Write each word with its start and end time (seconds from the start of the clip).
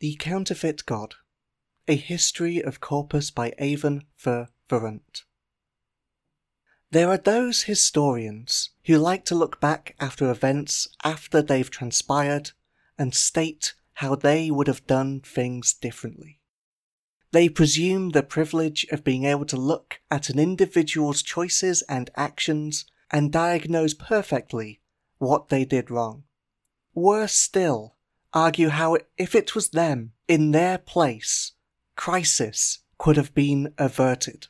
The 0.00 0.14
Counterfeit 0.14 0.86
God 0.86 1.16
A 1.86 1.94
History 1.94 2.62
of 2.62 2.80
Corpus 2.80 3.30
by 3.30 3.52
Avon 3.58 4.04
Ver 4.18 4.48
Verrunt. 4.66 5.24
There 6.90 7.10
are 7.10 7.18
those 7.18 7.64
historians 7.64 8.70
who 8.86 8.96
like 8.96 9.26
to 9.26 9.34
look 9.34 9.60
back 9.60 9.94
after 10.00 10.30
events 10.30 10.88
after 11.04 11.42
they've 11.42 11.70
transpired 11.70 12.52
and 12.96 13.14
state 13.14 13.74
how 13.92 14.14
they 14.14 14.50
would 14.50 14.68
have 14.68 14.86
done 14.86 15.20
things 15.20 15.74
differently. 15.74 16.40
They 17.32 17.50
presume 17.50 18.12
the 18.12 18.22
privilege 18.22 18.86
of 18.90 19.04
being 19.04 19.26
able 19.26 19.44
to 19.44 19.58
look 19.58 20.00
at 20.10 20.30
an 20.30 20.38
individual's 20.38 21.20
choices 21.20 21.82
and 21.90 22.08
actions 22.16 22.86
and 23.10 23.30
diagnose 23.30 23.92
perfectly 23.92 24.80
what 25.18 25.50
they 25.50 25.66
did 25.66 25.90
wrong. 25.90 26.24
Worse 26.94 27.34
still, 27.34 27.96
argue 28.32 28.68
how 28.68 28.96
if 29.16 29.34
it 29.34 29.54
was 29.54 29.70
them, 29.70 30.12
in 30.28 30.52
their 30.52 30.78
place, 30.78 31.52
crisis 31.96 32.78
could 32.98 33.16
have 33.16 33.34
been 33.34 33.72
averted. 33.78 34.46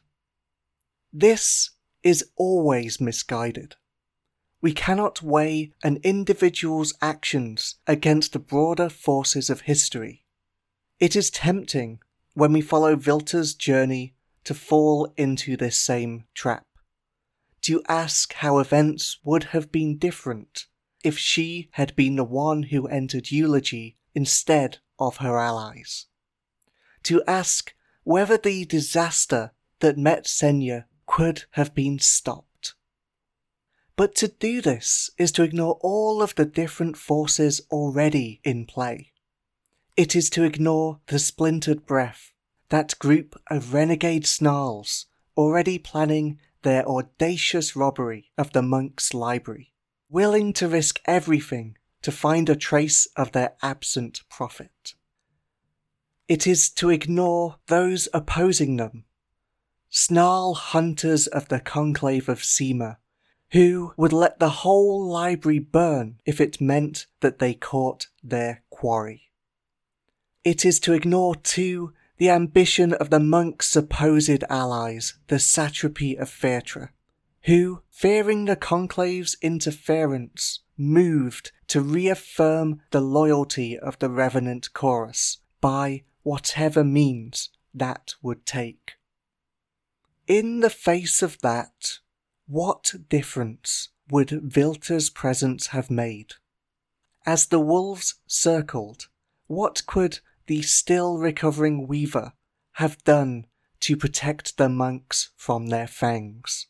This 1.13 1.71
is 2.03 2.31
always 2.37 3.01
misguided. 3.01 3.77
We 4.63 4.73
cannot 4.73 5.23
weigh 5.23 5.73
an 5.83 5.99
individual's 6.03 6.95
actions 7.01 7.77
against 7.87 8.33
the 8.33 8.39
broader 8.39 8.89
forces 8.89 9.49
of 9.49 9.63
history. 9.63 10.25
It 10.99 11.17
is 11.17 11.31
tempting 11.31 12.01
when 12.35 12.53
we 12.53 12.61
follow 12.61 12.95
Vilter's 12.95 13.55
journey 13.55 14.15
to 14.45 14.55
fall 14.55 15.13
into 15.17 15.57
this 15.57 15.79
same 15.79 16.25
trap. 16.35 16.67
To 17.63 17.83
ask 17.89 18.35
how 18.35 18.59
events 18.59 19.19
would 19.25 19.45
have 19.45 19.73
been 19.73 19.99
different 19.99 20.67
if 21.03 21.19
she 21.19 21.69
had 21.73 21.95
been 21.97 22.17
the 22.17 22.25
one 22.25 22.65
who 22.65 22.87
entered 22.87 23.31
eulogy 23.31 23.97
instead 24.15 24.79
of 24.99 25.19
her 25.19 25.39
allies. 25.39 26.07
To 27.05 27.23
ask 27.27 27.75
whether 28.05 28.37
the 28.37 28.65
disaster 28.65 29.53
that 29.81 29.97
met 29.97 30.25
Senya 30.27 30.85
could 31.07 31.45
have 31.53 31.75
been 31.75 31.99
stopped. 31.99 32.75
But 33.97 34.15
to 34.17 34.29
do 34.29 34.61
this 34.61 35.11
is 35.19 35.33
to 35.33 35.43
ignore 35.43 35.79
all 35.81 36.23
of 36.23 36.35
the 36.35 36.45
different 36.45 36.97
forces 36.97 37.61
already 37.71 38.41
in 38.45 38.67
play. 38.67 39.13
It 39.97 40.17
is 40.17 40.31
to 40.31 40.45
ignore 40.45 41.01
the 41.09 41.19
splintered 41.19 41.85
breath, 41.85 42.33
that 42.69 42.99
group 42.99 43.39
of 43.51 43.75
renegade 43.75 44.27
snarls 44.27 45.07
already 45.37 45.79
planning 45.79 46.39
their 46.63 46.87
audacious 46.89 47.75
robbery 47.75 48.31
of 48.39 48.53
the 48.53 48.63
monk's 48.63 49.13
library, 49.13 49.73
willing 50.11 50.53
to 50.53 50.69
risk 50.69 51.01
everything 51.07 51.77
to 52.03 52.11
find 52.11 52.49
a 52.49 52.57
trace 52.57 53.07
of 53.17 53.33
their 53.33 53.53
absent 53.63 54.23
prophet. 54.29 54.95
It 56.29 56.47
is 56.47 56.71
to 56.71 56.91
ignore 56.91 57.57
those 57.69 58.09
opposing 58.13 58.77
them, 58.77 59.05
snarl 59.89 60.55
hunters 60.55 61.27
of 61.27 61.49
the 61.49 61.61
conclave 61.61 62.29
of 62.29 62.45
Sema, 62.45 62.99
who 63.53 63.93
would 63.97 64.13
let 64.13 64.39
the 64.39 64.51
whole 64.51 65.05
library 65.05 65.59
burn 65.59 66.21
if 66.25 66.41
it 66.41 66.61
meant 66.61 67.07
that 67.21 67.39
they 67.39 67.55
caught 67.55 68.07
their 68.23 68.63
quarry. 68.71 69.31
It 70.45 70.65
is 70.65 70.81
to 70.81 70.93
ignore, 70.93 71.35
too, 71.35 71.93
the 72.17 72.31
ambition 72.31 72.93
of 72.95 73.11
the 73.11 73.21
monk's 73.21 73.69
supposed 73.69 74.45
allies, 74.49 75.15
the 75.29 75.39
satrapy 75.39 76.17
of 76.17 76.31
Phaetra, 76.31 76.91
who, 77.45 77.83
fearing 77.91 78.45
the 78.45 78.57
conclave's 78.57 79.37
interference, 79.41 80.61
moved 80.77 81.53
to 81.67 81.81
reaffirm 81.81 82.81
the 82.91 83.01
loyalty 83.01 83.79
of 83.79 83.99
the 83.99 84.11
revenant 84.11 84.73
chorus 84.73 85.39
by 85.61 86.03
whatever 86.23 86.85
means 86.85 87.51
that 87.73 88.15
would 88.23 88.45
take. 88.45 88.93
In 90.27 90.61
the 90.61 90.71
face 90.71 91.23
of 91.23 91.41
that, 91.41 91.99
what 92.47 92.95
difference 93.09 93.89
would 94.11 94.31
Vilter's 94.31 95.11
presence 95.11 95.69
have 95.69 95.91
made? 95.91 96.35
As 97.27 97.47
the 97.47 97.61
wolves 97.61 98.17
circled, 98.27 99.09
what 99.47 99.87
could 99.87 100.21
the 100.47 100.63
still 100.63 101.19
recovering 101.19 101.87
weaver 101.87 102.33
have 102.73 103.03
done 103.05 103.47
to 103.81 103.97
protect 103.97 104.57
the 104.57 104.69
monks 104.69 105.31
from 105.37 105.67
their 105.69 105.87
fangs? 105.87 106.67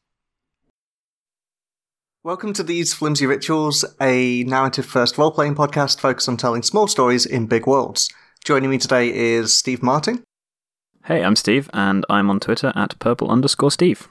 Welcome 2.22 2.52
to 2.52 2.62
These 2.62 2.92
Flimsy 2.92 3.24
Rituals, 3.24 3.82
a 3.98 4.44
narrative 4.44 4.84
first 4.84 5.16
role 5.16 5.30
playing 5.30 5.54
podcast 5.54 6.00
focused 6.00 6.28
on 6.28 6.36
telling 6.36 6.62
small 6.62 6.86
stories 6.86 7.24
in 7.24 7.46
big 7.46 7.66
worlds. 7.66 8.10
Joining 8.44 8.68
me 8.68 8.76
today 8.76 9.10
is 9.10 9.56
Steve 9.56 9.82
Martin. 9.82 10.22
Hey, 11.06 11.24
I'm 11.24 11.34
Steve, 11.34 11.70
and 11.72 12.04
I'm 12.10 12.28
on 12.28 12.38
Twitter 12.38 12.74
at 12.76 12.98
purple 12.98 13.30
underscore 13.30 13.70
Steve. 13.70 14.06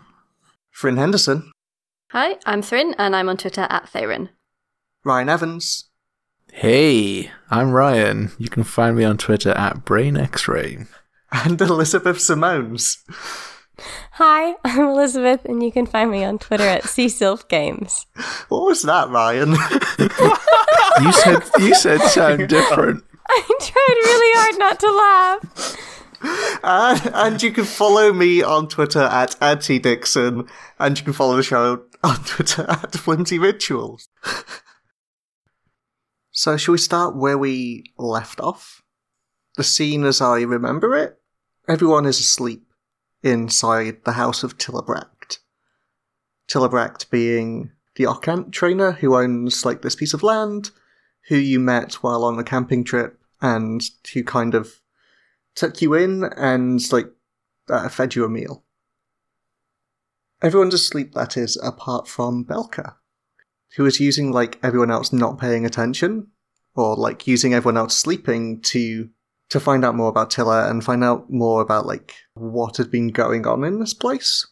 Thrin 0.76 0.98
Henderson. 0.98 1.52
Hi, 2.10 2.38
I'm 2.48 2.64
Thrin, 2.64 2.96
and 2.98 3.16
I'm 3.16 3.30
on 3.30 3.38
Twitter 3.38 3.68
at 3.70 3.92
Thayrin. 3.94 4.30
Ryan 5.06 5.30
Evans. 5.30 5.90
Hey, 6.52 7.30
I'm 7.52 7.70
Ryan. 7.70 8.32
You 8.40 8.50
can 8.50 8.64
find 8.64 8.98
me 8.98 9.04
on 9.04 9.20
Twitter 9.20 9.52
at 9.52 9.86
BrainXray. 9.86 10.88
And 11.32 11.62
Elizabeth 11.62 12.18
Simones. 12.18 12.98
Hi, 14.14 14.56
I'm 14.64 14.90
Elizabeth, 14.90 15.46
and 15.46 15.64
you 15.64 15.72
can 15.72 15.86
find 15.86 16.12
me 16.12 16.24
on 16.24 16.40
Twitter 16.40 16.64
at 16.64 16.84
CSilfGames. 16.84 18.06
What 18.50 18.66
was 18.66 18.82
that, 18.84 19.10
Ryan? 19.10 19.52
you 21.02 21.12
said 21.12 21.44
you 21.60 21.76
said 21.76 22.02
sound 22.02 22.50
different. 22.50 23.04
I 23.28 23.42
tried 23.62 23.98
really 24.04 24.38
hard 24.38 24.60
not 24.60 24.80
to 24.80 24.92
laugh. 24.92 26.60
and, 26.64 27.16
and 27.16 27.44
you 27.44 27.52
can 27.52 27.66
follow 27.66 28.12
me 28.12 28.42
on 28.42 28.68
Twitter 28.68 29.02
at 29.04 29.36
Auntie 29.42 29.80
Dixon, 29.80 30.48
and 30.80 30.98
you 30.98 31.04
can 31.04 31.14
follow 31.14 31.36
the 31.36 31.44
show 31.44 31.84
on 32.04 32.24
Twitter 32.24 32.66
at 32.68 32.94
Flimsy 32.94 33.40
Rituals. 33.40 34.10
so, 36.32 36.58
shall 36.58 36.74
we 36.74 36.78
start 36.78 37.16
where 37.16 37.38
we 37.38 37.84
left 37.98 38.40
off? 38.40 38.82
The 39.58 39.64
scene 39.64 40.06
as 40.06 40.22
I 40.22 40.42
remember 40.42 40.96
it? 40.96 41.20
Everyone 41.68 42.06
is 42.06 42.20
asleep 42.20 42.69
inside 43.24 44.04
the 44.06 44.14
house 44.14 44.44
of 44.44 44.58
Tillabracht. 44.58 45.40
Tillabracht 46.48 47.10
being 47.10 47.72
the 47.96 48.06
Occant 48.06 48.52
trainer 48.52 48.94
who 48.94 49.16
owns 49.16 49.66
like 49.66 49.82
this 49.82 49.96
piece 49.96 50.14
of 50.14 50.24
land, 50.24 50.72
who 51.28 51.36
you 51.36 51.60
met 51.60 51.96
while 51.96 52.24
on 52.24 52.40
a 52.40 52.44
camping 52.44 52.84
trip, 52.84 53.20
and 53.42 53.90
who 54.14 54.24
kind 54.24 54.56
of 54.56 54.82
took 55.56 55.82
you 55.82 55.94
in 55.94 56.24
and 56.24 56.92
like 56.92 57.12
uh, 57.70 57.90
fed 57.90 58.16
you 58.16 58.24
a 58.24 58.30
meal. 58.30 58.64
Everyone's 60.42 60.74
asleep, 60.74 61.14
that 61.14 61.36
is, 61.36 61.58
apart 61.62 62.08
from 62.08 62.46
Belka, 62.46 62.96
who 63.76 63.86
is 63.86 64.00
using 64.00 64.32
like 64.32 64.58
everyone 64.64 64.90
else 64.90 65.12
not 65.12 65.38
paying 65.38 65.66
attention, 65.66 66.28
or 66.76 66.96
like 66.96 67.28
using 67.28 67.54
everyone 67.54 67.78
else 67.78 67.98
sleeping 67.98 68.62
to 68.62 69.10
to 69.50 69.60
find 69.60 69.84
out 69.84 69.96
more 69.96 70.10
about 70.10 70.30
Tiller 70.30 70.62
and 70.62 70.84
find 70.84 71.04
out 71.04 71.30
more 71.30 71.62
about 71.62 71.86
like 71.86 72.16
what 72.34 72.78
had 72.78 72.92
been 72.92 73.10
going 73.10 73.48
on 73.48 73.64
in 73.64 73.80
this 73.80 73.94
place. 73.94 74.48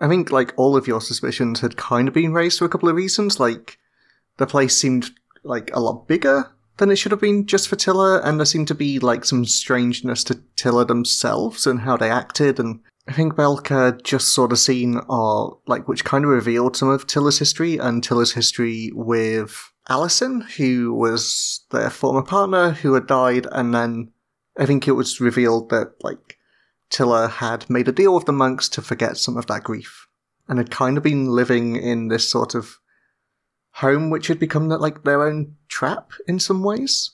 I 0.00 0.08
think 0.08 0.30
like 0.30 0.52
all 0.56 0.76
of 0.76 0.86
your 0.86 1.00
suspicions 1.00 1.60
had 1.60 1.76
kind 1.76 2.08
of 2.08 2.14
been 2.14 2.32
raised 2.32 2.58
for 2.58 2.64
a 2.64 2.68
couple 2.68 2.88
of 2.88 2.96
reasons. 2.96 3.40
Like 3.40 3.78
the 4.36 4.46
place 4.46 4.76
seemed 4.76 5.10
like 5.44 5.70
a 5.72 5.80
lot 5.80 6.06
bigger 6.06 6.50
than 6.78 6.90
it 6.90 6.96
should 6.96 7.12
have 7.12 7.20
been 7.20 7.46
just 7.46 7.68
for 7.68 7.76
Tiller, 7.76 8.18
and 8.18 8.38
there 8.38 8.46
seemed 8.46 8.68
to 8.68 8.74
be 8.74 8.98
like 8.98 9.24
some 9.24 9.44
strangeness 9.44 10.24
to 10.24 10.42
Tiller 10.56 10.84
themselves 10.84 11.66
and 11.66 11.80
how 11.80 11.96
they 11.96 12.10
acted. 12.10 12.58
And 12.58 12.80
I 13.06 13.12
think 13.12 13.34
Belka 13.34 14.02
just 14.02 14.34
sort 14.34 14.52
of 14.52 14.58
seen, 14.58 15.00
or 15.08 15.58
like 15.66 15.88
which 15.88 16.04
kind 16.04 16.24
of 16.24 16.30
revealed 16.30 16.76
some 16.76 16.88
of 16.88 17.06
Tiller's 17.06 17.38
history 17.38 17.78
and 17.78 18.02
Tiller's 18.02 18.32
history 18.32 18.90
with 18.94 19.71
Allison, 19.88 20.42
who 20.42 20.94
was 20.94 21.64
their 21.70 21.90
former 21.90 22.22
partner 22.22 22.70
who 22.70 22.94
had 22.94 23.06
died, 23.06 23.46
and 23.50 23.74
then 23.74 24.12
I 24.56 24.66
think 24.66 24.86
it 24.86 24.92
was 24.92 25.20
revealed 25.20 25.70
that 25.70 25.94
like 26.02 26.38
Tiller 26.90 27.28
had 27.28 27.68
made 27.68 27.88
a 27.88 27.92
deal 27.92 28.14
with 28.14 28.26
the 28.26 28.32
monks 28.32 28.68
to 28.70 28.82
forget 28.82 29.16
some 29.16 29.36
of 29.36 29.46
that 29.46 29.64
grief, 29.64 30.06
and 30.48 30.58
had 30.58 30.70
kind 30.70 30.96
of 30.96 31.02
been 31.02 31.26
living 31.26 31.76
in 31.76 32.08
this 32.08 32.30
sort 32.30 32.54
of 32.54 32.78
home 33.76 34.10
which 34.10 34.26
had 34.26 34.38
become 34.38 34.68
like 34.68 35.02
their 35.02 35.26
own 35.26 35.56
trap 35.68 36.12
in 36.28 36.38
some 36.38 36.62
ways. 36.62 37.12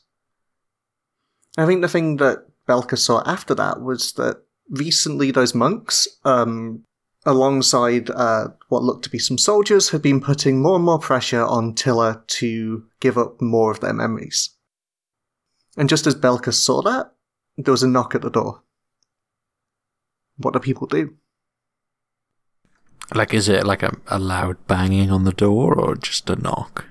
I 1.57 1.67
think 1.67 1.83
the 1.83 1.89
thing 1.89 2.17
that 2.17 2.47
Belka 2.69 2.99
saw 2.99 3.23
after 3.25 3.55
that 3.55 3.81
was 3.81 4.13
that 4.15 4.43
recently 4.71 5.31
those 5.31 5.55
monks 5.55 6.07
um, 6.25 6.85
alongside 7.29 8.11
uh, 8.11 8.49
what 8.69 8.83
looked 8.83 9.05
to 9.05 9.11
be 9.11 9.19
some 9.19 9.39
soldiers, 9.39 9.91
had 9.91 10.03
been 10.03 10.21
putting 10.21 10.63
more 10.63 10.77
and 10.77 10.85
more 10.85 10.99
pressure 10.99 11.45
on 11.45 11.75
Tiller 11.75 12.25
to 12.27 12.85
give 13.01 13.19
up 13.19 13.41
more 13.41 13.71
of 13.71 13.81
their 13.81 13.93
memories. 13.93 14.51
And 15.77 15.89
just 15.89 16.07
as 16.07 16.15
Belka 16.15 16.53
saw 16.53 16.83
that, 16.83 17.13
there 17.57 17.73
was 17.73 17.83
a 17.83 17.89
knock 17.89 18.15
at 18.15 18.23
the 18.23 18.31
door. 18.31 18.63
What 20.39 20.55
do 20.55 20.61
people 20.61 20.87
do? 20.87 21.15
Like, 23.15 23.35
is 23.35 23.49
it 23.49 23.67
like 23.67 23.83
a, 23.83 23.95
a 24.07 24.19
loud 24.19 24.67
banging 24.67 25.11
on 25.11 25.25
the 25.25 25.33
door 25.33 25.75
or 25.79 25.97
just 25.97 26.31
a 26.31 26.37
knock? 26.37 26.87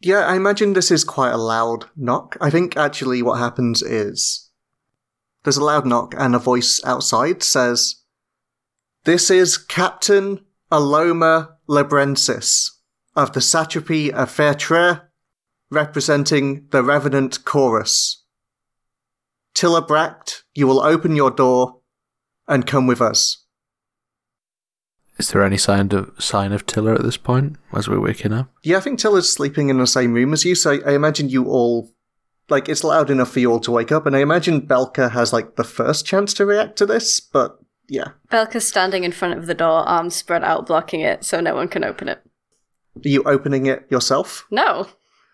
Yeah, 0.00 0.26
I 0.26 0.36
imagine 0.36 0.72
this 0.72 0.90
is 0.90 1.04
quite 1.04 1.32
a 1.32 1.38
loud 1.38 1.86
knock. 1.96 2.36
I 2.40 2.50
think 2.50 2.76
actually 2.76 3.22
what 3.22 3.38
happens 3.38 3.82
is 3.82 4.50
there's 5.44 5.56
a 5.56 5.64
loud 5.64 5.86
knock 5.86 6.14
and 6.16 6.34
a 6.34 6.38
voice 6.38 6.80
outside 6.84 7.42
says, 7.42 7.97
This 9.08 9.30
is 9.30 9.56
Captain 9.56 10.44
Aloma 10.70 11.54
Lebrensis 11.66 12.72
of 13.16 13.32
the 13.32 13.40
Satrapy 13.40 14.12
of 14.12 14.30
Fairtre, 14.30 15.08
representing 15.70 16.66
the 16.72 16.82
Revenant 16.82 17.42
Chorus. 17.46 18.22
Tilla 19.54 19.80
Bract, 19.80 20.44
you 20.54 20.66
will 20.66 20.80
open 20.80 21.16
your 21.16 21.30
door 21.30 21.80
and 22.46 22.66
come 22.66 22.86
with 22.86 23.00
us. 23.00 23.46
Is 25.18 25.30
there 25.30 25.42
any 25.42 25.56
sign 25.56 25.90
of 25.92 26.12
sign 26.22 26.52
of 26.52 26.66
Tiller 26.66 26.94
at 26.94 27.02
this 27.02 27.16
point 27.16 27.56
as 27.72 27.88
we're 27.88 28.00
waking 28.00 28.34
up? 28.34 28.50
Yeah, 28.62 28.76
I 28.76 28.80
think 28.80 28.98
Tilla's 28.98 29.32
sleeping 29.32 29.70
in 29.70 29.78
the 29.78 29.86
same 29.86 30.12
room 30.12 30.34
as 30.34 30.44
you, 30.44 30.54
so 30.54 30.80
I 30.84 30.92
imagine 30.92 31.30
you 31.30 31.46
all 31.46 31.94
like 32.50 32.68
it's 32.68 32.84
loud 32.84 33.08
enough 33.08 33.32
for 33.32 33.40
you 33.40 33.52
all 33.52 33.60
to 33.60 33.70
wake 33.70 33.90
up, 33.90 34.04
and 34.04 34.14
I 34.14 34.20
imagine 34.20 34.66
Belka 34.66 35.12
has 35.12 35.32
like 35.32 35.56
the 35.56 35.64
first 35.64 36.04
chance 36.04 36.34
to 36.34 36.44
react 36.44 36.76
to 36.76 36.84
this, 36.84 37.20
but 37.20 37.57
yeah. 37.88 38.08
Belka's 38.30 38.68
standing 38.68 39.04
in 39.04 39.12
front 39.12 39.38
of 39.38 39.46
the 39.46 39.54
door, 39.54 39.88
arms 39.88 40.14
spread 40.14 40.44
out, 40.44 40.66
blocking 40.66 41.00
it 41.00 41.24
so 41.24 41.40
no 41.40 41.54
one 41.54 41.68
can 41.68 41.84
open 41.84 42.08
it. 42.08 42.22
Are 42.96 43.08
you 43.08 43.22
opening 43.24 43.66
it 43.66 43.86
yourself? 43.90 44.46
No. 44.50 44.88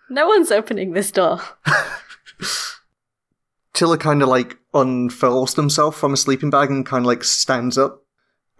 No 0.08 0.28
one's 0.28 0.52
opening 0.52 0.92
this 0.92 1.10
door. 1.10 1.40
Tilla 3.72 3.98
kind 3.98 4.22
of 4.22 4.28
like 4.28 4.58
unfurls 4.72 5.54
himself 5.54 5.96
from 5.96 6.12
a 6.12 6.16
sleeping 6.16 6.50
bag 6.50 6.70
and 6.70 6.86
kind 6.86 7.04
of 7.04 7.06
like 7.06 7.24
stands 7.24 7.76
up 7.76 8.02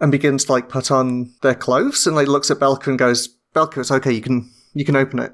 and 0.01 0.11
begins 0.11 0.45
to 0.45 0.51
like 0.51 0.67
put 0.67 0.91
on 0.91 1.33
their 1.41 1.55
clothes 1.55 2.05
and 2.05 2.15
like 2.15 2.27
looks 2.27 2.51
at 2.51 2.59
Belka 2.59 2.87
and 2.87 2.99
goes, 2.99 3.37
Belka, 3.55 3.77
it's 3.77 3.91
okay, 3.91 4.11
you 4.11 4.21
can 4.21 4.51
you 4.73 4.83
can 4.83 4.97
open 4.97 5.19
it. 5.19 5.33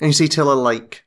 And 0.00 0.08
you 0.08 0.14
see 0.14 0.28
Tilla 0.28 0.54
like 0.54 1.04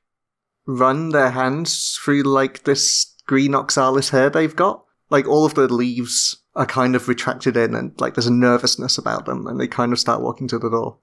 run 0.67 1.09
their 1.09 1.31
hands 1.31 1.99
through 2.03 2.23
like 2.23 2.63
this 2.63 3.15
green 3.25 3.55
oxalis 3.55 4.09
hair 4.09 4.29
they've 4.29 4.55
got. 4.55 4.84
Like 5.09 5.27
all 5.27 5.45
of 5.45 5.53
the 5.53 5.71
leaves 5.71 6.37
are 6.55 6.65
kind 6.65 6.95
of 6.95 7.07
retracted 7.07 7.57
in 7.57 7.75
and 7.75 7.99
like 7.99 8.15
there's 8.15 8.27
a 8.27 8.33
nervousness 8.33 8.97
about 8.97 9.25
them 9.25 9.45
and 9.45 9.59
they 9.59 9.67
kind 9.67 9.91
of 9.91 9.99
start 9.99 10.21
walking 10.21 10.47
to 10.47 10.59
the 10.59 10.69
door. 10.69 10.99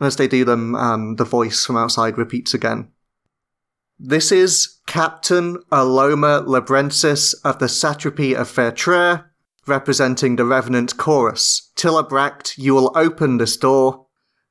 And 0.00 0.06
as 0.06 0.16
they 0.16 0.28
do 0.28 0.44
them, 0.44 0.74
um, 0.74 1.16
the 1.16 1.24
voice 1.24 1.64
from 1.64 1.76
outside 1.76 2.18
repeats 2.18 2.54
again. 2.54 2.88
This 3.98 4.32
is 4.32 4.80
Captain 4.86 5.58
Aloma 5.70 6.44
Lebrensis 6.44 7.34
of 7.44 7.60
the 7.60 7.68
Satrapy 7.68 8.34
of 8.34 8.48
Fairtre, 8.48 9.30
representing 9.66 10.34
the 10.34 10.44
Revenant 10.44 10.96
Chorus. 10.96 11.70
Tilla 11.76 12.02
Bract, 12.02 12.58
you 12.58 12.74
will 12.74 12.92
open 12.96 13.38
this 13.38 13.56
door. 13.56 14.06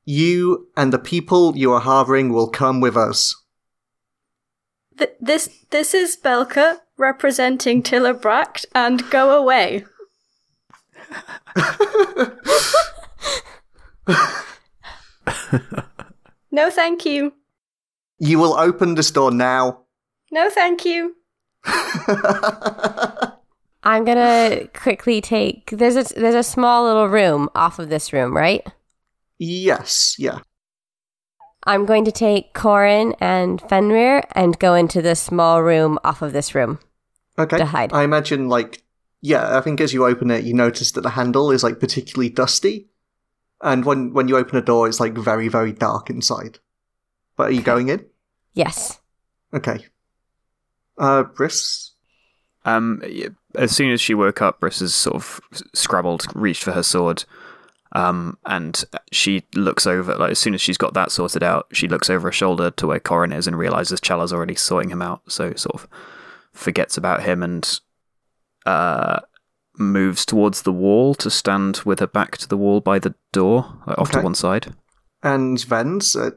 You 0.05 0.69
and 0.77 0.93
the 0.93 0.99
people 0.99 1.57
you 1.57 1.73
are 1.73 1.81
harboring 1.81 2.31
will 2.31 2.49
come 2.49 2.79
with 2.79 2.95
us. 2.95 3.35
Th- 4.97 5.11
this 5.19 5.49
this 5.71 5.93
is 5.93 6.17
Belka 6.21 6.79
representing 6.97 7.83
Tilla 7.83 8.13
Bract 8.13 8.65
and 8.73 9.09
go 9.09 9.37
away. 9.37 9.85
no, 16.51 16.69
thank 16.69 17.05
you. 17.05 17.33
You 18.19 18.39
will 18.39 18.53
open 18.53 18.95
this 18.95 19.11
door 19.11 19.31
now. 19.31 19.81
No, 20.31 20.49
thank 20.49 20.85
you. 20.85 21.15
I'm 23.83 24.05
gonna 24.05 24.67
quickly 24.73 25.21
take. 25.21 25.69
There's 25.71 25.95
a 25.95 26.03
there's 26.15 26.35
a 26.35 26.43
small 26.43 26.85
little 26.85 27.09
room 27.09 27.49
off 27.53 27.79
of 27.79 27.89
this 27.89 28.13
room, 28.13 28.35
right? 28.35 28.65
yes, 29.39 30.15
yeah. 30.17 30.39
I'm 31.65 31.85
going 31.85 32.05
to 32.05 32.11
take 32.11 32.53
Corin 32.53 33.15
and 33.19 33.61
Fenrir 33.61 34.23
and 34.33 34.57
go 34.59 34.73
into 34.75 35.01
the 35.01 35.15
small 35.15 35.63
room 35.63 35.97
off 36.03 36.21
of 36.21 36.33
this 36.33 36.53
room. 36.53 36.79
Okay. 37.37 37.57
To 37.57 37.65
hide. 37.65 37.93
I 37.93 38.03
imagine, 38.03 38.49
like, 38.49 38.83
yeah, 39.21 39.57
I 39.57 39.61
think 39.61 39.81
as 39.81 39.93
you 39.93 40.05
open 40.05 40.29
it, 40.29 40.43
you 40.43 40.53
notice 40.53 40.91
that 40.91 41.01
the 41.01 41.09
handle 41.11 41.51
is, 41.51 41.63
like, 41.63 41.79
particularly 41.79 42.29
dusty. 42.29 42.89
And 43.61 43.85
when, 43.85 44.13
when 44.13 44.27
you 44.27 44.37
open 44.37 44.57
a 44.57 44.61
door, 44.61 44.87
it's, 44.87 44.99
like, 44.99 45.13
very, 45.13 45.47
very 45.47 45.71
dark 45.71 46.09
inside. 46.09 46.59
But 47.37 47.49
are 47.49 47.53
you 47.53 47.61
going 47.61 47.89
in? 47.89 48.05
Yes. 48.53 48.99
Okay. 49.53 49.85
Uh, 50.97 51.23
Briss? 51.23 51.91
Um, 52.65 53.01
as 53.55 53.75
soon 53.75 53.91
as 53.91 53.99
she 53.99 54.13
woke 54.13 54.41
up, 54.41 54.59
Briss 54.59 54.79
has 54.79 54.93
sort 54.93 55.15
of 55.15 55.41
scrabbled, 55.73 56.25
reached 56.35 56.63
for 56.63 56.71
her 56.73 56.83
sword, 56.83 57.25
um, 57.93 58.37
and 58.45 58.83
she 59.11 59.43
looks 59.55 59.87
over. 59.87 60.15
Like 60.15 60.31
as 60.31 60.39
soon 60.39 60.53
as 60.53 60.61
she's 60.61 60.77
got 60.77 60.93
that 60.95 61.11
sorted 61.11 61.43
out, 61.43 61.67
she 61.71 61.87
looks 61.87 62.09
over 62.09 62.27
her 62.27 62.31
shoulder 62.31 62.71
to 62.71 62.87
where 62.87 62.99
Corin 62.99 63.31
is 63.31 63.47
and 63.47 63.57
realizes 63.57 64.01
Chala's 64.01 64.33
already 64.33 64.55
sorting 64.55 64.89
him 64.89 65.01
out. 65.01 65.21
So 65.31 65.53
sort 65.55 65.75
of 65.75 65.87
forgets 66.51 66.97
about 66.97 67.23
him 67.23 67.41
and 67.41 67.79
uh, 68.65 69.21
moves 69.77 70.25
towards 70.25 70.63
the 70.63 70.73
wall 70.73 71.15
to 71.15 71.29
stand 71.29 71.77
with 71.85 71.99
her 71.99 72.07
back 72.07 72.37
to 72.37 72.47
the 72.47 72.57
wall 72.57 72.81
by 72.81 72.99
the 72.99 73.15
door, 73.31 73.81
like 73.87 73.97
off 73.97 74.11
to 74.11 74.21
one 74.21 74.35
side. 74.35 74.73
And 75.21 75.63
Vens? 75.63 76.15
Uh, 76.15 76.31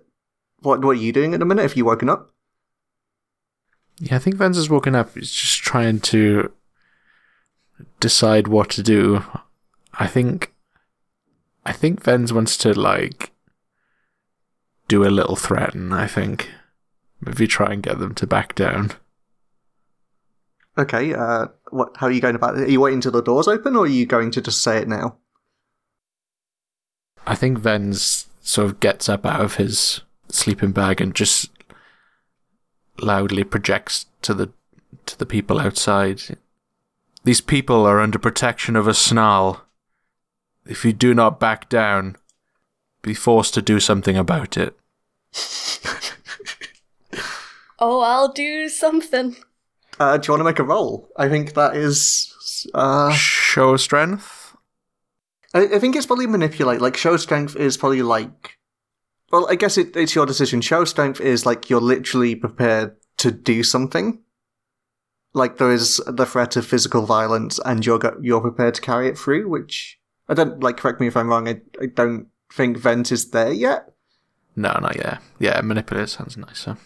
what, 0.61 0.83
what 0.83 0.91
are 0.91 0.95
you 0.95 1.13
doing 1.13 1.35
at 1.35 1.41
the 1.41 1.47
minute? 1.47 1.63
Have 1.63 1.77
you 1.77 1.85
woken 1.85 2.09
up? 2.09 2.33
Yeah, 3.99 4.17
I 4.17 4.19
think 4.19 4.37
Vance 4.37 4.57
has 4.57 4.69
woken 4.69 4.95
up. 4.95 5.15
He's 5.15 5.33
just 5.33 5.59
trying 5.63 6.01
to 6.01 6.53
decide 7.99 8.47
what 8.47 8.71
to 8.71 8.83
do. 8.83 9.25
I 9.95 10.07
think 10.07 10.53
I 11.67 11.73
think 11.73 12.03
Vens 12.03 12.33
wants 12.33 12.57
to 12.59 12.73
like 12.73 13.33
do 14.87 15.05
a 15.05 15.11
little 15.11 15.35
threaten, 15.35 15.93
I 15.93 16.07
think. 16.07 16.49
Maybe 17.21 17.49
try 17.49 17.73
and 17.73 17.83
get 17.83 17.99
them 17.99 18.15
to 18.15 18.27
back 18.27 18.55
down. 18.55 18.93
Okay, 20.79 21.13
uh, 21.13 21.47
what, 21.71 21.97
how 21.97 22.07
are 22.07 22.13
you 22.13 22.21
going 22.21 22.37
about 22.37 22.57
it? 22.57 22.69
Are 22.69 22.71
you 22.71 22.81
waiting 22.81 23.01
till 23.01 23.11
the 23.11 23.23
door's 23.23 23.49
open, 23.49 23.75
or 23.75 23.85
are 23.85 23.89
you 23.89 24.07
going 24.07 24.31
to 24.31 24.41
just 24.41 24.63
say 24.63 24.79
it 24.79 24.87
now? 24.87 25.17
I 27.27 27.35
think 27.35 27.59
Vens 27.59 28.29
sort 28.43 28.67
of 28.67 28.79
gets 28.79 29.09
up 29.09 29.27
out 29.27 29.41
of 29.41 29.57
his 29.57 30.03
sleeping 30.29 30.71
bag 30.71 31.01
and 31.01 31.15
just 31.15 31.51
loudly 33.01 33.43
projects 33.43 34.07
to 34.23 34.35
the 34.35 34.53
to 35.07 35.19
the 35.19 35.27
people 35.27 35.59
outside. 35.59 36.23
These 37.25 37.41
people 37.41 37.85
are 37.87 37.99
under 37.99 38.21
protection 38.21 38.77
of 38.77 38.87
a 38.87 38.95
snarl. 38.95 39.66
If 40.69 40.85
you 40.85 40.93
do 40.93 41.15
not 41.15 41.39
back 41.41 41.69
down, 41.69 42.17
be 43.03 43.15
forced 43.15 43.55
to 43.55 43.63
do 43.63 43.81
something 43.81 44.17
about 44.17 44.57
it. 44.57 44.79
Oh, 47.79 48.01
I'll 48.01 48.33
do 48.33 48.69
something. 48.69 49.37
Uh, 50.01 50.17
do 50.17 50.27
you 50.27 50.33
want 50.33 50.41
to 50.41 50.45
make 50.45 50.59
a 50.59 50.65
roll? 50.65 51.09
I 51.17 51.29
think 51.29 51.55
that 51.55 51.77
is, 51.77 52.67
uh, 52.75 53.13
Show 53.13 53.77
strength. 53.77 54.57
I, 55.55 55.65
I 55.75 55.79
think 55.79 55.97
it's 55.97 56.07
probably 56.07 56.27
manipulate. 56.27 56.81
Like 56.81 56.97
show 56.97 57.17
strength 57.17 57.57
is 57.57 57.77
probably 57.77 58.03
like, 58.03 58.59
well, 59.31 59.47
I 59.49 59.55
guess 59.55 59.79
it, 59.79 59.97
it's 59.97 60.15
your 60.15 60.27
decision. 60.27 60.61
Show 60.61 60.85
strength 60.85 61.21
is 61.21 61.47
like 61.47 61.71
you're 61.71 61.81
literally 61.81 62.35
prepared 62.35 62.97
to 63.19 63.31
do 63.31 63.63
something. 63.63 64.23
Like 65.33 65.59
there 65.59 65.73
is 65.73 66.01
the 66.07 66.27
threat 66.27 66.57
of 66.57 66.67
physical 66.67 67.05
violence, 67.05 67.59
and 67.65 67.85
you're 67.85 67.99
go- 67.99 68.19
you're 68.23 68.41
prepared 68.41 68.75
to 68.75 68.81
carry 68.81 69.09
it 69.09 69.19
through. 69.19 69.49
Which 69.49 69.99
I 70.29 70.35
don't 70.35 70.63
like. 70.63 70.77
Correct 70.77 71.01
me 71.01 71.07
if 71.07 71.17
I'm 71.17 71.29
wrong. 71.29 71.49
I, 71.49 71.61
I 71.81 71.87
don't 71.87 72.29
think 72.53 72.79
Vent 72.79 73.13
is 73.13 73.31
there 73.31 73.53
yet. 73.53 73.93
No, 74.55 74.79
not 74.81 74.97
yet. 74.97 75.21
Yeah, 75.39 75.61
manipulate 75.61 76.09
sounds 76.09 76.37
nicer. 76.37 76.79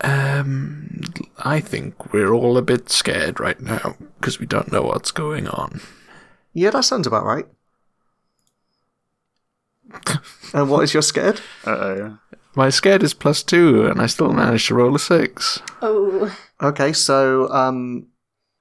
Um, 0.00 1.00
I 1.38 1.60
think 1.60 2.12
we're 2.12 2.32
all 2.32 2.56
a 2.56 2.62
bit 2.62 2.90
scared 2.90 3.40
right 3.40 3.60
now 3.60 3.96
because 4.20 4.38
we 4.38 4.46
don't 4.46 4.70
know 4.70 4.82
what's 4.82 5.10
going 5.10 5.48
on. 5.48 5.80
Yeah, 6.52 6.70
that 6.70 6.84
sounds 6.84 7.06
about 7.06 7.24
right. 7.24 7.46
and 10.54 10.70
what 10.70 10.84
is 10.84 10.92
your 10.92 11.02
scared? 11.02 11.40
Uh 11.66 11.70
oh. 11.70 12.18
My 12.54 12.70
scared 12.70 13.02
is 13.02 13.14
plus 13.14 13.42
two, 13.42 13.86
and 13.86 14.00
I 14.00 14.06
still 14.06 14.32
managed 14.32 14.68
to 14.68 14.74
roll 14.74 14.94
a 14.94 14.98
six. 14.98 15.62
Oh. 15.80 16.36
Okay, 16.60 16.92
so 16.92 17.48
um, 17.50 18.08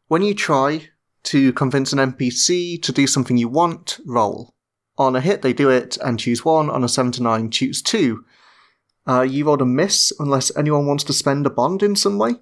when 0.08 0.22
you 0.22 0.36
try 0.36 0.90
to 1.24 1.54
convince 1.54 1.94
an 1.94 2.00
NPC 2.00 2.82
to 2.82 2.92
do 2.92 3.08
something 3.08 3.38
you 3.38 3.48
want, 3.48 4.00
roll. 4.06 4.54
On 4.98 5.16
a 5.16 5.22
hit, 5.22 5.42
they 5.42 5.54
do 5.54 5.70
it 5.70 5.98
and 6.04 6.20
choose 6.20 6.44
one. 6.44 6.70
On 6.70 6.84
a 6.84 6.90
7 6.90 7.12
to 7.14 7.24
9, 7.24 7.52
choose 7.52 7.82
two. 7.82 8.26
Uh, 9.08 9.22
you 9.22 9.46
rolled 9.46 9.62
a 9.62 9.66
miss 9.66 10.12
unless 10.20 10.56
anyone 10.58 10.86
wants 10.86 11.04
to 11.06 11.14
spend 11.14 11.46
a 11.46 11.50
bond 11.50 11.84
in 11.84 11.96
some 11.96 12.18
way. 12.18 12.36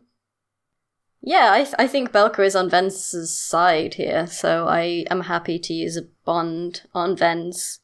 Yeah, 1.22 1.50
I, 1.52 1.64
th- 1.64 1.76
I 1.80 1.88
think 1.88 2.12
Belka 2.12 2.46
is 2.46 2.56
on 2.56 2.70
Ven's 2.70 3.32
side 3.32 3.96
here, 3.96 4.28
so 4.28 4.68
I 4.68 5.06
am 5.10 5.22
happy 5.22 5.58
to 5.58 5.74
use 5.74 5.98
a 5.98 6.08
bond 6.24 6.84
on 6.94 7.18
Ven's. 7.18 7.80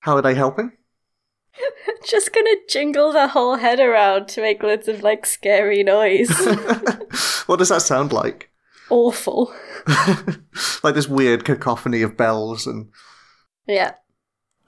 How 0.00 0.16
are 0.16 0.22
they 0.22 0.34
helping? 0.34 0.72
Just 2.06 2.34
gonna 2.34 2.56
jingle 2.68 3.12
the 3.12 3.28
whole 3.28 3.56
head 3.56 3.80
around 3.80 4.28
to 4.28 4.42
make 4.42 4.62
loads 4.62 4.88
of 4.88 5.02
like 5.02 5.24
scary 5.24 5.82
noise. 5.82 6.28
what 7.46 7.58
does 7.58 7.70
that 7.70 7.82
sound 7.82 8.12
like? 8.12 8.50
Awful. 8.90 9.54
like 10.82 10.94
this 10.94 11.08
weird 11.08 11.44
cacophony 11.44 12.02
of 12.02 12.16
bells 12.16 12.66
and. 12.66 12.90
Yeah. 13.66 13.94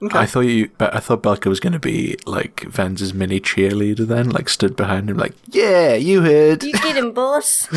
Okay. 0.01 0.19
I 0.19 0.25
thought 0.25 0.41
you, 0.41 0.69
but 0.77 0.93
I 0.93 0.99
thought 0.99 1.23
Belka 1.23 1.47
was 1.47 1.61
going 1.61 1.73
to 1.73 1.79
be 1.79 2.17
like 2.25 2.61
Venz's 2.61 3.13
mini 3.13 3.39
cheerleader. 3.39 4.05
Then, 4.05 4.29
like, 4.29 4.49
stood 4.49 4.75
behind 4.75 5.09
him, 5.09 5.17
like, 5.17 5.33
"Yeah, 5.47 5.95
you 5.95 6.21
heard." 6.21 6.63
You 6.63 6.73
get 6.73 6.97
him, 6.97 7.13
boss. 7.13 7.67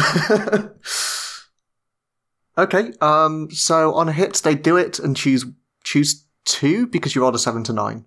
okay. 2.58 2.92
Um. 3.00 3.50
So 3.52 3.94
on 3.94 4.08
a 4.08 4.12
hit, 4.12 4.34
they 4.42 4.56
do 4.56 4.76
it 4.76 4.98
and 4.98 5.16
choose 5.16 5.46
choose 5.84 6.24
two 6.44 6.86
because 6.86 7.14
you 7.14 7.22
rolled 7.22 7.36
a 7.36 7.38
seven 7.38 7.62
to 7.64 7.72
nine. 7.72 8.04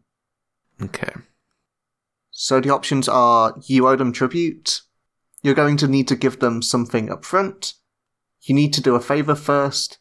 Okay. 0.81 1.13
So 2.31 2.59
the 2.59 2.71
options 2.71 3.07
are 3.07 3.55
you 3.67 3.87
owe 3.87 3.95
them 3.95 4.11
tribute, 4.11 4.81
you're 5.43 5.53
going 5.53 5.77
to 5.77 5.87
need 5.87 6.07
to 6.07 6.15
give 6.15 6.39
them 6.39 6.61
something 6.61 7.11
up 7.11 7.23
front, 7.23 7.73
you 8.41 8.55
need 8.55 8.73
to 8.73 8.81
do 8.81 8.95
a 8.95 9.01
favor 9.01 9.35
first, 9.35 9.99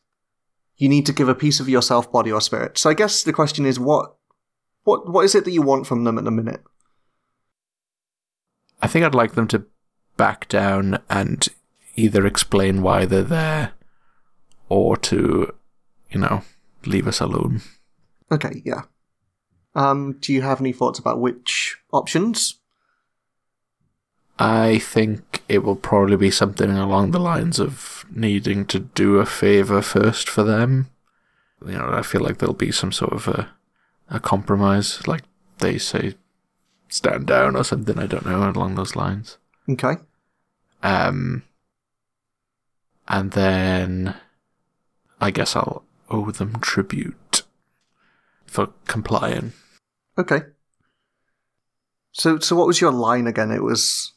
you 0.77 0.89
need 0.89 1.07
to 1.07 1.13
give 1.13 1.29
a 1.29 1.35
piece 1.35 1.61
of 1.61 1.69
yourself, 1.69 2.11
body, 2.11 2.33
or 2.33 2.41
spirit. 2.41 2.79
So 2.79 2.91
I 2.91 2.95
guess 2.95 3.23
the 3.23 3.33
question 3.33 3.67
is 3.67 3.79
what 3.79 4.17
what 4.85 5.11
what 5.11 5.25
is 5.25 5.35
it 5.35 5.45
that 5.45 5.53
you 5.53 5.63
want 5.63 5.87
from 5.87 6.05
them 6.05 6.19
at 6.19 6.25
the 6.25 6.31
minute? 6.31 6.63
I 8.81 8.87
think 8.87 9.05
I'd 9.05 9.15
like 9.15 9.35
them 9.35 9.47
to 9.49 9.67
back 10.17 10.49
down 10.49 10.99
and 11.09 11.47
either 11.97 12.27
explain 12.27 12.83
why 12.83 13.05
they're 13.05 13.23
there 13.23 13.73
or 14.69 14.97
to, 14.97 15.55
you 16.11 16.21
know, 16.21 16.43
leave 16.87 17.07
us 17.07 17.21
alone. 17.21 17.61
Okay, 18.33 18.63
yeah. 18.65 18.83
Um, 19.75 20.17
do 20.21 20.33
you 20.33 20.43
have 20.43 20.61
any 20.61 20.73
thoughts 20.73 20.99
about 20.99 21.21
which 21.21 21.77
options? 21.93 22.61
I 24.39 24.79
think 24.79 25.43
it 25.49 25.63
will 25.63 25.77
probably 25.77 26.17
be 26.17 26.31
something 26.31 26.71
along 26.71 27.11
the 27.11 27.21
lines 27.21 27.59
of 27.59 28.00
needing 28.15 28.65
to 28.67 28.79
do 28.81 29.17
a 29.19 29.27
favor 29.27 29.83
first 29.83 30.29
for 30.29 30.43
them. 30.43 30.89
You 31.65 31.73
know, 31.79 31.91
I 31.93 32.03
feel 32.03 32.23
like 32.23 32.39
there'll 32.39 32.55
be 32.55 32.73
some 32.73 32.93
sort 32.93 33.13
of 33.13 33.29
a, 33.29 33.51
a 34.09 34.21
compromise, 34.21 35.07
like 35.07 35.23
they 35.59 35.79
say, 35.79 36.15
stand 36.89 37.27
down 37.27 37.57
or 37.57 37.65
something. 37.65 37.99
I 37.99 38.07
don't 38.07 38.27
know 38.27 38.49
along 38.51 38.75
those 38.75 38.97
lines. 38.97 39.39
Okay. 39.69 39.97
Um, 40.83 41.43
and 43.07 43.33
then 43.33 44.15
I 45.21 45.31
guess 45.31 45.55
I'll 45.55 45.85
owe 46.09 46.31
them 46.31 46.59
tribute 46.61 47.43
for 48.47 48.69
complying. 48.87 49.53
Okay. 50.17 50.41
So 52.13 52.39
so 52.39 52.57
what 52.57 52.67
was 52.67 52.81
your 52.81 52.91
line 52.93 53.27
again? 53.27 53.51
It 53.51 53.63
was 53.63 54.13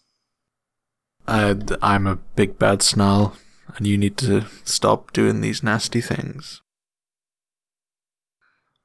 Uh, 1.27 1.55
I'm 1.81 2.07
a 2.07 2.15
big 2.35 2.57
bad 2.57 2.81
snarl, 2.81 3.35
and 3.75 3.87
you 3.87 3.97
need 3.97 4.17
to 4.17 4.45
stop 4.63 5.13
doing 5.13 5.41
these 5.41 5.63
nasty 5.63 6.01
things. 6.01 6.61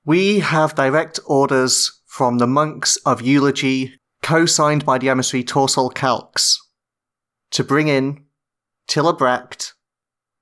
We 0.04 0.40
have 0.40 0.74
direct 0.74 1.20
orders 1.26 2.00
from 2.06 2.38
the 2.38 2.46
monks 2.46 2.96
of 3.04 3.20
Eulogy, 3.20 4.00
co-signed 4.22 4.84
by 4.84 4.98
the 4.98 5.10
emissary 5.10 5.44
Torsol 5.44 5.94
Calx, 5.94 6.58
to 7.50 7.62
bring 7.62 7.88
in 7.88 8.24
Tillabrecht 8.86 9.74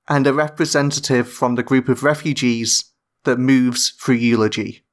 and 0.08 0.26
a 0.26 0.32
representative 0.32 1.28
from 1.28 1.56
the 1.56 1.64
group 1.64 1.88
of 1.88 2.04
refugees 2.04 2.92
that 3.24 3.38
moves 3.38 3.90
through 3.90 4.14
Eulogy. 4.14 4.84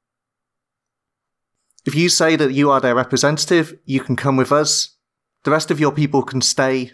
If 1.86 1.94
you 1.94 2.08
say 2.08 2.34
that 2.36 2.52
you 2.52 2.70
are 2.70 2.80
their 2.80 2.94
representative, 2.94 3.78
you 3.84 4.00
can 4.00 4.16
come 4.16 4.36
with 4.36 4.50
us. 4.50 4.96
The 5.44 5.50
rest 5.50 5.70
of 5.70 5.78
your 5.78 5.92
people 5.92 6.22
can 6.22 6.40
stay 6.40 6.92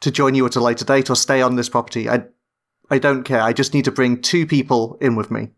to 0.00 0.10
join 0.10 0.34
you 0.34 0.46
at 0.46 0.56
a 0.56 0.60
later 0.60 0.84
date 0.84 1.10
or 1.10 1.16
stay 1.16 1.42
on 1.42 1.56
this 1.56 1.68
property. 1.68 2.08
I, 2.08 2.24
I 2.90 2.98
don't 2.98 3.24
care. 3.24 3.40
I 3.40 3.52
just 3.52 3.74
need 3.74 3.84
to 3.86 3.92
bring 3.92 4.20
two 4.20 4.46
people 4.46 4.98
in 5.00 5.16
with 5.16 5.30
me. 5.30 5.50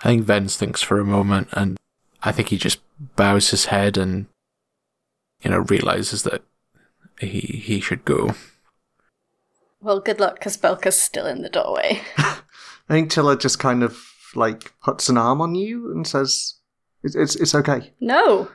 I 0.00 0.04
think 0.04 0.24
Vens 0.24 0.56
thinks 0.56 0.82
for 0.82 0.98
a 0.98 1.04
moment, 1.04 1.48
and 1.52 1.76
I 2.22 2.32
think 2.32 2.48
he 2.48 2.56
just 2.56 2.80
bows 3.16 3.50
his 3.50 3.66
head 3.66 3.98
and, 3.98 4.26
you 5.42 5.50
know, 5.50 5.58
realizes 5.58 6.22
that 6.22 6.42
he 7.20 7.40
he 7.40 7.80
should 7.80 8.04
go. 8.04 8.34
well, 9.82 10.00
good 10.00 10.20
luck, 10.20 10.36
because 10.36 10.56
Belka's 10.56 10.98
still 10.98 11.26
in 11.26 11.42
the 11.42 11.50
doorway. 11.50 12.00
I 12.16 12.40
think 12.88 13.10
Tilla 13.10 13.38
just 13.38 13.58
kind 13.58 13.82
of 13.82 14.02
like 14.34 14.72
puts 14.82 15.08
an 15.08 15.18
arm 15.18 15.42
on 15.42 15.54
you 15.54 15.90
and 15.90 16.06
says, 16.06 16.54
"It's 17.02 17.14
it's, 17.14 17.36
it's 17.36 17.54
okay." 17.54 17.92
No, 18.00 18.48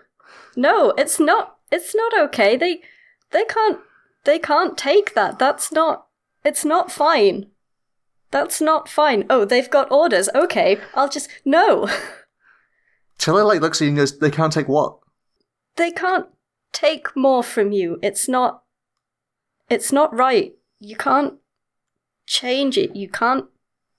no, 0.56 0.94
it's 0.98 1.20
not. 1.20 1.58
It's 1.72 1.96
not 1.96 2.18
okay. 2.26 2.58
They, 2.58 2.82
they 3.32 3.46
can't. 3.46 3.80
They 4.26 4.40
can't 4.40 4.78
take 4.78 5.14
that. 5.14 5.40
That's 5.40 5.72
not. 5.72 6.08
It's 6.44 6.66
not 6.66 6.92
fine. 6.92 7.48
That's 8.32 8.60
not 8.60 8.90
fine. 8.90 9.26
Oh, 9.30 9.46
they've 9.46 9.70
got 9.70 9.92
orders. 9.92 10.30
Okay, 10.36 10.78
I'll 10.94 11.10
just 11.10 11.30
no. 11.46 11.88
Tilla 13.18 13.44
like 13.44 13.62
looks 13.62 13.82
at 13.82 13.86
you 13.86 13.90
and 13.90 13.98
goes, 13.98 14.20
"They 14.20 14.32
can't 14.32 14.52
take 14.52 14.68
what?" 14.68 14.98
They 15.78 15.92
can't 15.92 16.28
take 16.74 17.16
more 17.16 17.44
from 17.44 17.72
you. 17.72 18.00
It's 18.02 18.28
not. 18.28 18.64
It's 19.70 19.92
not 19.92 20.14
right. 20.14 20.54
You 20.80 20.96
can't 20.96 21.36
change 22.28 22.78
it. 22.78 22.96
You 22.96 23.10
can't 23.10 23.46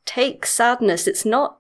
take 0.05 0.45
sadness. 0.45 1.07
It's 1.07 1.25
not. 1.25 1.59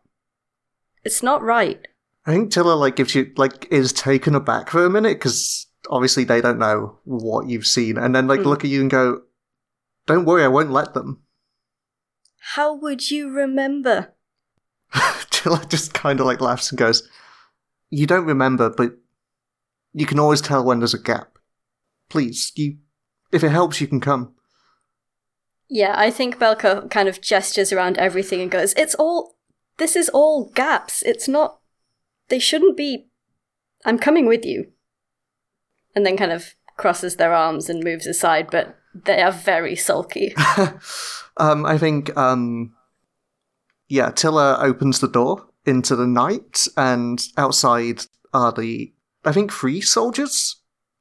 It's 1.05 1.23
not 1.23 1.43
right. 1.43 1.87
I 2.27 2.33
think 2.33 2.51
Tilla 2.51 2.75
like 2.75 2.97
gives 2.97 3.15
you 3.15 3.33
like 3.37 3.69
is 3.71 3.93
taken 3.93 4.35
aback 4.35 4.71
for 4.71 4.85
a 4.85 4.91
minute 4.91 5.19
because 5.19 5.66
obviously 5.91 6.25
they 6.25 6.41
don't 6.41 6.59
know 6.59 6.99
what 7.05 7.49
you've 7.49 7.67
seen, 7.67 7.97
and 7.99 8.15
then 8.15 8.27
like 8.27 8.41
Mm. 8.41 8.47
look 8.47 8.65
at 8.65 8.71
you 8.71 8.81
and 8.81 8.91
go, 8.91 9.23
"Don't 10.07 10.25
worry, 10.25 10.45
I 10.45 10.49
won't 10.49 10.71
let 10.71 10.95
them." 10.95 11.23
How 12.55 12.75
would 12.75 13.11
you 13.11 13.29
remember? 13.31 14.15
Tilla 15.31 15.65
just 15.69 15.95
kind 15.95 16.21
of 16.21 16.27
like 16.27 16.41
laughs 16.41 16.71
and 16.71 16.79
goes, 16.79 17.09
"You 17.91 18.07
don't 18.07 18.27
remember, 18.27 18.71
but 18.71 18.97
you 19.93 20.07
can 20.07 20.19
always 20.19 20.41
tell 20.41 20.65
when 20.65 20.79
there's 20.79 20.95
a 20.95 20.99
gap. 21.03 21.39
Please, 22.09 22.53
you, 22.55 22.79
if 23.33 23.43
it 23.43 23.51
helps, 23.51 23.81
you 23.81 23.87
can 23.89 24.01
come." 24.01 24.35
Yeah, 25.69 25.95
I 25.97 26.11
think 26.11 26.39
Belka 26.39 26.89
kind 26.91 27.09
of 27.09 27.21
gestures 27.21 27.73
around 27.73 27.99
everything 27.99 28.41
and 28.41 28.51
goes, 28.51 28.73
It's 28.75 28.95
all. 28.95 29.35
This 29.79 29.97
is 29.97 30.09
all 30.11 30.51
gaps. 30.55 31.03
It's 31.03 31.27
not. 31.29 31.59
They 32.29 32.39
shouldn't 32.39 32.77
be. 32.77 33.09
I'm 33.85 33.99
coming 33.99 34.27
with 34.27 34.45
you. 34.47 34.73
And 35.97 36.07
then 36.07 36.17
kind 36.17 36.31
of 36.31 36.55
crosses 36.77 37.17
their 37.17 37.35
arms 37.35 37.69
and 37.69 37.83
moves 37.83 38.07
aside, 38.07 38.49
but 38.51 38.77
they 39.05 39.21
are 39.21 39.33
very 39.33 39.75
sulky. 39.75 40.35
um, 41.37 41.67
I 41.67 41.79
think, 41.79 42.17
um, 42.17 42.75
yeah, 43.89 44.11
Tilla 44.11 44.59
opens 44.61 45.01
the 45.01 45.09
door 45.09 45.49
into 45.65 45.97
the 45.97 46.07
night, 46.07 46.69
and 46.77 47.21
outside 47.37 48.03
are 48.33 48.53
the, 48.53 48.93
I 49.25 49.33
think, 49.33 49.53
three 49.53 49.81
soldiers. 49.81 50.57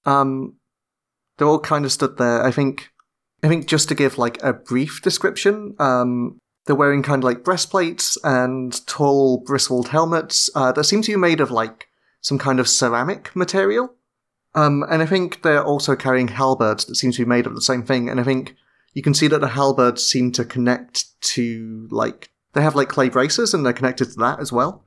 Um, 0.05 0.55
they're 1.37 1.47
all 1.47 1.59
kind 1.59 1.85
of 1.85 1.91
stood 1.91 2.17
there. 2.17 2.43
I 2.43 2.51
think, 2.51 2.89
I 3.43 3.47
think 3.47 3.67
just 3.67 3.89
to 3.89 3.95
give 3.95 4.17
like 4.17 4.41
a 4.41 4.53
brief 4.53 5.01
description, 5.01 5.75
um, 5.79 6.39
they're 6.65 6.75
wearing 6.75 7.03
kind 7.03 7.23
of 7.23 7.25
like 7.25 7.43
breastplates 7.43 8.17
and 8.23 8.85
tall 8.87 9.39
bristled 9.39 9.89
helmets 9.89 10.49
uh, 10.55 10.71
that 10.71 10.83
seem 10.85 11.01
to 11.03 11.11
be 11.11 11.17
made 11.17 11.41
of 11.41 11.51
like 11.51 11.87
some 12.21 12.39
kind 12.39 12.59
of 12.59 12.67
ceramic 12.67 13.35
material. 13.35 13.93
Um, 14.55 14.85
and 14.89 15.01
I 15.03 15.05
think 15.05 15.41
they're 15.41 15.63
also 15.63 15.95
carrying 15.95 16.29
halberds 16.29 16.85
that 16.85 16.95
seem 16.95 17.12
to 17.12 17.25
be 17.25 17.29
made 17.29 17.45
of 17.45 17.55
the 17.55 17.62
same 17.62 17.83
thing. 17.83 18.09
And 18.09 18.19
I 18.19 18.24
think 18.24 18.55
you 18.93 19.01
can 19.01 19.13
see 19.13 19.27
that 19.27 19.41
the 19.41 19.50
halberds 19.50 20.03
seem 20.03 20.31
to 20.33 20.45
connect 20.45 21.05
to 21.33 21.88
like 21.91 22.29
they 22.53 22.62
have 22.62 22.75
like 22.75 22.88
clay 22.88 23.09
braces 23.09 23.53
and 23.53 23.65
they're 23.65 23.74
connected 23.74 24.05
to 24.05 24.19
that 24.19 24.39
as 24.39 24.51
well. 24.51 24.85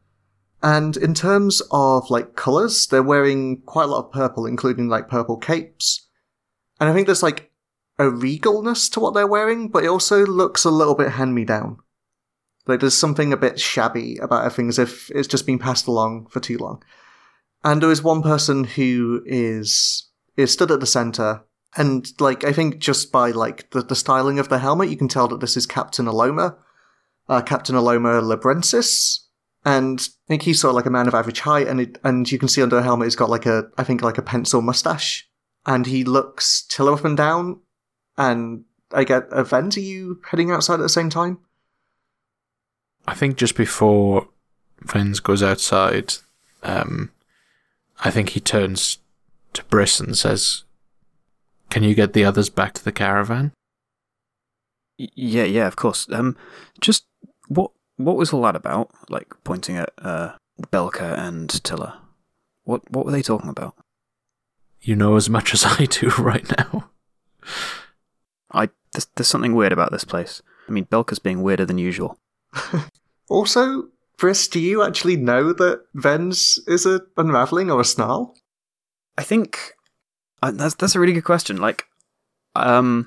And 0.62 0.96
in 0.96 1.14
terms 1.14 1.62
of 1.70 2.10
like 2.10 2.34
colors, 2.34 2.86
they're 2.86 3.02
wearing 3.02 3.60
quite 3.66 3.84
a 3.84 3.88
lot 3.88 4.06
of 4.06 4.12
purple, 4.12 4.46
including 4.46 4.88
like 4.88 5.08
purple 5.08 5.36
capes. 5.36 6.08
And 6.80 6.88
I 6.88 6.94
think 6.94 7.06
there's 7.06 7.22
like 7.22 7.52
a 7.98 8.04
regalness 8.04 8.90
to 8.92 9.00
what 9.00 9.12
they're 9.14 9.26
wearing, 9.26 9.68
but 9.68 9.84
it 9.84 9.88
also 9.88 10.24
looks 10.24 10.64
a 10.64 10.70
little 10.70 10.94
bit 10.94 11.12
hand 11.12 11.34
me 11.34 11.44
down. 11.44 11.78
Like 12.66 12.80
there's 12.80 12.96
something 12.96 13.32
a 13.32 13.36
bit 13.36 13.60
shabby 13.60 14.16
about 14.18 14.44
everything 14.44 14.68
as 14.68 14.78
if 14.78 15.10
it's 15.10 15.28
just 15.28 15.46
been 15.46 15.58
passed 15.58 15.86
along 15.86 16.26
for 16.30 16.40
too 16.40 16.58
long. 16.58 16.82
And 17.68 17.82
there 17.82 17.90
is 17.90 18.02
one 18.02 18.22
person 18.22 18.64
who 18.64 19.22
is 19.26 20.08
is 20.38 20.50
stood 20.50 20.70
at 20.70 20.80
the 20.80 20.86
center, 20.86 21.44
and 21.76 22.10
like 22.18 22.42
I 22.42 22.50
think 22.50 22.78
just 22.78 23.12
by 23.12 23.30
like 23.30 23.68
the, 23.72 23.82
the 23.82 23.94
styling 23.94 24.38
of 24.38 24.48
the 24.48 24.58
helmet, 24.58 24.88
you 24.88 24.96
can 24.96 25.06
tell 25.06 25.28
that 25.28 25.40
this 25.40 25.54
is 25.54 25.66
Captain 25.66 26.06
Aloma, 26.06 26.56
uh, 27.28 27.42
Captain 27.42 27.74
Aloma 27.74 28.22
Labrensis, 28.22 29.18
and 29.66 30.00
I 30.00 30.28
think 30.28 30.42
he's 30.44 30.62
sort 30.62 30.70
of 30.70 30.76
like 30.76 30.86
a 30.86 30.90
man 30.90 31.08
of 31.08 31.14
average 31.14 31.40
height, 31.40 31.68
and 31.68 31.82
it, 31.82 31.98
and 32.02 32.32
you 32.32 32.38
can 32.38 32.48
see 32.48 32.62
under 32.62 32.76
the 32.76 32.82
helmet 32.82 33.04
he's 33.04 33.16
got 33.16 33.28
like 33.28 33.44
a 33.44 33.64
I 33.76 33.84
think 33.84 34.00
like 34.00 34.16
a 34.16 34.22
pencil 34.22 34.62
mustache, 34.62 35.28
and 35.66 35.84
he 35.84 36.04
looks 36.04 36.62
Tilla 36.70 36.94
up 36.94 37.04
and 37.04 37.18
down, 37.18 37.60
and 38.16 38.64
I 38.94 39.04
get 39.04 39.24
a 39.30 39.44
vent. 39.44 39.76
Are 39.76 39.80
you 39.80 40.22
heading 40.30 40.50
outside 40.50 40.80
at 40.80 40.84
the 40.84 40.88
same 40.88 41.10
time? 41.10 41.40
I 43.06 43.12
think 43.12 43.36
just 43.36 43.56
before 43.56 44.26
Vens 44.80 45.20
goes 45.20 45.42
outside, 45.42 46.14
um, 46.62 47.10
I 48.00 48.10
think 48.10 48.30
he 48.30 48.40
turns 48.40 48.98
to 49.54 49.64
Briss 49.64 50.00
and 50.00 50.16
says, 50.16 50.64
"Can 51.70 51.82
you 51.82 51.94
get 51.94 52.12
the 52.12 52.24
others 52.24 52.48
back 52.48 52.74
to 52.74 52.84
the 52.84 52.92
caravan?" 52.92 53.52
Yeah, 54.96 55.44
yeah, 55.44 55.66
of 55.66 55.76
course. 55.76 56.08
Um, 56.10 56.36
just 56.80 57.06
what 57.48 57.70
what 57.96 58.16
was 58.16 58.32
all 58.32 58.42
that 58.42 58.56
about? 58.56 58.90
Like 59.08 59.32
pointing 59.44 59.76
at 59.76 59.90
uh 59.98 60.32
Belka 60.60 61.18
and 61.18 61.48
Tilla? 61.64 62.00
What 62.64 62.90
what 62.90 63.04
were 63.06 63.12
they 63.12 63.22
talking 63.22 63.50
about? 63.50 63.74
You 64.80 64.96
know 64.96 65.16
as 65.16 65.28
much 65.28 65.54
as 65.54 65.64
I 65.78 65.86
do 65.86 66.08
right 66.18 66.46
now. 66.58 66.90
I 68.52 68.70
there's, 68.92 69.06
there's 69.16 69.28
something 69.28 69.54
weird 69.54 69.72
about 69.72 69.92
this 69.92 70.04
place. 70.04 70.42
I 70.68 70.72
mean, 70.72 70.86
Belka's 70.86 71.18
being 71.18 71.42
weirder 71.42 71.64
than 71.64 71.78
usual. 71.78 72.18
Also, 73.30 73.88
Briss, 74.18 74.48
do 74.48 74.58
you 74.60 74.82
actually 74.82 75.16
know 75.16 75.52
that 75.52 75.82
Vens 75.94 76.58
is 76.66 76.84
a 76.86 77.00
unraveling 77.16 77.70
or 77.70 77.80
a 77.80 77.84
snarl? 77.84 78.34
I 79.16 79.22
think 79.22 79.74
uh, 80.42 80.50
that's 80.50 80.74
that's 80.74 80.94
a 80.94 81.00
really 81.00 81.12
good 81.12 81.24
question. 81.24 81.56
Like, 81.58 81.84
um, 82.56 83.06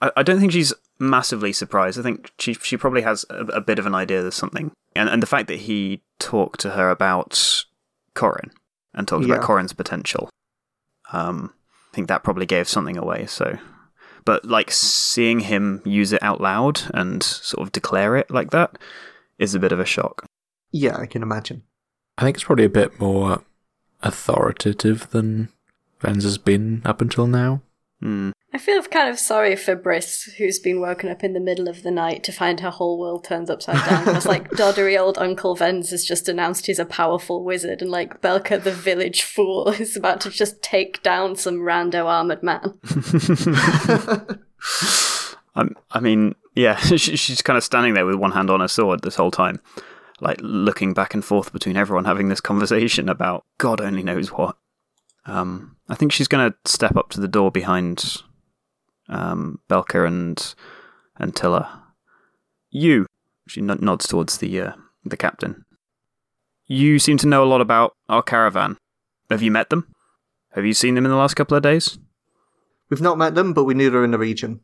I, 0.00 0.10
I 0.18 0.22
don't 0.22 0.38
think 0.40 0.52
she's 0.52 0.72
massively 0.98 1.52
surprised. 1.52 1.98
I 1.98 2.02
think 2.02 2.32
she 2.38 2.54
she 2.54 2.76
probably 2.76 3.02
has 3.02 3.24
a, 3.30 3.44
a 3.46 3.60
bit 3.60 3.78
of 3.78 3.86
an 3.86 3.94
idea 3.94 4.22
there's 4.22 4.34
something, 4.36 4.70
and 4.94 5.08
and 5.08 5.22
the 5.22 5.26
fact 5.26 5.48
that 5.48 5.60
he 5.60 6.02
talked 6.20 6.60
to 6.60 6.70
her 6.70 6.90
about 6.90 7.64
Corin 8.14 8.50
and 8.94 9.08
talked 9.08 9.26
Yeah. 9.26 9.34
about 9.34 9.44
Corin's 9.44 9.72
potential, 9.72 10.28
um, 11.12 11.52
I 11.92 11.94
think 11.96 12.06
that 12.08 12.22
probably 12.24 12.46
gave 12.46 12.68
something 12.68 12.96
away. 12.96 13.26
So, 13.26 13.58
but 14.24 14.44
like 14.44 14.70
seeing 14.70 15.40
him 15.40 15.82
use 15.84 16.12
it 16.12 16.22
out 16.22 16.40
loud 16.40 16.82
and 16.94 17.20
sort 17.22 17.66
of 17.66 17.72
declare 17.72 18.16
it 18.16 18.30
like 18.30 18.50
that 18.50 18.78
is 19.38 19.54
a 19.56 19.58
bit 19.60 19.72
of 19.72 19.80
a 19.80 19.84
shock. 19.84 20.24
Yeah, 20.72 20.96
I 20.96 21.06
can 21.06 21.22
imagine. 21.22 21.62
I 22.18 22.22
think 22.22 22.36
it's 22.36 22.44
probably 22.44 22.64
a 22.64 22.70
bit 22.70 22.98
more 22.98 23.42
authoritative 24.02 25.10
than 25.10 25.48
Vens 26.00 26.24
has 26.24 26.38
been 26.38 26.82
up 26.84 27.00
until 27.00 27.26
now. 27.26 27.62
Hmm. 28.00 28.30
I 28.54 28.58
feel 28.58 28.82
kind 28.82 29.08
of 29.08 29.18
sorry 29.18 29.56
for 29.56 29.74
Briss, 29.74 30.24
who's 30.36 30.58
been 30.58 30.80
woken 30.80 31.08
up 31.08 31.24
in 31.24 31.32
the 31.32 31.40
middle 31.40 31.68
of 31.68 31.82
the 31.82 31.90
night 31.90 32.22
to 32.24 32.32
find 32.32 32.60
her 32.60 32.68
whole 32.68 32.98
world 32.98 33.24
turns 33.24 33.48
upside 33.48 33.82
down. 33.88 34.04
Because, 34.04 34.26
like, 34.26 34.50
doddery 34.56 35.00
old 35.00 35.16
Uncle 35.18 35.54
Vens 35.54 35.90
has 35.90 36.04
just 36.04 36.28
announced 36.28 36.66
he's 36.66 36.78
a 36.78 36.84
powerful 36.84 37.44
wizard, 37.44 37.80
and, 37.80 37.90
like, 37.90 38.20
Belka 38.20 38.62
the 38.62 38.72
village 38.72 39.22
fool 39.22 39.68
is 39.80 39.96
about 39.96 40.20
to 40.22 40.30
just 40.30 40.60
take 40.62 41.02
down 41.02 41.36
some 41.36 41.60
rando 41.60 42.04
armored 42.04 42.42
man. 42.42 42.78
I'm, 45.54 45.76
I 45.90 46.00
mean, 46.00 46.34
yeah, 46.54 46.76
she, 46.76 47.16
she's 47.16 47.40
kind 47.42 47.56
of 47.56 47.64
standing 47.64 47.94
there 47.94 48.06
with 48.06 48.16
one 48.16 48.32
hand 48.32 48.50
on 48.50 48.60
her 48.60 48.68
sword 48.68 49.02
this 49.02 49.16
whole 49.16 49.30
time, 49.30 49.60
like 50.20 50.38
looking 50.40 50.94
back 50.94 51.14
and 51.14 51.24
forth 51.24 51.52
between 51.52 51.76
everyone 51.76 52.04
having 52.04 52.28
this 52.28 52.40
conversation 52.40 53.08
about 53.08 53.44
God 53.58 53.80
only 53.80 54.02
knows 54.02 54.30
what. 54.30 54.56
Um, 55.26 55.76
I 55.88 55.94
think 55.94 56.12
she's 56.12 56.28
going 56.28 56.50
to 56.50 56.70
step 56.70 56.96
up 56.96 57.10
to 57.10 57.20
the 57.20 57.28
door 57.28 57.50
behind 57.50 58.22
um, 59.08 59.60
Belka 59.68 60.06
and 60.06 60.54
and 61.16 61.34
Tilla. 61.34 61.82
You, 62.70 63.06
she 63.46 63.60
nod- 63.60 63.82
nods 63.82 64.06
towards 64.06 64.38
the 64.38 64.60
uh, 64.60 64.72
the 65.04 65.16
captain. 65.16 65.64
You 66.66 66.98
seem 66.98 67.18
to 67.18 67.28
know 67.28 67.44
a 67.44 67.46
lot 67.46 67.60
about 67.60 67.94
our 68.08 68.22
caravan. 68.22 68.78
Have 69.30 69.42
you 69.42 69.50
met 69.50 69.70
them? 69.70 69.92
Have 70.54 70.64
you 70.64 70.74
seen 70.74 70.94
them 70.94 71.04
in 71.04 71.10
the 71.10 71.16
last 71.16 71.34
couple 71.34 71.56
of 71.56 71.62
days? 71.62 71.98
We've 72.90 73.00
not 73.00 73.18
met 73.18 73.34
them, 73.34 73.52
but 73.52 73.64
we 73.64 73.74
knew 73.74 73.90
they're 73.90 74.04
in 74.04 74.10
the 74.10 74.18
region. 74.18 74.60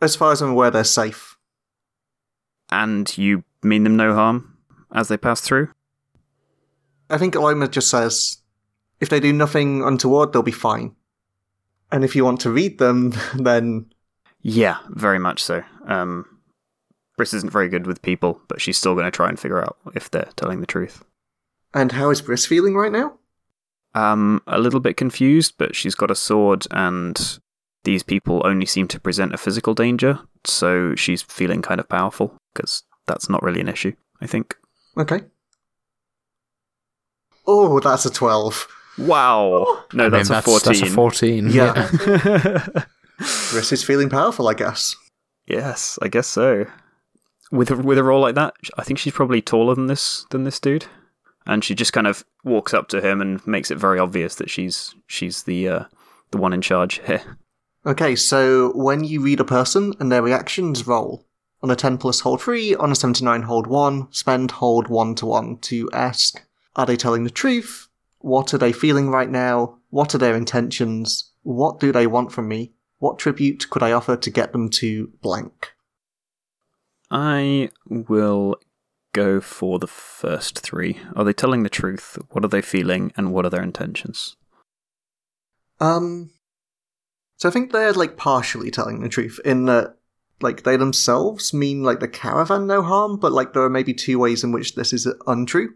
As 0.00 0.16
far 0.16 0.32
as 0.32 0.40
I'm 0.40 0.50
aware, 0.50 0.70
they're 0.70 0.84
safe. 0.84 1.36
And 2.70 3.16
you 3.18 3.44
mean 3.62 3.84
them 3.84 3.96
no 3.96 4.14
harm 4.14 4.49
as 4.92 5.08
they 5.08 5.16
pass 5.16 5.40
through? 5.40 5.68
I 7.08 7.18
think 7.18 7.34
Aloma 7.34 7.70
just 7.70 7.90
says, 7.90 8.38
if 9.00 9.08
they 9.08 9.20
do 9.20 9.32
nothing 9.32 9.82
untoward, 9.82 10.32
they'll 10.32 10.42
be 10.42 10.52
fine. 10.52 10.94
And 11.90 12.04
if 12.04 12.14
you 12.14 12.24
want 12.24 12.40
to 12.42 12.50
read 12.50 12.78
them, 12.78 13.12
then 13.34 13.92
Yeah, 14.42 14.78
very 14.88 15.18
much 15.18 15.42
so. 15.42 15.62
Um, 15.86 16.24
Briss 17.16 17.34
isn't 17.34 17.52
very 17.52 17.68
good 17.68 17.86
with 17.86 18.02
people, 18.02 18.40
but 18.48 18.60
she's 18.60 18.78
still 18.78 18.94
going 18.94 19.04
to 19.06 19.10
try 19.10 19.28
and 19.28 19.38
figure 19.38 19.60
out 19.60 19.76
if 19.94 20.10
they're 20.10 20.30
telling 20.36 20.60
the 20.60 20.66
truth. 20.66 21.04
And 21.74 21.92
how 21.92 22.10
is 22.10 22.22
Briss 22.22 22.46
feeling 22.46 22.74
right 22.74 22.92
now? 22.92 23.14
Um, 23.94 24.40
a 24.46 24.58
little 24.58 24.80
bit 24.80 24.96
confused, 24.96 25.54
but 25.58 25.74
she's 25.74 25.94
got 25.94 26.10
a 26.10 26.14
sword, 26.14 26.66
and 26.70 27.38
these 27.84 28.02
people 28.02 28.40
only 28.44 28.66
seem 28.66 28.86
to 28.88 29.00
present 29.00 29.34
a 29.34 29.38
physical 29.38 29.74
danger, 29.74 30.20
so 30.44 30.94
she's 30.94 31.22
feeling 31.22 31.60
kind 31.60 31.80
of 31.80 31.88
powerful 31.88 32.36
because 32.54 32.84
that's 33.06 33.28
not 33.28 33.42
really 33.42 33.60
an 33.60 33.68
issue. 33.68 33.92
I 34.20 34.26
think. 34.26 34.56
Okay. 34.96 35.20
Oh, 37.46 37.80
that's 37.80 38.06
a 38.06 38.10
12. 38.10 38.68
Wow! 38.98 39.84
No, 39.92 40.06
I 40.06 40.08
mean, 40.08 40.24
that's, 40.24 40.30
a 40.30 40.42
fourteen. 40.42 40.80
That's 40.80 40.92
a 40.92 40.94
14. 40.94 41.50
Yeah. 41.50 42.68
Briss 43.50 43.72
is 43.72 43.82
feeling 43.84 44.10
powerful, 44.10 44.46
I 44.48 44.54
guess. 44.54 44.94
yes, 45.46 45.98
I 46.02 46.08
guess 46.08 46.26
so. 46.26 46.66
With 47.50 47.70
a, 47.70 47.76
with 47.76 47.98
a 47.98 48.04
roll 48.04 48.20
like 48.20 48.34
that, 48.34 48.54
I 48.76 48.82
think 48.84 48.98
she's 48.98 49.12
probably 49.14 49.40
taller 49.42 49.74
than 49.74 49.86
this 49.86 50.26
than 50.30 50.44
this 50.44 50.60
dude, 50.60 50.86
and 51.46 51.64
she 51.64 51.74
just 51.74 51.92
kind 51.92 52.06
of 52.06 52.24
walks 52.44 52.74
up 52.74 52.88
to 52.88 53.00
him 53.00 53.20
and 53.20 53.44
makes 53.46 53.70
it 53.70 53.78
very 53.78 53.98
obvious 53.98 54.34
that 54.36 54.50
she's 54.50 54.94
she's 55.06 55.44
the 55.44 55.68
uh, 55.68 55.84
the 56.30 56.38
one 56.38 56.52
in 56.52 56.60
charge 56.60 57.00
here. 57.06 57.38
Okay, 57.86 58.14
so 58.16 58.72
when 58.74 59.02
you 59.02 59.20
read 59.22 59.40
a 59.40 59.44
person 59.44 59.94
and 59.98 60.12
their 60.12 60.22
reactions, 60.22 60.86
roll. 60.86 61.24
On 61.62 61.70
a 61.70 61.76
10 61.76 61.98
plus, 61.98 62.20
hold 62.20 62.40
3. 62.40 62.74
On 62.76 62.90
a 62.90 62.94
79, 62.94 63.42
hold 63.42 63.66
1. 63.66 64.12
Spend, 64.12 64.50
hold 64.52 64.88
1 64.88 65.14
to 65.16 65.26
1 65.26 65.58
to 65.58 65.90
ask, 65.92 66.42
are 66.76 66.86
they 66.86 66.96
telling 66.96 67.24
the 67.24 67.30
truth? 67.30 67.88
What 68.20 68.54
are 68.54 68.58
they 68.58 68.72
feeling 68.72 69.10
right 69.10 69.28
now? 69.28 69.78
What 69.90 70.14
are 70.14 70.18
their 70.18 70.36
intentions? 70.36 71.32
What 71.42 71.80
do 71.80 71.92
they 71.92 72.06
want 72.06 72.32
from 72.32 72.48
me? 72.48 72.72
What 72.98 73.18
tribute 73.18 73.68
could 73.70 73.82
I 73.82 73.92
offer 73.92 74.16
to 74.16 74.30
get 74.30 74.52
them 74.52 74.68
to 74.70 75.10
blank? 75.22 75.72
I 77.10 77.70
will 77.88 78.56
go 79.12 79.40
for 79.40 79.78
the 79.78 79.86
first 79.86 80.60
three. 80.60 81.00
Are 81.16 81.24
they 81.24 81.32
telling 81.32 81.62
the 81.62 81.68
truth? 81.68 82.18
What 82.30 82.44
are 82.44 82.48
they 82.48 82.62
feeling? 82.62 83.12
And 83.16 83.32
what 83.32 83.44
are 83.44 83.50
their 83.50 83.62
intentions? 83.62 84.36
Um, 85.80 86.30
so 87.36 87.48
I 87.48 87.52
think 87.52 87.72
they're 87.72 87.92
like 87.92 88.16
partially 88.16 88.70
telling 88.70 89.00
the 89.00 89.08
truth 89.08 89.40
in 89.44 89.64
that, 89.64 89.96
like, 90.42 90.62
they 90.62 90.76
themselves 90.76 91.52
mean 91.52 91.82
like 91.82 92.00
the 92.00 92.08
caravan 92.08 92.66
no 92.66 92.82
harm, 92.82 93.18
but 93.18 93.32
like 93.32 93.52
there 93.52 93.62
are 93.62 93.70
maybe 93.70 93.94
two 93.94 94.18
ways 94.18 94.44
in 94.44 94.52
which 94.52 94.74
this 94.74 94.92
is 94.92 95.08
untrue. 95.26 95.74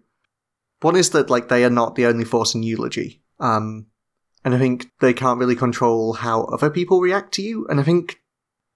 One 0.80 0.96
is 0.96 1.10
that 1.10 1.30
like 1.30 1.48
they 1.48 1.64
are 1.64 1.70
not 1.70 1.94
the 1.94 2.06
only 2.06 2.24
force 2.24 2.54
in 2.54 2.62
eulogy. 2.62 3.22
Um, 3.40 3.86
and 4.44 4.54
I 4.54 4.58
think 4.58 4.90
they 5.00 5.14
can't 5.14 5.38
really 5.38 5.56
control 5.56 6.12
how 6.12 6.44
other 6.44 6.70
people 6.70 7.00
react 7.00 7.32
to 7.34 7.42
you. 7.42 7.66
And 7.68 7.80
I 7.80 7.82
think, 7.82 8.20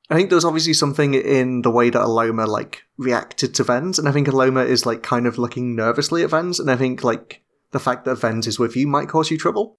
I 0.09 0.15
think 0.15 0.31
there's 0.31 0.45
obviously 0.45 0.73
something 0.73 1.13
in 1.13 1.63
the 1.63 1.71
way 1.71 1.91
that 1.91 2.01
Aloma 2.01 2.47
like 2.47 2.83
reacted 2.97 3.55
to 3.57 3.65
Vens, 3.65 3.99
and 3.99 4.09
I 4.09 4.13
think 4.13 4.27
Aloma 4.27 4.67
is 4.67 4.87
like 4.87 5.03
kind 5.03 5.27
of 5.27 5.37
looking 5.37 5.77
nervously 5.77 6.23
at 6.23 6.31
Vens, 6.31 6.59
and 6.59 6.71
I 6.71 6.77
think 6.77 7.05
like 7.05 7.43
the 7.73 7.81
fact 7.81 8.07
that 8.07 8.17
Vens 8.17 8.47
is 8.47 8.59
with 8.59 8.75
you 8.75 8.87
might 8.87 9.09
cause 9.09 9.31
you 9.31 9.37
trouble. 9.37 9.79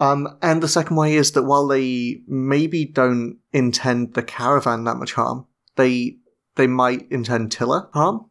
Um, 0.00 0.38
and 0.42 0.62
the 0.62 0.68
second 0.68 0.96
way 0.96 1.14
is 1.14 1.32
that 1.32 1.42
while 1.42 1.66
they 1.66 2.20
maybe 2.28 2.84
don't 2.84 3.38
intend 3.52 4.14
the 4.14 4.22
caravan 4.22 4.84
that 4.84 4.96
much 4.96 5.14
harm, 5.14 5.46
they 5.76 6.18
they 6.56 6.66
might 6.66 7.10
intend 7.10 7.52
Tilla 7.52 7.88
harm. 7.92 8.30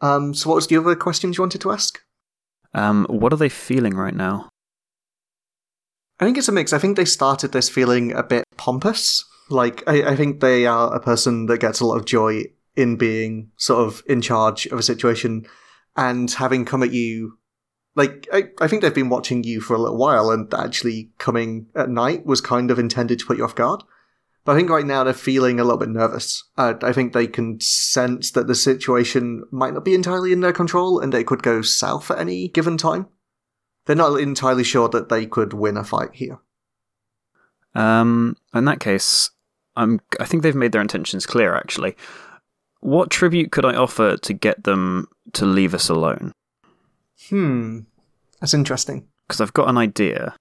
Um, 0.00 0.34
so 0.34 0.48
what 0.48 0.56
was 0.56 0.66
the 0.66 0.76
other 0.76 0.96
questions 0.96 1.36
you 1.36 1.42
wanted 1.42 1.60
to 1.62 1.72
ask? 1.72 2.00
Um, 2.74 3.06
what 3.08 3.32
are 3.32 3.36
they 3.36 3.48
feeling 3.48 3.94
right 3.94 4.14
now? 4.14 4.48
I 6.18 6.24
think 6.24 6.36
it's 6.36 6.48
a 6.48 6.52
mix. 6.52 6.72
I 6.72 6.78
think 6.78 6.96
they 6.96 7.04
started 7.04 7.52
this 7.52 7.68
feeling 7.68 8.12
a 8.12 8.22
bit 8.22 8.44
pompous. 8.56 9.24
Like, 9.48 9.82
I, 9.86 10.10
I 10.10 10.16
think 10.16 10.40
they 10.40 10.66
are 10.66 10.94
a 10.94 11.00
person 11.00 11.46
that 11.46 11.58
gets 11.58 11.80
a 11.80 11.86
lot 11.86 11.96
of 11.96 12.04
joy 12.04 12.44
in 12.76 12.96
being 12.96 13.50
sort 13.56 13.86
of 13.86 14.02
in 14.06 14.20
charge 14.20 14.66
of 14.66 14.78
a 14.78 14.82
situation 14.82 15.46
and 15.96 16.30
having 16.30 16.64
come 16.64 16.82
at 16.82 16.92
you. 16.92 17.38
Like, 17.96 18.28
I, 18.32 18.44
I 18.60 18.68
think 18.68 18.82
they've 18.82 18.94
been 18.94 19.08
watching 19.08 19.42
you 19.44 19.60
for 19.60 19.74
a 19.74 19.78
little 19.78 19.98
while 19.98 20.30
and 20.30 20.52
actually 20.54 21.10
coming 21.18 21.66
at 21.74 21.90
night 21.90 22.24
was 22.24 22.40
kind 22.40 22.70
of 22.70 22.78
intended 22.78 23.18
to 23.18 23.26
put 23.26 23.36
you 23.36 23.44
off 23.44 23.54
guard. 23.54 23.82
But 24.44 24.52
I 24.52 24.56
think 24.56 24.70
right 24.70 24.86
now 24.86 25.04
they're 25.04 25.12
feeling 25.12 25.60
a 25.60 25.64
little 25.64 25.78
bit 25.78 25.90
nervous. 25.90 26.44
Uh, 26.56 26.74
I 26.82 26.92
think 26.92 27.12
they 27.12 27.26
can 27.26 27.60
sense 27.60 28.30
that 28.30 28.46
the 28.46 28.54
situation 28.54 29.44
might 29.50 29.74
not 29.74 29.84
be 29.84 29.94
entirely 29.94 30.32
in 30.32 30.40
their 30.40 30.52
control 30.52 30.98
and 30.98 31.14
it 31.14 31.26
could 31.26 31.42
go 31.42 31.62
south 31.62 32.10
at 32.10 32.18
any 32.18 32.48
given 32.48 32.78
time. 32.78 33.06
They're 33.86 33.96
not 33.96 34.20
entirely 34.20 34.64
sure 34.64 34.88
that 34.88 35.08
they 35.08 35.26
could 35.26 35.52
win 35.52 35.76
a 35.76 35.84
fight 35.84 36.10
here. 36.14 36.38
Um, 37.74 38.36
in 38.54 38.64
that 38.64 38.80
case, 38.80 39.30
I'm. 39.76 40.00
I 40.18 40.24
think 40.24 40.42
they've 40.42 40.54
made 40.54 40.72
their 40.72 40.80
intentions 40.80 41.26
clear. 41.26 41.54
Actually, 41.54 41.96
what 42.80 43.10
tribute 43.10 43.52
could 43.52 43.64
I 43.64 43.74
offer 43.74 44.16
to 44.16 44.32
get 44.32 44.64
them 44.64 45.08
to 45.34 45.44
leave 45.44 45.74
us 45.74 45.88
alone? 45.88 46.32
Hmm. 47.28 47.80
That's 48.40 48.54
interesting. 48.54 49.08
Because 49.26 49.40
I've 49.40 49.52
got 49.52 49.68
an 49.68 49.78
idea. 49.78 50.34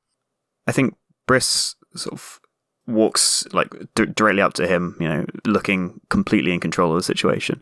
I 0.68 0.72
think 0.72 0.96
Briss 1.28 1.76
sort 1.96 2.14
of 2.14 2.40
walks 2.88 3.46
like 3.52 3.70
d- 3.96 4.06
directly 4.06 4.42
up 4.42 4.54
to 4.54 4.68
him, 4.68 4.96
you 5.00 5.08
know, 5.08 5.26
looking 5.46 6.00
completely 6.10 6.54
in 6.54 6.60
control 6.60 6.92
of 6.92 6.98
the 6.98 7.04
situation, 7.04 7.62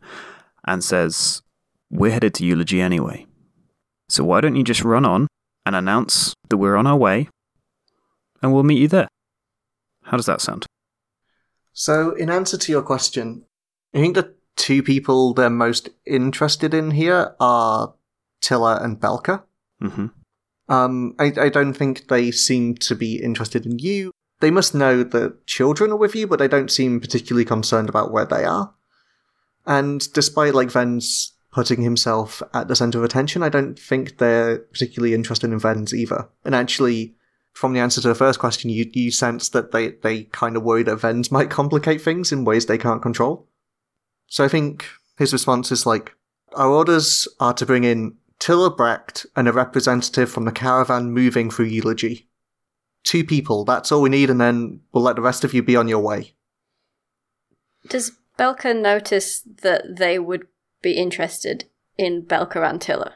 and 0.66 0.84
says, 0.84 1.42
"We're 1.90 2.12
headed 2.12 2.34
to 2.36 2.46
eulogy 2.46 2.82
anyway. 2.82 3.26
So 4.10 4.24
why 4.24 4.42
don't 4.42 4.56
you 4.56 4.64
just 4.64 4.84
run 4.84 5.06
on 5.06 5.28
and 5.66 5.76
announce 5.76 6.34
that 6.50 6.58
we're 6.58 6.78
on 6.78 6.88
our 6.88 6.98
way, 6.98 7.30
and 8.42 8.54
we'll 8.54 8.64
meet 8.64 8.80
you 8.80 8.88
there." 8.88 9.08
How 10.04 10.16
does 10.16 10.28
that 10.28 10.42
sound? 10.42 10.66
So, 11.74 12.12
in 12.12 12.30
answer 12.30 12.58
to 12.58 12.72
your 12.72 12.82
question, 12.82 13.44
I 13.94 14.00
think 14.00 14.16
the 14.16 14.34
two 14.56 14.82
people 14.82 15.34
they're 15.34 15.50
most 15.50 15.90
interested 16.06 16.74
in 16.74 16.92
here 16.92 17.36
are 17.40 17.94
Tilla 18.41 18.80
and 18.82 19.00
Belka. 19.00 19.43
hmm 19.80 20.08
Um, 20.69 21.15
I, 21.17 21.34
I 21.38 21.50
don't 21.50 21.73
think 21.73 22.08
they 22.08 22.32
seem 22.32 22.76
to 22.76 22.95
be 22.95 23.21
interested 23.21 23.65
in 23.65 23.80
you. 23.80 24.12
They 24.39 24.52
must 24.52 24.76
know 24.76 25.04
that 25.04 25.47
children 25.47 25.91
are 25.91 25.97
with 25.97 26.15
you, 26.15 26.28
but 26.28 26.39
they 26.39 26.47
don't 26.47 26.71
seem 26.71 27.00
particularly 27.00 27.45
concerned 27.45 27.89
about 27.89 28.12
where 28.12 28.26
they 28.26 28.43
are. 28.43 28.73
And 29.65 30.12
despite 30.13 30.54
like 30.54 30.71
Ven's 30.71 31.34
putting 31.52 31.82
himself 31.82 32.43
at 32.54 32.67
the 32.67 32.76
center 32.76 33.00
of 33.00 33.04
attention, 33.04 33.41
I 33.41 33.50
don't 33.50 33.80
think 33.80 34.17
they're 34.17 34.60
particularly 34.60 35.13
interested 35.13 35.52
in 35.52 35.60
Ven's 35.60 35.93
either. 35.93 36.30
And 36.45 36.54
actually, 36.54 37.15
from 37.54 37.73
the 37.73 37.80
answer 37.80 38.00
to 38.02 38.08
the 38.08 38.15
first 38.15 38.39
question, 38.39 38.69
you 38.69 38.89
you 38.93 39.12
sense 39.12 39.50
that 39.50 39.71
they 39.71 39.89
they 40.04 40.26
kind 40.26 40.56
of 40.56 40.63
worry 40.63 40.84
that 40.84 40.97
Ven's 40.97 41.32
might 41.32 41.50
complicate 41.50 42.02
things 42.02 42.32
in 42.32 42.45
ways 42.45 42.65
they 42.65 42.78
can't 42.78 43.02
control. 43.02 43.47
So 44.28 44.45
I 44.45 44.47
think 44.47 44.86
his 45.17 45.34
response 45.34 45.71
is 45.71 45.86
like, 45.86 46.13
our 46.54 46.69
orders 46.69 47.28
are 47.39 47.54
to 47.54 47.65
bring 47.65 47.84
in 47.84 48.17
Tiller 48.39 48.69
Brecht 48.69 49.26
and 49.36 49.47
a 49.47 49.54
representative 49.54 50.32
from 50.32 50.45
the 50.45 50.52
caravan 50.52 51.12
moving 51.12 51.50
through 51.50 51.65
Eulogy. 51.65 52.30
Two 53.04 53.23
people, 53.23 53.63
that's 53.63 53.91
all 53.91 54.02
we 54.02 54.10
need, 54.10 54.30
and 54.30 54.39
then 54.39 54.82
we'll 54.91 55.04
let 55.04 55.15
the 55.15 55.21
rest 55.21 55.43
of 55.43 55.54
you 55.54 55.63
be 55.63 55.76
on 55.76 55.88
your 55.88 56.00
way. 56.00 56.36
Does 57.88 58.12
Belka 58.38 58.80
notice 58.80 59.41
that 59.62 59.97
they 59.97 60.19
would 60.19 60.47
be 60.82 60.93
interested 60.93 61.65
in 61.97 62.23
Belka 62.23 62.69
and 62.69 62.82
Tiller? 62.82 63.13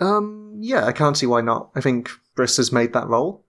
Um, 0.00 0.56
yeah, 0.60 0.84
I 0.84 0.92
can't 0.92 1.16
see 1.16 1.26
why 1.26 1.40
not. 1.40 1.70
I 1.74 1.80
think 1.80 2.10
Briss 2.34 2.56
has 2.56 2.72
made 2.72 2.92
that 2.92 3.08
roll. 3.08 3.44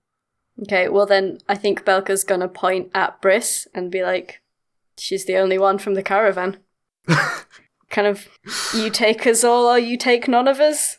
Okay, 0.63 0.89
well 0.89 1.05
then 1.05 1.39
I 1.47 1.55
think 1.55 1.85
Belka's 1.85 2.23
gonna 2.23 2.47
point 2.47 2.91
at 2.93 3.21
Briss 3.21 3.67
and 3.73 3.91
be 3.91 4.03
like, 4.03 4.41
she's 4.97 5.25
the 5.25 5.37
only 5.37 5.57
one 5.57 5.77
from 5.77 5.93
the 5.93 6.03
caravan. 6.03 6.57
kind 7.89 8.07
of, 8.07 8.27
you 8.73 8.89
take 8.89 9.25
us 9.27 9.43
all 9.43 9.65
or 9.65 9.79
you 9.79 9.97
take 9.97 10.27
none 10.27 10.47
of 10.47 10.59
us? 10.59 10.97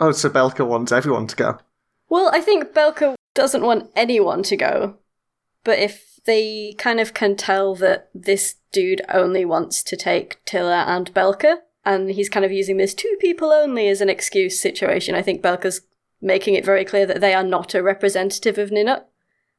Oh, 0.00 0.12
so 0.12 0.28
Belka 0.28 0.66
wants 0.66 0.92
everyone 0.92 1.26
to 1.26 1.36
go. 1.36 1.58
Well, 2.08 2.30
I 2.32 2.40
think 2.40 2.72
Belka 2.72 3.14
doesn't 3.34 3.62
want 3.62 3.90
anyone 3.94 4.42
to 4.44 4.56
go. 4.56 4.96
But 5.64 5.78
if 5.78 6.20
they 6.24 6.74
kind 6.78 7.00
of 7.00 7.14
can 7.14 7.36
tell 7.36 7.74
that 7.76 8.08
this 8.14 8.56
dude 8.72 9.02
only 9.08 9.44
wants 9.44 9.82
to 9.82 9.96
take 9.96 10.44
Tilla 10.44 10.84
and 10.86 11.12
Belka, 11.12 11.58
and 11.84 12.10
he's 12.10 12.28
kind 12.28 12.44
of 12.44 12.52
using 12.52 12.76
this 12.76 12.94
two 12.94 13.16
people 13.20 13.50
only 13.50 13.88
as 13.88 14.00
an 14.00 14.08
excuse 14.08 14.60
situation, 14.60 15.14
I 15.14 15.22
think 15.22 15.42
Belka's 15.42 15.82
making 16.20 16.54
it 16.54 16.64
very 16.64 16.84
clear 16.84 17.06
that 17.06 17.20
they 17.20 17.34
are 17.34 17.44
not 17.44 17.74
a 17.74 17.82
representative 17.82 18.58
of 18.58 18.70
Ninut. 18.70 19.04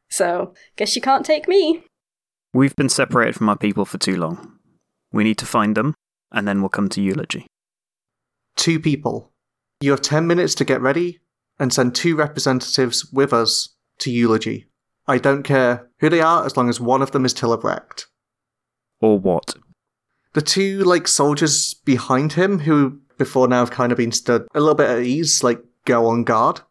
So, 0.10 0.54
guess 0.76 0.96
you 0.96 1.02
can't 1.02 1.26
take 1.26 1.48
me. 1.48 1.84
We've 2.54 2.76
been 2.76 2.90
separated 2.90 3.36
from 3.36 3.50
our 3.50 3.58
people 3.58 3.86
for 3.86 3.98
too 3.98 4.18
long. 4.18 4.60
We 5.12 5.24
need 5.24 5.38
to 5.40 5.46
find 5.46 5.76
them, 5.76 5.96
and 6.32 6.48
then 6.48 6.62
we'll 6.62 6.70
come 6.70 6.90
to 6.90 7.02
eulogy. 7.02 7.48
Two 8.56 8.80
people. 8.80 9.32
You 9.82 9.92
have 9.92 10.02
ten 10.02 10.28
minutes 10.28 10.56
to 10.56 10.66
get 10.66 10.82
ready 10.82 11.20
and 11.60 11.74
send 11.74 11.94
two 11.94 12.16
representatives 12.16 13.12
with 13.12 13.34
us 13.34 13.70
to 14.00 14.12
Eulogy. 14.12 14.68
I 15.08 15.18
don't 15.18 15.44
care 15.44 15.90
who 16.00 16.10
they 16.10 16.22
are 16.22 16.46
as 16.46 16.56
long 16.56 16.70
as 16.70 16.80
one 16.80 17.02
of 17.02 17.12
them 17.12 17.26
is 17.26 17.34
Tillebrecht. 17.34 18.06
Or 19.02 19.20
what? 19.20 19.56
The 20.34 20.42
two, 20.42 20.84
like, 20.84 21.08
soldiers 21.08 21.74
behind 21.74 22.34
him 22.34 22.60
who 22.60 23.00
before 23.18 23.48
now 23.48 23.60
have 23.60 23.72
kind 23.72 23.92
of 23.92 23.98
been 23.98 24.12
stood 24.12 24.48
a 24.54 24.60
little 24.60 24.76
bit 24.76 24.90
at 24.90 25.04
ease, 25.04 25.44
like, 25.44 25.62
go 25.86 26.06
on 26.08 26.24
guard. 26.24 26.62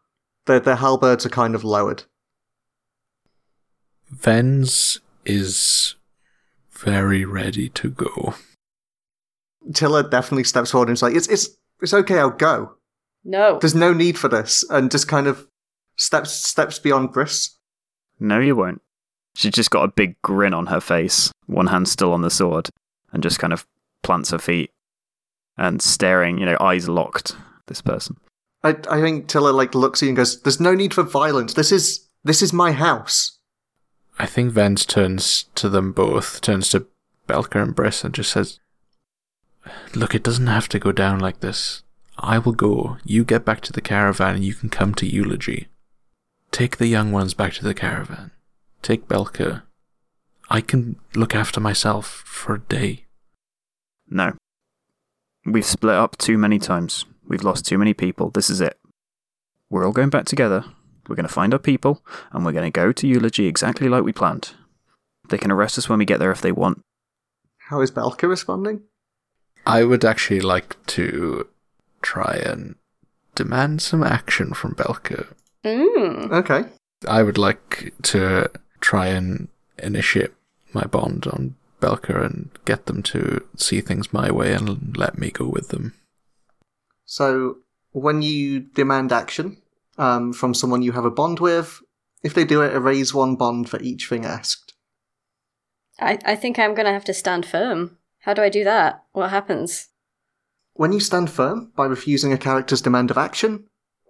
Their, 0.47 0.61
their 0.61 0.77
halberds 0.77 1.27
are 1.27 1.31
kind 1.31 1.55
of 1.55 1.64
lowered. 1.64 2.05
Ven's 4.09 5.01
is 5.27 5.97
very 6.71 7.25
ready 7.25 7.68
to 7.71 7.90
go. 7.90 8.35
Tiller 9.75 10.03
definitely 10.03 10.45
steps 10.45 10.71
forward 10.71 10.89
and 10.89 10.97
is 10.97 11.03
like, 11.03 11.15
it's, 11.15 11.29
it's, 11.29 11.49
it's 11.81 11.95
okay, 11.95 12.19
I'll 12.19 12.31
go. 12.31 12.75
No. 13.25 13.59
There's 13.59 13.75
no 13.75 13.93
need 13.93 14.19
for 14.19 14.29
this. 14.29 14.65
And 14.71 14.91
just 14.91 15.09
kind 15.09 15.27
of 15.27 15.47
steps, 15.97 16.33
steps 16.33 16.79
beyond 16.79 17.13
Briss. 17.13 17.57
No, 18.21 18.39
you 18.41 18.57
won't. 18.57 18.83
She's 19.35 19.53
just 19.53 19.71
got 19.71 19.85
a 19.85 19.93
big 19.93 20.21
grin 20.23 20.55
on 20.55 20.67
her 20.67 20.81
face, 20.81 21.31
one 21.47 21.69
hand 21.69 21.89
still 21.89 22.13
on 22.13 22.23
the 22.23 22.31
sword, 22.31 22.71
and 23.13 23.23
just 23.23 23.39
kind 23.39 23.53
of 23.53 23.67
plants 24.03 24.31
her 24.31 24.39
feet 24.39 24.71
and 25.57 25.81
staring, 25.81 26.39
you 26.39 26.47
know, 26.47 26.57
eyes 26.61 26.89
locked, 26.89 27.37
this 27.67 27.81
person. 27.81 28.17
I, 28.65 28.77
I 28.91 29.01
think 29.01 29.29
Tiller, 29.29 29.53
like, 29.53 29.75
looks 29.75 30.03
at 30.03 30.07
you 30.07 30.11
and 30.11 30.17
goes, 30.17 30.41
there's 30.43 30.61
no 30.61 30.75
need 30.75 30.93
for 30.93 31.05
violence. 31.05 31.55
This 31.55 31.71
is, 31.71 32.09
this 32.25 32.43
is 32.43 32.53
my 32.53 32.73
house. 32.73 33.39
I 34.19 34.27
think 34.27 34.53
Vance 34.53 34.85
turns 34.85 35.45
to 35.55 35.69
them 35.69 35.93
both, 35.93 36.41
turns 36.41 36.69
to 36.71 36.87
Belka 37.29 37.63
and 37.63 37.75
Briss, 37.75 38.03
and 38.03 38.15
just 38.15 38.33
says, 38.33 38.59
Look, 39.94 40.14
it 40.14 40.23
doesn't 40.23 40.47
have 40.47 40.68
to 40.68 40.79
go 40.79 40.92
down 40.92 41.18
like 41.18 41.40
this. 41.40 41.83
I 42.18 42.38
will 42.38 42.53
go. 42.53 42.99
You 43.05 43.25
get 43.25 43.44
back 43.44 43.61
to 43.62 43.73
the 43.73 43.81
caravan 43.81 44.37
and 44.37 44.44
you 44.44 44.55
can 44.55 44.68
come 44.68 44.94
to 44.94 45.07
eulogy. 45.07 45.68
Take 46.51 46.79
the 46.79 46.87
young 46.87 47.12
ones 47.12 47.35
back 47.35 47.53
to 47.55 47.64
the 47.64 47.75
caravan. 47.75 48.31
Take 48.83 49.09
Belka. 49.09 49.62
I 50.51 50.61
can 50.61 50.97
look 51.14 51.35
after 51.35 51.61
myself 51.61 52.07
for 52.07 52.55
a 52.55 52.61
day. 52.61 53.05
No. 54.09 54.33
We've 55.44 55.64
split 55.64 55.94
up 55.94 56.16
too 56.16 56.38
many 56.38 56.59
times. 56.59 57.05
We've 57.27 57.44
lost 57.44 57.66
too 57.66 57.79
many 57.79 57.94
people. 57.94 58.31
This 58.31 58.49
is 58.49 58.61
it. 58.61 58.79
We're 59.71 59.85
all 59.85 59.92
going 59.92 60.11
back 60.11 60.25
together. 60.25 60.64
We're 61.07 61.16
going 61.16 61.29
to 61.29 61.33
find 61.33 61.53
our 61.53 61.59
people, 61.59 62.03
and 62.33 62.44
we're 62.44 62.53
going 62.53 62.71
to 62.71 62.71
go 62.71 62.92
to 62.92 63.07
eulogy 63.07 63.47
exactly 63.47 63.88
like 63.88 64.05
we 64.05 64.12
planned. 64.12 64.55
They 65.29 65.38
can 65.38 65.51
arrest 65.51 65.79
us 65.79 65.88
when 65.88 65.99
we 65.99 66.05
get 66.05 66.18
there 66.18 66.31
if 66.31 66.40
they 66.40 66.53
want. 66.53 66.83
How 67.68 67.81
is 67.81 67.90
Belka 67.90 68.29
responding? 68.29 68.83
I 69.69 69.85
would 69.85 70.03
actually 70.03 70.41
like 70.41 70.85
to 70.87 71.47
try 72.01 72.41
and 72.43 72.77
demand 73.35 73.83
some 73.83 74.03
action 74.03 74.55
from 74.55 74.75
Belka. 74.75 75.27
Mm. 75.63 76.33
Okay. 76.33 76.65
I 77.07 77.23
would 77.23 77.37
like 77.37 77.93
to 78.05 78.51
try 78.81 79.09
and 79.09 79.49
initiate 79.79 80.33
my 80.73 80.85
bond 80.85 81.27
on 81.27 81.55
Belka 81.83 82.25
and 82.25 82.51
get 82.65 82.87
them 82.87 83.03
to 83.05 83.47
see 83.57 83.83
things 83.83 84.11
my 84.11 84.31
way 84.31 84.55
and 84.55 84.97
let 84.97 85.19
me 85.19 85.31
go 85.31 85.47
with 85.47 85.69
them. 85.69 85.93
So, 87.05 87.59
when 87.93 88.23
you 88.23 88.61
demand 88.61 89.13
action 89.13 89.59
um, 89.99 90.33
from 90.33 90.55
someone 90.55 90.81
you 90.81 90.93
have 90.93 91.05
a 91.05 91.11
bond 91.11 91.41
with, 91.41 91.81
if 92.23 92.33
they 92.33 92.45
do 92.45 92.63
it, 92.63 92.73
erase 92.73 93.13
one 93.13 93.37
bond 93.37 93.69
for 93.69 93.81
each 93.81 94.09
thing 94.09 94.25
asked. 94.25 94.73
I, 96.01 96.19
I 96.25 96.37
think 96.37 96.59
I'm 96.59 96.75
gonna 96.75 96.93
have 96.93 97.05
to 97.05 97.15
stand 97.15 97.45
firm. 97.45 97.98
How 98.21 98.35
do 98.35 98.43
I 98.43 98.49
do 98.49 98.65
that? 98.65 99.05
What 99.13 99.31
happens? 99.31 99.89
When 100.75 100.93
you 100.93 101.01
stand 101.01 101.31
firm 101.31 101.73
by 101.75 101.87
refusing 101.87 102.33
a 102.33 102.39
character's 102.39 102.83
demand 102.83 103.11
of 103.11 103.19
action, 103.19 103.69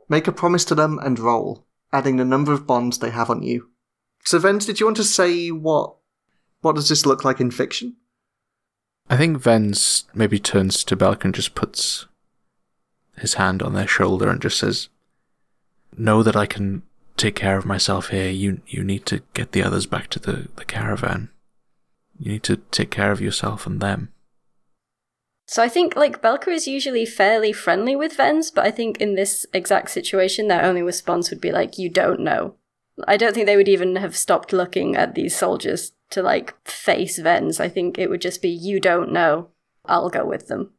make 0.09 0.27
a 0.27 0.33
promise 0.33 0.65
to 0.67 0.75
them 0.75 0.99
and 0.99 1.19
roll, 1.19 1.67
adding 1.93 2.17
the 2.17 2.25
number 2.25 2.53
of 2.53 2.67
bonds 2.67 2.99
they 2.99 3.11
have 3.11 3.31
on 3.31 3.43
you. 3.43 3.71
So, 4.25 4.39
Vens, 4.39 4.67
did 4.67 4.81
you 4.81 4.87
want 4.87 4.97
to 4.99 5.05
say 5.05 5.49
what 5.51 5.95
what 6.61 6.75
does 6.75 6.89
this 6.89 7.07
look 7.07 7.25
like 7.25 7.41
in 7.41 7.51
fiction? 7.51 7.97
I 9.09 9.17
think 9.17 9.39
Vens 9.39 10.05
maybe 10.13 10.39
turns 10.39 10.85
to 10.85 10.97
Belk 10.97 11.25
and 11.25 11.35
just 11.35 11.55
puts 11.55 12.07
his 13.17 13.35
hand 13.35 13.63
on 13.63 13.75
their 13.75 13.87
shoulder 13.87 14.29
and 14.29 14.41
just 14.41 14.59
says, 14.59 14.89
Know 15.97 16.23
that 16.23 16.37
I 16.37 16.47
can 16.47 16.83
take 17.17 17.35
care 17.35 17.57
of 17.57 17.65
myself 17.65 18.09
here. 18.09 18.31
You 18.31 18.61
you 18.67 18.85
need 18.85 19.07
to 19.07 19.23
get 19.35 19.53
the 19.53 19.63
others 19.63 19.87
back 19.87 20.09
to 20.11 20.19
the, 20.19 20.49
the 20.57 20.65
caravan. 20.65 21.31
You 22.19 22.33
need 22.33 22.43
to 22.45 22.57
take 22.57 22.91
care 22.91 23.13
of 23.13 23.21
yourself 23.21 23.67
and 23.67 23.81
them. 23.81 24.13
So 25.47 25.63
I 25.63 25.69
think 25.69 25.97
like 25.97 26.21
Belka 26.21 26.49
is 26.49 26.69
usually 26.69 27.07
fairly 27.07 27.53
friendly 27.53 27.97
with 27.97 28.17
Vens, 28.17 28.51
but 28.51 28.67
I 28.67 28.71
think 28.71 29.01
in 29.01 29.15
this 29.15 29.47
exact 29.55 29.91
situation 29.91 30.49
their 30.49 30.63
only 30.63 30.83
response 30.83 31.31
would 31.31 31.41
be 31.41 31.53
like, 31.53 31.79
you 31.79 31.89
don't 31.89 32.21
know. 32.21 32.57
I 33.07 33.17
don't 33.17 33.33
think 33.33 33.47
they 33.47 33.57
would 33.57 33.69
even 33.69 33.97
have 33.97 34.17
stopped 34.17 34.53
looking 34.53 34.97
at 34.97 35.15
these 35.15 35.35
soldiers 35.35 35.93
to 36.11 36.23
like 36.23 36.55
face 36.69 37.19
Vens. 37.19 37.61
I 37.61 37.69
think 37.69 37.99
it 37.99 38.11
would 38.11 38.21
just 38.21 38.43
be, 38.43 38.51
you 38.51 38.81
don't 38.81 39.13
know. 39.13 39.49
I'll 39.87 40.11
go 40.11 40.27
with 40.27 40.49
them. 40.49 40.73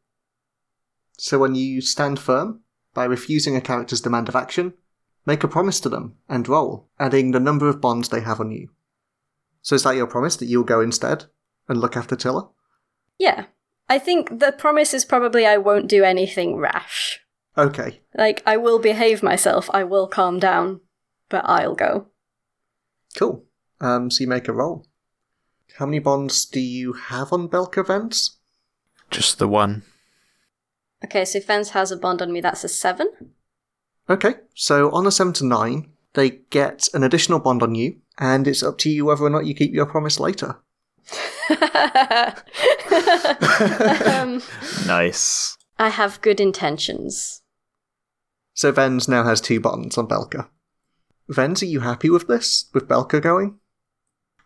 So, 1.18 1.38
when 1.38 1.54
you 1.54 1.80
stand 1.80 2.18
firm 2.18 2.60
by 2.94 3.04
refusing 3.04 3.56
a 3.56 3.60
character's 3.60 4.00
demand 4.00 4.28
of 4.28 4.36
action, 4.36 4.74
make 5.26 5.44
a 5.44 5.48
promise 5.48 5.80
to 5.80 5.88
them 5.88 6.16
and 6.28 6.48
roll, 6.48 6.88
adding 6.98 7.32
the 7.32 7.40
number 7.40 7.68
of 7.68 7.80
bonds 7.80 8.08
they 8.08 8.20
have 8.20 8.40
on 8.40 8.52
you. 8.52 8.70
So, 9.62 9.74
is 9.74 9.82
that 9.82 9.96
your 9.96 10.06
promise 10.06 10.36
that 10.36 10.46
you'll 10.46 10.64
go 10.64 10.80
instead 10.80 11.26
and 11.68 11.80
look 11.80 11.96
after 11.96 12.16
Tiller? 12.16 12.48
Yeah. 13.18 13.46
I 13.88 13.98
think 13.98 14.38
the 14.38 14.52
promise 14.52 14.94
is 14.94 15.04
probably 15.04 15.44
I 15.44 15.56
won't 15.56 15.88
do 15.88 16.04
anything 16.04 16.56
rash. 16.56 17.20
Okay. 17.58 18.00
Like, 18.14 18.42
I 18.46 18.56
will 18.56 18.78
behave 18.78 19.22
myself, 19.22 19.68
I 19.72 19.84
will 19.84 20.06
calm 20.06 20.38
down, 20.38 20.80
but 21.28 21.44
I'll 21.44 21.74
go. 21.74 22.06
Cool. 23.16 23.44
Um, 23.80 24.10
so 24.10 24.22
you 24.22 24.28
make 24.28 24.48
a 24.48 24.52
roll. 24.52 24.86
How 25.78 25.86
many 25.86 25.98
bonds 25.98 26.44
do 26.44 26.60
you 26.60 26.92
have 26.92 27.32
on 27.32 27.48
Belka 27.48 27.86
Vents? 27.86 28.38
Just 29.10 29.38
the 29.38 29.48
one. 29.48 29.82
Okay, 31.04 31.24
so 31.24 31.40
Vens 31.40 31.70
has 31.70 31.90
a 31.90 31.96
bond 31.96 32.22
on 32.22 32.32
me, 32.32 32.40
that's 32.40 32.64
a 32.64 32.68
seven. 32.68 33.08
Okay, 34.08 34.34
so 34.54 34.90
on 34.90 35.06
a 35.06 35.10
7 35.12 35.32
to 35.34 35.46
9, 35.46 35.88
they 36.14 36.30
get 36.50 36.88
an 36.94 37.04
additional 37.04 37.38
bond 37.38 37.62
on 37.62 37.74
you, 37.74 38.00
and 38.20 38.46
it's 38.46 38.62
up 38.62 38.78
to 38.78 38.90
you 38.90 39.06
whether 39.06 39.24
or 39.24 39.30
not 39.30 39.46
you 39.46 39.54
keep 39.54 39.72
your 39.72 39.86
promise 39.86 40.20
later. 40.20 40.56
um, 44.06 44.40
Nice. 44.86 45.56
I 45.78 45.88
have 45.88 46.20
good 46.20 46.40
intentions. 46.40 47.42
So 48.54 48.70
Vens 48.70 49.08
now 49.08 49.24
has 49.24 49.40
two 49.40 49.58
buttons 49.58 49.96
on 49.96 50.06
Belka. 50.06 50.48
Vens, 51.28 51.62
are 51.62 51.66
you 51.66 51.80
happy 51.80 52.10
with 52.10 52.28
this? 52.28 52.66
With 52.74 52.86
Belka 52.86 53.22
going? 53.22 53.58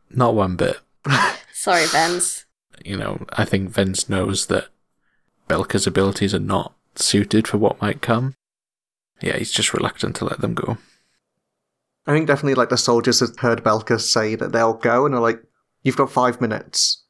Not 0.09 0.35
one 0.35 0.55
bit. 0.55 0.79
Sorry, 1.53 1.87
Vens. 1.87 2.47
You 2.85 2.97
know, 2.97 3.27
I 3.33 3.45
think 3.45 3.71
Vince 3.71 4.09
knows 4.09 4.47
that 4.47 4.69
Belka's 5.49 5.87
abilities 5.87 6.35
are 6.35 6.39
not 6.39 6.75
suited 6.95 7.49
for 7.49 7.59
what 7.59 7.81
might 7.81 8.01
come. 8.01 8.35
Yeah, 9.21 9.37
he's 9.37 9.53
just 9.53 9.75
reluctant 9.75 10.15
to 10.17 10.25
let 10.25 10.41
them 10.41 10.55
go. 10.55 10.79
I 12.07 12.13
think 12.13 12.27
definitely 12.27 12.55
like 12.55 12.69
the 12.69 12.77
soldiers 12.77 13.21
have 13.21 13.39
heard 13.39 13.65
Belka 13.65 14.01
say 14.01 14.35
that 14.35 14.53
they'll 14.53 14.75
go 14.75 15.07
and 15.07 15.15
are 15.15 15.21
like, 15.21 15.41
you've 15.83 15.97
got 15.97 16.11
five 16.11 16.41
minutes. 16.41 17.05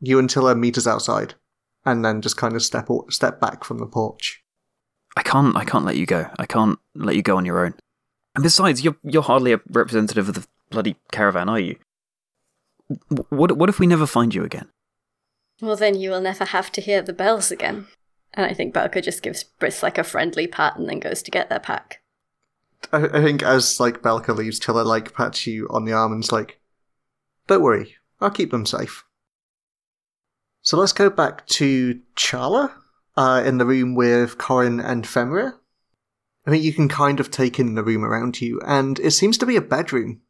You 0.00 0.18
until 0.18 0.48
a 0.48 0.54
meter's 0.54 0.86
outside. 0.86 1.34
And 1.84 2.04
then 2.04 2.22
just 2.22 2.36
kind 2.36 2.54
of 2.54 2.62
step 2.62 2.88
step 3.10 3.40
back 3.40 3.64
from 3.64 3.78
the 3.78 3.86
porch. 3.86 4.42
I 5.16 5.22
can't. 5.22 5.56
I 5.56 5.64
can't 5.64 5.84
let 5.84 5.96
you 5.96 6.06
go. 6.06 6.26
I 6.38 6.46
can't 6.46 6.78
let 6.94 7.16
you 7.16 7.22
go 7.22 7.36
on 7.36 7.44
your 7.44 7.64
own. 7.64 7.74
And 8.34 8.42
besides, 8.42 8.84
you're 8.84 8.96
you're 9.02 9.22
hardly 9.22 9.52
a 9.52 9.60
representative 9.70 10.28
of 10.28 10.34
the 10.34 10.46
bloody 10.70 10.96
caravan, 11.10 11.48
are 11.48 11.58
you? 11.58 11.76
What 13.28 13.56
what 13.56 13.68
if 13.68 13.78
we 13.78 13.86
never 13.86 14.06
find 14.06 14.34
you 14.34 14.44
again? 14.44 14.68
Well, 15.60 15.76
then 15.76 15.94
you 15.96 16.10
will 16.10 16.20
never 16.20 16.44
have 16.44 16.70
to 16.72 16.80
hear 16.80 17.02
the 17.02 17.12
bells 17.12 17.50
again. 17.50 17.86
And 18.32 18.46
I 18.46 18.54
think 18.54 18.74
Belka 18.74 19.02
just 19.02 19.22
gives 19.22 19.42
Briss 19.42 19.82
like 19.82 19.98
a 19.98 20.04
friendly 20.04 20.46
pat 20.46 20.76
and 20.76 20.88
then 20.88 21.00
goes 21.00 21.22
to 21.22 21.30
get 21.30 21.48
their 21.48 21.58
pack. 21.58 21.99
I, 22.92 23.04
I 23.04 23.22
think 23.22 23.42
as 23.42 23.80
like 23.80 24.02
Belka 24.02 24.34
leaves, 24.34 24.58
Tilla 24.58 24.82
like 24.82 25.14
pats 25.14 25.46
you 25.46 25.66
on 25.70 25.84
the 25.84 25.92
arm 25.92 26.12
and's 26.12 26.32
like, 26.32 26.60
"Don't 27.46 27.62
worry, 27.62 27.96
I'll 28.20 28.30
keep 28.30 28.50
them 28.50 28.66
safe." 28.66 29.04
So 30.62 30.76
let's 30.76 30.92
go 30.92 31.08
back 31.08 31.46
to 31.48 32.00
Charla 32.16 32.72
uh, 33.16 33.42
in 33.44 33.58
the 33.58 33.66
room 33.66 33.94
with 33.94 34.38
Corin 34.38 34.80
and 34.80 35.06
Fenrir. 35.06 35.58
I 36.46 36.50
think 36.50 36.64
you 36.64 36.72
can 36.72 36.88
kind 36.88 37.20
of 37.20 37.30
take 37.30 37.58
in 37.58 37.74
the 37.74 37.84
room 37.84 38.04
around 38.04 38.40
you, 38.40 38.60
and 38.66 38.98
it 39.00 39.12
seems 39.12 39.38
to 39.38 39.46
be 39.46 39.56
a 39.56 39.62
bedroom. 39.62 40.20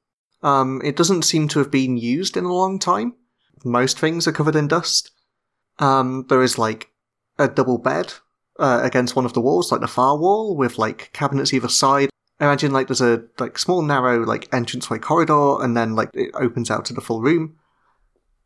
Um, 0.42 0.80
it 0.84 0.96
doesn't 0.96 1.22
seem 1.22 1.48
to 1.48 1.58
have 1.58 1.70
been 1.70 1.96
used 1.96 2.36
in 2.36 2.44
a 2.44 2.52
long 2.52 2.78
time. 2.78 3.14
Most 3.64 3.98
things 3.98 4.26
are 4.26 4.32
covered 4.32 4.56
in 4.56 4.68
dust. 4.68 5.10
Um, 5.78 6.26
there 6.28 6.42
is 6.42 6.58
like 6.58 6.90
a 7.38 7.48
double 7.48 7.78
bed 7.78 8.12
uh, 8.58 8.80
against 8.82 9.16
one 9.16 9.24
of 9.24 9.32
the 9.32 9.40
walls, 9.40 9.72
like 9.72 9.80
the 9.80 9.88
far 9.88 10.18
wall, 10.18 10.56
with 10.56 10.78
like 10.78 11.10
cabinets 11.12 11.52
either 11.54 11.68
side. 11.68 12.09
Imagine 12.40 12.72
like 12.72 12.88
there's 12.88 13.03
a 13.03 13.22
like 13.38 13.59
small 13.59 13.83
narrow 13.83 14.24
like 14.24 14.48
entranceway 14.53 14.98
corridor, 14.98 15.62
and 15.62 15.76
then 15.76 15.94
like 15.94 16.11
it 16.14 16.31
opens 16.35 16.70
out 16.70 16.85
to 16.87 16.94
the 16.94 17.03
full 17.03 17.20
room. 17.20 17.57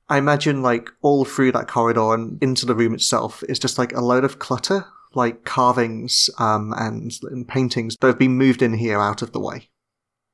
I 0.08 0.18
imagine 0.18 0.62
like 0.62 0.90
all 1.00 1.24
through 1.24 1.52
that 1.52 1.68
corridor 1.68 2.12
and 2.12 2.42
into 2.42 2.66
the 2.66 2.74
room 2.74 2.92
itself 2.92 3.42
is 3.48 3.58
just 3.58 3.78
like 3.78 3.92
a 3.92 4.00
load 4.00 4.24
of 4.24 4.38
clutter, 4.38 4.84
like 5.14 5.44
carvings 5.44 6.28
um, 6.38 6.74
and, 6.76 7.12
and 7.22 7.48
paintings 7.48 7.96
that 8.00 8.08
have 8.08 8.18
been 8.18 8.36
moved 8.36 8.60
in 8.60 8.74
here 8.74 9.00
out 9.00 9.22
of 9.22 9.32
the 9.32 9.40
way. 9.40 9.70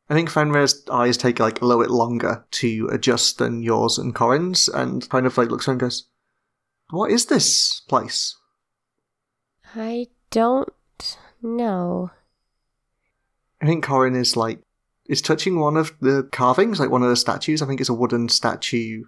I 0.09 0.15
think 0.15 0.29
Fenrir's 0.29 0.83
eyes 0.91 1.17
take 1.17 1.39
like 1.39 1.63
a 1.63 1.65
little 1.65 1.83
bit 1.83 1.93
longer 1.93 2.45
to 2.51 2.89
adjust 2.91 3.39
than 3.39 3.63
yours 3.63 3.97
and 3.97 4.13
Corin's, 4.15 4.69
and 4.69 5.09
kind 5.09 5.25
of 5.25 5.39
like 5.39 5.51
looks 5.51 5.69
around 5.69 5.75
and 5.75 5.81
goes, 5.83 6.09
"What 6.91 7.13
is 7.13 7.27
this 7.27 7.81
place?" 7.89 8.37
I 9.77 10.09
don't 10.31 11.17
know. 11.41 12.11
I 13.61 13.67
think 13.67 13.85
Corin 13.85 14.17
is 14.17 14.37
like 14.37 14.61
is 15.07 15.21
touching 15.21 15.59
one 15.59 15.77
of 15.77 15.93
the 16.01 16.29
carvings, 16.31 16.79
like 16.79 16.91
one 16.91 17.03
of 17.03 17.09
the 17.09 17.17
statues. 17.17 17.63
I 17.63 17.67
think 17.67 17.81
it's 17.81 17.91
a 17.91 17.95
wooden 17.95 18.29
statue 18.29 19.05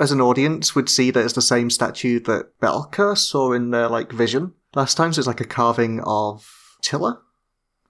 as 0.00 0.12
an 0.12 0.20
audience 0.20 0.74
would 0.74 0.88
see 0.88 1.10
that 1.10 1.24
it's 1.24 1.34
the 1.34 1.42
same 1.42 1.70
statue 1.70 2.20
that 2.20 2.58
Belka 2.60 3.16
saw 3.16 3.52
in 3.52 3.70
their 3.70 3.88
like 3.88 4.12
vision 4.12 4.52
last 4.74 4.96
time. 4.96 5.12
So 5.12 5.20
it's 5.20 5.26
like 5.26 5.40
a 5.40 5.44
carving 5.44 6.00
of 6.00 6.76
Tilla. 6.82 7.20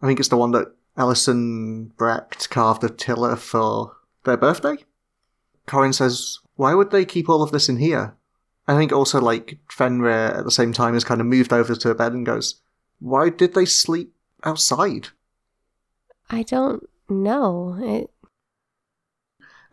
I 0.01 0.07
think 0.07 0.19
it's 0.19 0.29
the 0.29 0.37
one 0.37 0.53
that 0.53 0.75
Alison 0.97 1.93
Brecht 1.97 2.49
carved 2.51 2.85
of 2.85 2.97
Tilla 2.97 3.37
for 3.37 3.97
their 4.25 4.37
birthday. 4.37 4.77
Corin 5.67 5.93
says, 5.93 6.39
"Why 6.57 6.75
would 6.75 6.91
they 6.91 7.05
keep 7.05 7.29
all 7.29 7.43
of 7.43 7.51
this 7.51 7.69
in 7.69 7.77
here?" 7.77 8.17
I 8.67 8.77
think 8.77 8.93
also 8.93 9.21
like 9.21 9.59
Fenrir 9.71 10.35
at 10.37 10.45
the 10.45 10.51
same 10.51 10.73
time 10.73 10.95
has 10.95 11.05
kind 11.05 11.21
of 11.21 11.27
moved 11.27 11.53
over 11.53 11.75
to 11.75 11.91
a 11.91 11.95
bed 11.95 12.13
and 12.13 12.25
goes, 12.25 12.57
"Why 13.01 13.29
did 13.29 13.55
they 13.55 13.65
sleep 13.65 14.15
outside?" 14.45 15.09
I 16.31 16.43
don't 16.43 16.89
know. 17.09 17.77
It 17.81 18.11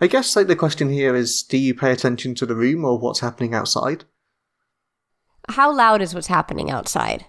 I 0.02 0.08
guess 0.08 0.36
like 0.36 0.48
the 0.48 0.56
question 0.56 0.90
here 0.90 1.16
is 1.16 1.44
do 1.44 1.58
you 1.58 1.74
pay 1.74 1.92
attention 1.92 2.36
to 2.36 2.46
the 2.46 2.56
room 2.56 2.84
or 2.84 2.98
what's 2.98 3.22
happening 3.22 3.54
outside? 3.54 4.04
How 5.50 5.76
loud 5.76 6.02
is 6.02 6.14
what's 6.14 6.28
happening 6.28 6.72
outside? 6.72 7.26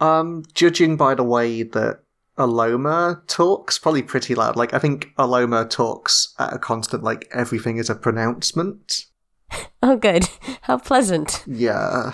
Um, 0.00 0.44
judging 0.54 0.96
by 0.96 1.14
the 1.14 1.24
way 1.24 1.62
that 1.62 2.00
Aloma 2.36 3.26
talks, 3.26 3.78
probably 3.78 4.02
pretty 4.02 4.34
loud. 4.34 4.54
Like 4.54 4.72
I 4.72 4.78
think 4.78 5.12
Aloma 5.18 5.68
talks 5.68 6.34
at 6.38 6.52
a 6.52 6.58
constant 6.58 7.02
like 7.02 7.28
everything 7.32 7.78
is 7.78 7.90
a 7.90 7.94
pronouncement. 7.94 9.06
Oh, 9.80 9.96
good. 9.96 10.28
How 10.62 10.76
pleasant. 10.76 11.44
Yeah. 11.46 12.12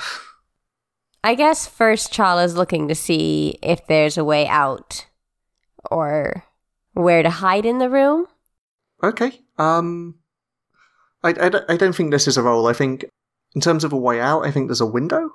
I 1.25 1.35
guess 1.35 1.67
first 1.67 2.13
Chala's 2.13 2.57
looking 2.57 2.89
to 2.89 2.95
see 2.95 3.59
if 3.63 3.87
there's 3.87 4.19
a 4.19 4.25
way 4.25 4.47
out 4.47 5.07
or 5.95 6.43
where 6.93 7.23
to 7.23 7.31
hide 7.31 7.65
in 7.65 7.79
the 7.79 7.89
room. 7.91 8.27
Okay. 9.03 9.41
Um, 9.59 10.17
I, 11.23 11.29
I, 11.31 11.49
don't- 11.49 11.71
I 11.71 11.77
don't 11.77 11.95
think 11.95 12.11
this 12.11 12.27
is 12.29 12.37
a 12.37 12.43
roll. 12.43 12.67
I 12.67 12.73
think 12.73 13.05
in 13.55 13.61
terms 13.61 13.85
of 13.85 13.93
a 13.93 13.97
way 13.97 14.21
out, 14.21 14.43
I 14.45 14.51
think 14.51 14.69
there's 14.69 14.81
a 14.81 14.87
window. 14.87 15.31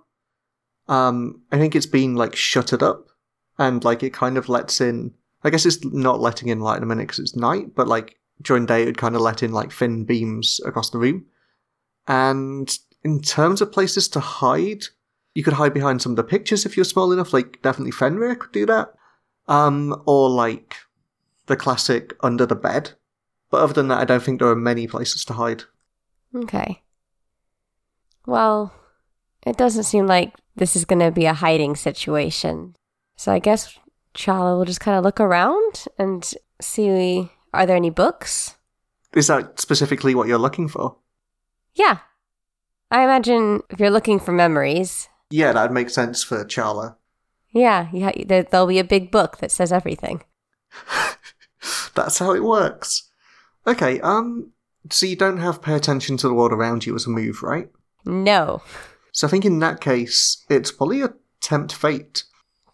Um, 0.87 1.41
I 1.51 1.57
think 1.57 1.75
it's 1.75 1.85
been 1.85 2.15
like 2.15 2.35
shuttered 2.35 2.81
up, 2.83 3.07
and 3.57 3.83
like 3.83 4.03
it 4.03 4.13
kind 4.13 4.37
of 4.37 4.49
lets 4.49 4.81
in. 4.81 5.13
I 5.43 5.49
guess 5.49 5.65
it's 5.65 5.83
not 5.85 6.19
letting 6.19 6.49
in 6.49 6.59
light 6.59 6.77
in 6.77 6.83
a 6.83 6.85
minute 6.87 7.03
because 7.07 7.19
it's 7.19 7.35
night, 7.35 7.75
but 7.75 7.87
like 7.87 8.15
during 8.41 8.65
day, 8.65 8.81
it 8.83 8.85
would 8.87 8.97
kind 8.97 9.15
of 9.15 9.21
let 9.21 9.43
in 9.43 9.51
like 9.53 9.71
thin 9.71 10.03
beams 10.03 10.59
across 10.65 10.89
the 10.89 10.97
room. 10.97 11.25
And 12.07 12.75
in 13.03 13.21
terms 13.21 13.61
of 13.61 13.71
places 13.71 14.07
to 14.09 14.19
hide, 14.19 14.83
you 15.35 15.43
could 15.43 15.53
hide 15.53 15.73
behind 15.73 16.01
some 16.01 16.11
of 16.13 16.15
the 16.17 16.23
pictures 16.23 16.65
if 16.65 16.75
you're 16.75 16.83
small 16.83 17.11
enough. 17.11 17.33
Like 17.33 17.61
definitely 17.61 17.91
Fenrir 17.91 18.35
could 18.35 18.51
do 18.51 18.65
that. 18.65 18.93
Um, 19.49 20.01
or 20.05 20.29
like 20.29 20.77
the 21.47 21.57
classic 21.57 22.13
under 22.21 22.45
the 22.45 22.55
bed. 22.55 22.91
But 23.49 23.62
other 23.62 23.73
than 23.73 23.88
that, 23.89 23.99
I 23.99 24.05
don't 24.05 24.23
think 24.23 24.39
there 24.39 24.49
are 24.49 24.55
many 24.55 24.88
places 24.88 25.25
to 25.25 25.33
hide. 25.33 25.63
Okay. 26.33 26.83
Well, 28.25 28.71
it 29.45 29.57
doesn't 29.57 29.83
seem 29.83 30.05
like 30.05 30.33
this 30.55 30.75
is 30.75 30.85
going 30.85 30.99
to 30.99 31.12
be 31.12 31.25
a 31.25 31.33
hiding 31.33 31.75
situation. 31.75 32.75
So 33.17 33.31
I 33.31 33.39
guess 33.39 33.77
Chala 34.13 34.57
will 34.57 34.65
just 34.65 34.79
kind 34.79 34.97
of 34.97 35.03
look 35.03 35.19
around 35.19 35.85
and 35.97 36.31
see 36.62 37.29
are 37.53 37.65
there 37.65 37.75
any 37.75 37.89
books? 37.89 38.55
Is 39.15 39.27
that 39.27 39.59
specifically 39.59 40.13
what 40.13 40.27
you're 40.27 40.38
looking 40.38 40.67
for? 40.67 40.97
Yeah. 41.73 41.99
I 42.91 43.03
imagine 43.03 43.62
if 43.69 43.79
you're 43.79 43.89
looking 43.89 44.19
for 44.19 44.31
memories, 44.31 45.09
Yeah, 45.31 45.51
that'd 45.53 45.71
make 45.71 45.89
sense 45.89 46.23
for 46.23 46.43
Charla. 46.45 46.95
Yeah, 47.51 47.85
ha- 47.85 48.23
there, 48.25 48.43
there'll 48.43 48.67
be 48.67 48.79
a 48.79 48.83
big 48.83 49.12
book 49.12 49.38
that 49.38 49.51
says 49.51 49.71
everything. 49.71 50.23
That's 51.95 52.19
how 52.19 52.33
it 52.33 52.43
works. 52.43 53.09
Okay, 53.67 53.99
um, 54.01 54.51
so 54.89 55.05
you 55.05 55.15
don't 55.15 55.38
have 55.39 55.62
pay 55.62 55.75
attention 55.75 56.17
to 56.17 56.27
the 56.27 56.33
world 56.33 56.53
around 56.53 56.85
you 56.85 56.95
as 56.95 57.05
a 57.05 57.09
move, 57.09 57.43
right? 57.43 57.69
No. 58.05 58.62
So 59.12 59.27
I 59.27 59.29
think 59.29 59.45
in 59.45 59.59
that 59.59 59.81
case, 59.81 60.45
it's 60.49 60.71
probably 60.71 61.01
a 61.01 61.13
tempt 61.41 61.73
fate. 61.73 62.23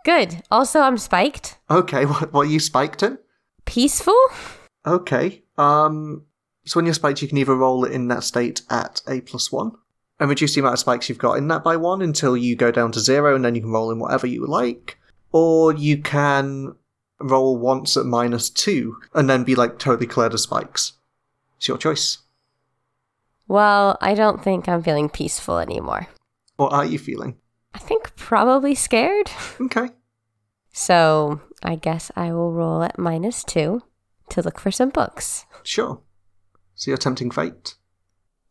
Good. 0.03 0.43
Also, 0.51 0.81
I'm 0.81 0.97
spiked. 0.97 1.57
Okay, 1.69 2.05
what, 2.05 2.31
what 2.33 2.41
are 2.41 2.51
you 2.51 2.59
spiked 2.59 3.03
in? 3.03 3.17
Peaceful? 3.65 4.19
Okay, 4.85 5.43
um, 5.57 6.25
so 6.65 6.77
when 6.77 6.85
you're 6.85 6.93
spiked, 6.93 7.21
you 7.21 7.27
can 7.27 7.37
either 7.37 7.55
roll 7.55 7.85
it 7.85 7.91
in 7.91 8.07
that 8.09 8.23
state 8.23 8.61
at 8.69 9.01
a 9.07 9.21
plus 9.21 9.51
one, 9.51 9.71
and 10.19 10.29
reduce 10.29 10.55
the 10.55 10.61
amount 10.61 10.73
of 10.73 10.79
spikes 10.79 11.09
you've 11.09 11.17
got 11.17 11.37
in 11.37 11.47
that 11.49 11.63
by 11.63 11.75
one 11.75 12.01
until 12.01 12.37
you 12.37 12.55
go 12.55 12.71
down 12.71 12.91
to 12.93 12.99
zero, 12.99 13.35
and 13.35 13.43
then 13.43 13.55
you 13.55 13.61
can 13.61 13.71
roll 13.71 13.91
in 13.91 13.99
whatever 13.99 14.27
you 14.27 14.45
like. 14.45 14.97
Or 15.31 15.73
you 15.73 16.01
can 16.01 16.75
roll 17.19 17.57
once 17.57 17.97
at 17.97 18.05
minus 18.05 18.49
two, 18.49 18.97
and 19.13 19.29
then 19.29 19.43
be 19.43 19.55
like 19.55 19.79
totally 19.79 20.07
cleared 20.07 20.33
of 20.33 20.39
spikes. 20.39 20.93
It's 21.57 21.67
your 21.67 21.77
choice. 21.77 22.19
Well, 23.47 23.97
I 24.01 24.15
don't 24.15 24.43
think 24.43 24.67
I'm 24.67 24.81
feeling 24.81 25.09
peaceful 25.09 25.59
anymore. 25.59 26.07
What 26.55 26.73
are 26.73 26.85
you 26.85 26.97
feeling? 26.97 27.37
I 27.73 27.79
think 27.79 28.15
probably 28.15 28.73
scared. 28.73 29.29
Okay. 29.59 29.89
So 30.71 31.41
I 31.61 31.75
guess 31.75 32.11
I 32.15 32.31
will 32.31 32.51
roll 32.53 32.83
at 32.83 32.97
minus 32.97 33.43
two 33.43 33.83
to 34.29 34.41
look 34.41 34.59
for 34.59 34.71
some 34.71 34.89
books. 34.89 35.45
Sure. 35.63 36.01
So 36.75 36.91
you're 36.91 36.97
tempting 36.97 37.31
fate. 37.31 37.75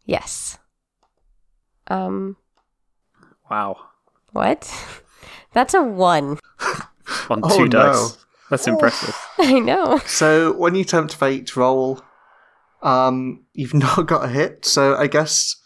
Yes. 0.04 0.58
Um, 1.88 2.36
Wow. 3.50 3.76
what? 4.32 4.72
That's 5.52 5.74
a 5.74 5.82
one. 5.82 6.38
On 7.30 7.40
Oh, 7.42 7.56
two 7.56 7.68
no. 7.68 7.68
dice. 7.68 8.24
That's 8.50 8.66
impressive. 8.68 9.14
I 9.38 9.58
know. 9.60 9.98
So 10.06 10.52
when 10.56 10.74
you 10.74 10.84
tempt 10.84 11.14
fate 11.14 11.56
roll, 11.56 12.00
um, 12.82 13.44
you've 13.52 13.74
not 13.86 14.06
got 14.06 14.24
a 14.24 14.28
hit. 14.28 14.64
So 14.64 14.96
I 14.96 15.06
guess 15.06 15.56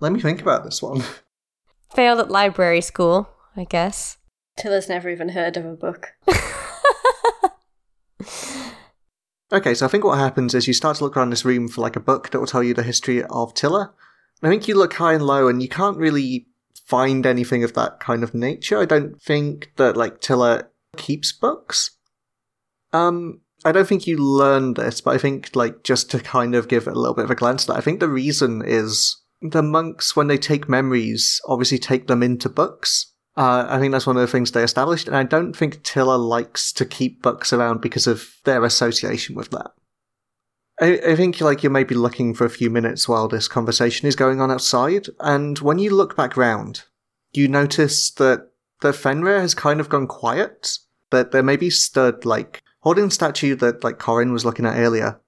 let 0.00 0.12
me 0.12 0.20
think 0.20 0.40
about 0.42 0.64
this 0.64 0.82
one. 0.82 1.02
Failed 1.94 2.18
at 2.20 2.30
library 2.30 2.80
school, 2.80 3.28
I 3.56 3.64
guess. 3.64 4.18
Tilla's 4.56 4.88
never 4.88 5.08
even 5.08 5.30
heard 5.30 5.56
of 5.56 5.64
a 5.64 5.74
book. 5.74 6.12
Okay, 9.52 9.74
so 9.74 9.86
I 9.86 9.88
think 9.88 10.02
what 10.04 10.18
happens 10.18 10.54
is 10.54 10.66
you 10.66 10.74
start 10.74 10.96
to 10.96 11.04
look 11.04 11.16
around 11.16 11.30
this 11.30 11.44
room 11.44 11.68
for 11.68 11.80
like 11.80 11.94
a 11.96 12.00
book 12.00 12.30
that 12.30 12.40
will 12.40 12.46
tell 12.46 12.62
you 12.62 12.74
the 12.74 12.82
history 12.82 13.22
of 13.24 13.54
Tilla. 13.54 13.92
I 14.42 14.48
think 14.48 14.68
you 14.68 14.74
look 14.74 14.94
high 14.94 15.14
and 15.14 15.26
low 15.26 15.48
and 15.48 15.62
you 15.62 15.68
can't 15.68 15.96
really 15.96 16.46
find 16.86 17.24
anything 17.24 17.64
of 17.64 17.74
that 17.74 18.00
kind 18.00 18.22
of 18.22 18.34
nature. 18.34 18.78
I 18.78 18.84
don't 18.84 19.20
think 19.20 19.72
that 19.76 19.96
like 19.96 20.20
Tilla 20.20 20.66
keeps 20.96 21.32
books. 21.32 21.90
Um, 22.92 23.40
I 23.64 23.72
don't 23.72 23.88
think 23.88 24.06
you 24.06 24.18
learn 24.18 24.74
this, 24.74 25.00
but 25.00 25.14
I 25.14 25.18
think 25.18 25.50
like 25.54 25.82
just 25.82 26.10
to 26.10 26.20
kind 26.20 26.54
of 26.54 26.68
give 26.68 26.86
a 26.86 26.92
little 26.92 27.14
bit 27.14 27.24
of 27.24 27.30
a 27.30 27.34
glance 27.34 27.64
at 27.64 27.68
that, 27.68 27.78
I 27.78 27.80
think 27.80 28.00
the 28.00 28.08
reason 28.08 28.62
is 28.64 29.16
the 29.40 29.62
monks, 29.62 30.14
when 30.14 30.26
they 30.26 30.38
take 30.38 30.68
memories, 30.68 31.40
obviously 31.46 31.78
take 31.78 32.06
them 32.06 32.22
into 32.22 32.48
books. 32.48 33.12
Uh, 33.36 33.66
I 33.68 33.78
think 33.78 33.92
that's 33.92 34.06
one 34.06 34.16
of 34.16 34.20
the 34.20 34.28
things 34.28 34.52
they 34.52 34.62
established, 34.62 35.08
and 35.08 35.16
I 35.16 35.24
don't 35.24 35.54
think 35.54 35.82
Tilla 35.82 36.16
likes 36.16 36.72
to 36.74 36.84
keep 36.84 37.20
books 37.20 37.52
around 37.52 37.80
because 37.80 38.06
of 38.06 38.36
their 38.44 38.64
association 38.64 39.34
with 39.34 39.50
that. 39.50 39.72
I, 40.80 41.00
I 41.06 41.16
think 41.16 41.40
like 41.40 41.62
you 41.62 41.70
may 41.70 41.84
be 41.84 41.94
looking 41.94 42.34
for 42.34 42.44
a 42.44 42.50
few 42.50 42.70
minutes 42.70 43.08
while 43.08 43.28
this 43.28 43.48
conversation 43.48 44.08
is 44.08 44.16
going 44.16 44.40
on 44.40 44.50
outside, 44.50 45.08
and 45.20 45.58
when 45.58 45.78
you 45.78 45.90
look 45.90 46.16
back 46.16 46.36
round, 46.36 46.84
you 47.32 47.48
notice 47.48 48.10
that 48.12 48.50
the 48.80 48.92
Fenrir 48.92 49.40
has 49.40 49.54
kind 49.54 49.80
of 49.80 49.88
gone 49.88 50.06
quiet. 50.06 50.78
That 51.10 51.30
there 51.30 51.42
may 51.44 51.56
be 51.56 51.70
stood 51.70 52.24
like 52.24 52.60
holding 52.80 53.10
statue 53.10 53.54
that 53.56 53.84
like 53.84 53.98
Corin 53.98 54.32
was 54.32 54.44
looking 54.44 54.66
at 54.66 54.76
earlier, 54.76 55.20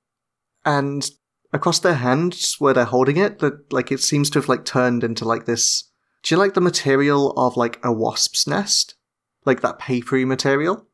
and 0.64 1.08
across 1.52 1.78
their 1.78 1.94
hands 1.94 2.56
where 2.58 2.74
they're 2.74 2.84
holding 2.84 3.16
it, 3.16 3.38
that 3.38 3.72
like 3.72 3.92
it 3.92 4.00
seems 4.00 4.30
to 4.30 4.40
have 4.40 4.48
like 4.48 4.64
turned 4.64 5.04
into 5.04 5.24
like 5.24 5.46
this 5.46 5.84
do 6.26 6.34
you 6.34 6.40
like 6.40 6.54
the 6.54 6.60
material 6.60 7.30
of 7.36 7.56
like 7.56 7.78
a 7.84 7.92
wasp's 7.92 8.48
nest? 8.48 8.96
Like 9.44 9.60
that 9.60 9.78
papery 9.78 10.24
material? 10.24 10.88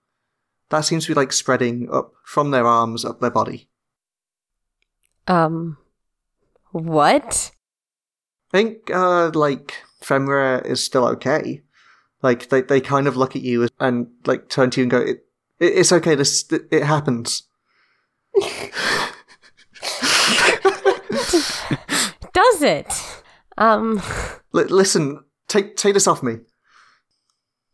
That 0.69 0.83
seems 0.83 1.07
to 1.07 1.13
be 1.13 1.15
like 1.15 1.33
spreading 1.33 1.89
up 1.91 2.13
from 2.23 2.51
their 2.51 2.67
arms 2.67 3.03
up 3.03 3.21
their 3.21 3.31
body. 3.31 3.71
Um, 5.27 5.79
what? 6.73 7.53
I 8.53 8.59
think, 8.59 8.91
uh, 8.93 9.31
like, 9.35 9.75
Fenrir 10.01 10.61
is 10.65 10.85
still 10.85 11.07
okay. 11.07 11.63
Like, 12.23 12.49
they, 12.51 12.63
they 12.63 12.81
kind 12.81 13.07
of 13.07 13.17
look 13.17 13.35
at 13.35 13.43
you 13.43 13.69
and, 13.81 14.09
like, 14.27 14.49
turn 14.49 14.71
to 14.71 14.81
you 14.81 14.85
and 14.85 14.91
go, 14.91 14.99
it, 14.99 15.25
it, 15.59 15.79
it's 15.79 15.93
okay, 15.93 16.15
this, 16.15 16.51
it, 16.53 16.63
it 16.71 16.83
happens. 16.85 17.45
Does 22.33 22.63
it? 22.63 23.23
Um, 23.59 24.01
L- 24.55 24.67
listen, 24.67 25.25
take, 25.49 25.77
take 25.77 25.95
this 25.95 26.07
off 26.07 26.23
me. 26.23 26.37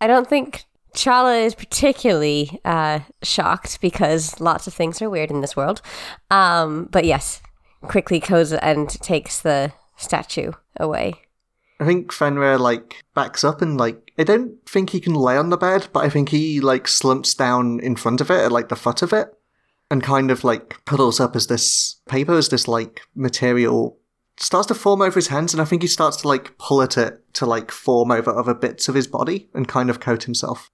I 0.01 0.07
don't 0.07 0.29
think 0.29 0.65
Chala 0.99 1.45
is 1.45 1.55
particularly 1.55 2.61
uh, 2.65 2.99
shocked 3.23 3.81
because 3.81 4.41
lots 4.41 4.67
of 4.67 4.75
things 4.75 5.01
are 5.01 5.09
weird 5.09 5.31
in 5.31 5.43
this 5.43 5.55
world. 5.55 5.81
Um, 6.29 6.89
but 6.91 7.05
yes, 7.05 7.41
quickly 7.83 8.19
goes 8.19 8.53
and 8.53 8.91
takes 8.91 9.41
the 9.41 9.73
statue 9.97 10.51
away. 10.77 11.15
I 11.79 11.85
think 11.85 12.13
Fenrir, 12.13 12.59
like, 12.59 13.05
backs 13.15 13.45
up 13.45 13.63
and, 13.63 13.79
like, 13.79 14.13
I 14.19 14.25
don't 14.25 14.57
think 14.69 14.91
he 14.91 14.99
can 14.99 15.15
lay 15.15 15.37
on 15.37 15.51
the 15.51 15.57
bed, 15.57 15.87
but 15.93 16.05
I 16.05 16.09
think 16.09 16.31
he, 16.31 16.61
like, 16.61 16.89
slumps 16.89 17.33
down 17.33 17.79
in 17.79 17.95
front 17.95 18.21
of 18.21 18.29
it 18.29 18.47
at, 18.47 18.51
like, 18.51 18.69
the 18.69 18.75
foot 18.75 19.01
of 19.01 19.13
it 19.13 19.33
and 19.89 20.03
kind 20.03 20.33
of, 20.33 20.43
like, 20.43 20.85
puddles 20.85 21.21
up 21.21 21.37
as 21.37 21.47
this 21.47 22.01
paper, 22.09 22.35
as 22.35 22.49
this, 22.49 22.67
like, 22.67 23.03
material 23.15 23.97
starts 24.37 24.67
to 24.67 24.75
form 24.75 25.01
over 25.01 25.15
his 25.15 25.29
hands, 25.29 25.53
and 25.53 25.63
I 25.63 25.65
think 25.65 25.83
he 25.83 25.89
starts 25.89 26.17
to, 26.19 26.29
like, 26.29 26.59
pull 26.59 26.83
at 26.83 26.99
it 26.99 27.23
to, 27.35 27.47
like, 27.47 27.71
form 27.71 28.11
over 28.11 28.37
other 28.37 28.55
bits 28.55 28.89
of 28.89 28.97
his 28.97 29.07
body 29.07 29.49
and 29.55 29.69
kind 29.69 29.91
of 29.91 30.01
coat 30.01 30.25
himself. 30.25 30.73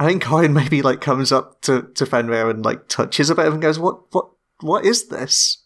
I 0.00 0.06
think 0.06 0.24
Corin 0.24 0.52
maybe, 0.54 0.82
like, 0.82 1.00
comes 1.00 1.30
up 1.30 1.60
to, 1.62 1.82
to 1.94 2.06
Fenrir 2.06 2.50
and, 2.50 2.64
like, 2.64 2.88
touches 2.88 3.30
a 3.30 3.36
bit 3.36 3.46
of 3.46 3.52
and 3.52 3.62
goes, 3.62 3.78
what, 3.78 4.12
what, 4.12 4.30
what 4.60 4.84
is 4.84 5.08
this? 5.08 5.58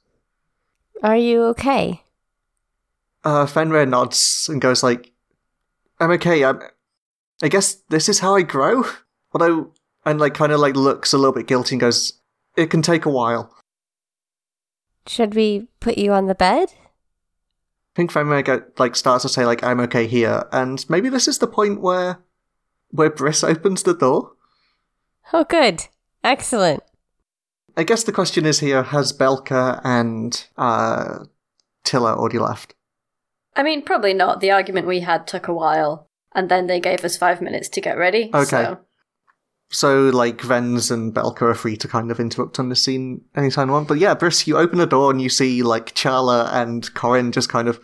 Are 1.04 1.16
you 1.16 1.42
okay? 1.44 2.02
Uh, 3.24 3.44
Fenrir 3.44 3.84
nods 3.84 4.48
and 4.50 4.60
goes 4.60 4.82
like, 4.82 5.12
"I'm 6.00 6.10
okay. 6.12 6.44
I'm. 6.44 6.60
I 7.42 7.48
guess 7.48 7.74
this 7.90 8.08
is 8.08 8.20
how 8.20 8.36
I 8.36 8.42
grow." 8.42 8.84
Although, 9.32 9.72
and 10.06 10.18
like 10.18 10.34
kind 10.34 10.52
of 10.52 10.60
like 10.60 10.76
looks 10.76 11.12
a 11.12 11.18
little 11.18 11.32
bit 11.32 11.46
guilty 11.46 11.74
and 11.74 11.80
goes, 11.80 12.14
"It 12.56 12.70
can 12.70 12.80
take 12.80 13.04
a 13.04 13.10
while." 13.10 13.54
Should 15.06 15.34
we 15.34 15.68
put 15.80 15.98
you 15.98 16.12
on 16.12 16.26
the 16.26 16.34
bed? 16.34 16.68
I 16.70 17.96
think 17.96 18.10
Fenrir 18.10 18.42
go, 18.42 18.62
like 18.78 18.96
starts 18.96 19.22
to 19.22 19.28
say 19.28 19.44
like, 19.44 19.62
"I'm 19.62 19.80
okay 19.80 20.06
here," 20.06 20.44
and 20.52 20.84
maybe 20.88 21.08
this 21.10 21.28
is 21.28 21.38
the 21.38 21.46
point 21.46 21.80
where 21.80 22.18
where 22.94 23.10
Briss 23.10 23.42
opens 23.42 23.82
the 23.82 23.94
door. 23.94 24.32
Oh, 25.32 25.44
good. 25.44 25.88
Excellent. 26.22 26.82
I 27.76 27.82
guess 27.82 28.04
the 28.04 28.12
question 28.12 28.46
is 28.46 28.60
here: 28.60 28.84
Has 28.84 29.12
Belka 29.12 29.80
and 29.84 30.46
uh, 30.56 31.24
Tilla 31.82 32.14
already 32.14 32.38
left? 32.38 32.74
I 33.56 33.64
mean, 33.64 33.82
probably 33.82 34.14
not. 34.14 34.40
The 34.40 34.52
argument 34.52 34.86
we 34.86 35.00
had 35.00 35.26
took 35.26 35.48
a 35.48 35.54
while, 35.54 36.08
and 36.34 36.48
then 36.48 36.68
they 36.68 36.78
gave 36.78 37.04
us 37.04 37.16
five 37.16 37.40
minutes 37.40 37.68
to 37.70 37.80
get 37.80 37.98
ready. 37.98 38.30
Okay. 38.32 38.46
So. 38.46 38.78
So, 39.70 40.02
like, 40.10 40.40
Vens 40.40 40.92
and 40.92 41.12
Belka 41.12 41.42
are 41.42 41.54
free 41.54 41.76
to 41.78 41.88
kind 41.88 42.12
of 42.12 42.20
interrupt 42.20 42.60
on 42.60 42.68
the 42.68 42.76
scene 42.76 43.22
anytime 43.34 43.66
they 43.66 43.72
want. 43.72 43.88
But 43.88 43.98
yeah, 43.98 44.14
Briss, 44.14 44.46
you 44.46 44.56
open 44.56 44.78
the 44.78 44.86
door 44.86 45.10
and 45.10 45.20
you 45.20 45.28
see, 45.28 45.64
like, 45.64 45.94
Charla 45.94 46.52
and 46.52 46.92
Corin 46.94 47.32
just 47.32 47.48
kind 47.48 47.66
of 47.66 47.80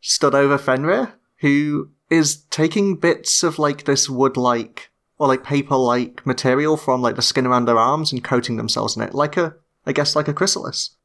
stood 0.00 0.34
over 0.34 0.56
Fenrir, 0.56 1.12
who 1.40 1.90
is 2.10 2.36
taking 2.50 2.96
bits 2.96 3.42
of, 3.42 3.58
like, 3.58 3.84
this 3.84 4.08
wood-like, 4.08 4.90
or, 5.18 5.28
like, 5.28 5.44
paper-like 5.44 6.26
material 6.26 6.76
from, 6.76 7.02
like, 7.02 7.16
the 7.16 7.22
skin 7.22 7.46
around 7.46 7.66
their 7.66 7.78
arms 7.78 8.12
and 8.12 8.24
coating 8.24 8.56
themselves 8.56 8.96
in 8.96 9.02
it. 9.02 9.14
Like 9.14 9.36
a, 9.36 9.54
I 9.84 9.92
guess, 9.92 10.16
like 10.16 10.28
a 10.28 10.34
chrysalis. 10.34 10.96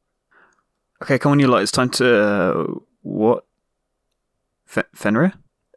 Okay, 1.02 1.18
come 1.18 1.32
on, 1.32 1.40
you 1.40 1.48
lot. 1.48 1.62
It's 1.62 1.72
time 1.72 1.90
to. 1.90 2.24
Uh, 2.24 2.74
what? 3.02 3.44
F- 4.68 4.86
Fenrir? 4.94 5.34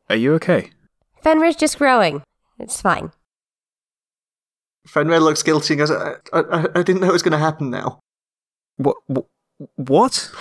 Are 0.09 0.15
you 0.15 0.33
okay? 0.35 0.71
Fenrir's 1.21 1.55
just 1.55 1.77
growing. 1.77 2.23
It's 2.59 2.81
fine. 2.81 3.11
Fenrir 4.85 5.19
looks 5.19 5.43
guilty 5.43 5.73
and 5.73 5.79
goes, 5.79 5.91
I, 5.91 6.13
I, 6.31 6.67
I 6.75 6.83
didn't 6.83 7.01
know 7.01 7.09
it 7.09 7.13
was 7.13 7.23
going 7.23 7.33
to 7.33 7.37
happen 7.37 7.69
now. 7.69 7.99
What? 8.77 8.97
What? 9.75 10.31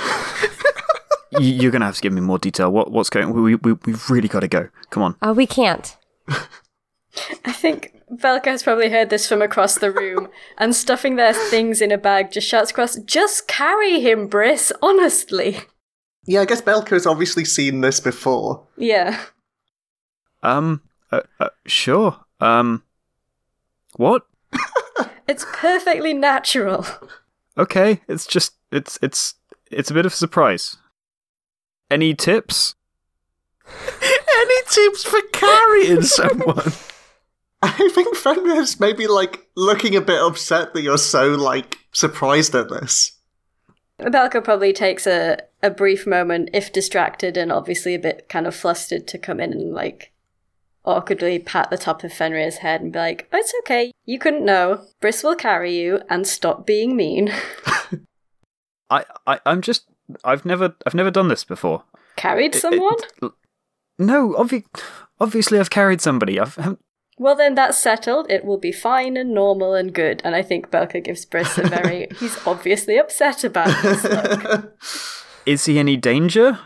Y- 1.39 1.45
You're 1.45 1.71
gonna 1.73 1.85
have 1.87 1.97
to 1.97 2.03
give 2.03 2.13
me 2.13 2.21
more 2.21 2.39
detail. 2.39 2.71
What? 2.71 2.91
What's 2.91 3.11
going? 3.11 3.33
We 3.33 3.55
we 3.57 3.73
we've 3.73 4.11
really 4.11 4.29
got 4.29 4.41
to 4.41 4.49
go. 4.49 4.69
Come 4.91 5.03
on. 5.03 5.17
Oh, 5.23 5.33
we 5.33 5.47
can't. 5.47 5.97
I 7.45 7.53
think 7.53 7.95
Belka 8.13 8.47
has 8.47 8.63
probably 8.63 8.91
heard 8.91 9.09
this 9.11 9.27
from 9.27 9.41
across 9.43 9.79
the 9.79 9.91
room 9.91 10.29
and 10.59 10.75
stuffing 10.75 11.17
their 11.17 11.33
things 11.33 11.81
in 11.81 11.91
a 11.91 11.97
bag 11.99 12.31
just 12.31 12.47
shouts 12.47 12.71
across, 12.71 12.97
Just 12.97 13.49
carry 13.49 14.01
him, 14.01 14.27
Briss, 14.27 14.71
honestly. 14.83 15.61
Yeah, 16.27 16.41
I 16.43 16.45
guess 16.45 16.61
Belka 16.61 16.91
has 16.91 17.07
obviously 17.07 17.45
seen 17.45 17.81
this 17.81 18.01
before. 18.01 18.67
Yeah. 18.77 19.19
Um. 20.43 20.83
Uh, 21.11 21.21
uh, 21.41 21.49
sure. 21.67 22.19
Um. 22.41 22.83
What? 23.97 24.27
It's 25.29 25.45
perfectly 25.55 26.15
natural. 26.15 26.87
Okay. 27.59 28.01
It's 28.09 28.27
just. 28.27 28.53
It's 28.71 28.97
it's 29.03 29.35
it's 29.73 29.91
a 29.91 29.95
bit 29.95 30.07
of 30.07 30.13
a 30.13 30.17
surprise. 30.17 30.77
Any 31.91 32.15
tips? 32.15 32.75
Any 34.03 34.63
tips 34.69 35.05
for 35.05 35.21
carrying 35.33 36.03
someone? 36.03 36.73
I 37.63 37.91
think 37.95 38.17
Fenrir's 38.17 38.79
maybe 38.79 39.07
like 39.07 39.49
looking 39.57 39.97
a 39.97 40.01
bit 40.01 40.21
upset 40.21 40.75
that 40.75 40.83
you're 40.83 40.99
so 40.99 41.29
like 41.31 41.79
surprised 41.93 42.55
at 42.55 42.69
this. 42.69 43.13
Belka 43.99 44.45
probably 44.45 44.73
takes 44.73 45.07
a, 45.07 45.39
a 45.63 45.71
brief 45.71 46.07
moment, 46.07 46.51
if 46.53 46.73
distracted 46.73 47.37
and 47.37 47.51
obviously 47.51 47.95
a 47.95 47.99
bit 47.99 48.29
kind 48.29 48.47
of 48.47 48.55
flustered, 48.55 49.07
to 49.09 49.19
come 49.19 49.41
in 49.41 49.53
and 49.53 49.73
like 49.73 50.13
awkwardly 50.85 51.39
pat 51.39 51.71
the 51.71 51.79
top 51.79 52.05
of 52.05 52.13
Fenrir's 52.13 52.59
head 52.59 52.81
and 52.81 52.93
be 52.93 52.99
like, 52.99 53.29
oh, 53.33 53.39
It's 53.39 53.53
okay. 53.61 53.91
You 54.05 54.19
couldn't 54.19 54.45
know. 54.45 54.85
Briss 55.01 55.25
will 55.25 55.35
carry 55.35 55.75
you 55.77 56.01
and 56.09 56.27
stop 56.27 56.67
being 56.67 56.95
mean. 56.95 57.33
I 58.91 59.05
I 59.27 59.41
I'm 59.45 59.63
just. 59.63 59.87
I've 60.25 60.45
never 60.45 60.75
I've 60.87 60.95
never 60.95 61.11
done 61.11 61.29
this 61.29 61.45
before. 61.45 61.85
Carried 62.17 62.55
It- 62.55 62.59
it- 62.59 62.61
someone? 62.61 62.97
No, 63.99 64.31
obvi- 64.39 64.65
obviously 65.21 65.59
I've 65.59 65.71
carried 65.71 66.01
somebody. 66.01 66.39
I've. 66.39 66.55
haven't- 66.57 66.81
Well, 67.19 67.35
then 67.35 67.55
that's 67.55 67.79
settled. 67.79 68.31
It 68.31 68.45
will 68.45 68.59
be 68.59 68.73
fine 68.73 69.17
and 69.17 69.33
normal 69.33 69.75
and 69.75 69.93
good. 69.93 70.21
And 70.25 70.35
I 70.37 70.43
think 70.43 70.71
Belka 70.71 71.03
gives 71.03 71.25
Briss 71.25 71.57
a 71.59 71.63
very. 71.63 72.09
he's 72.21 72.39
obviously 72.47 72.99
upset 72.99 73.43
about 73.45 73.83
this 73.83 74.05
look. 74.05 74.75
Is 75.47 75.65
he 75.65 75.79
any 75.79 75.97
danger? 75.97 76.59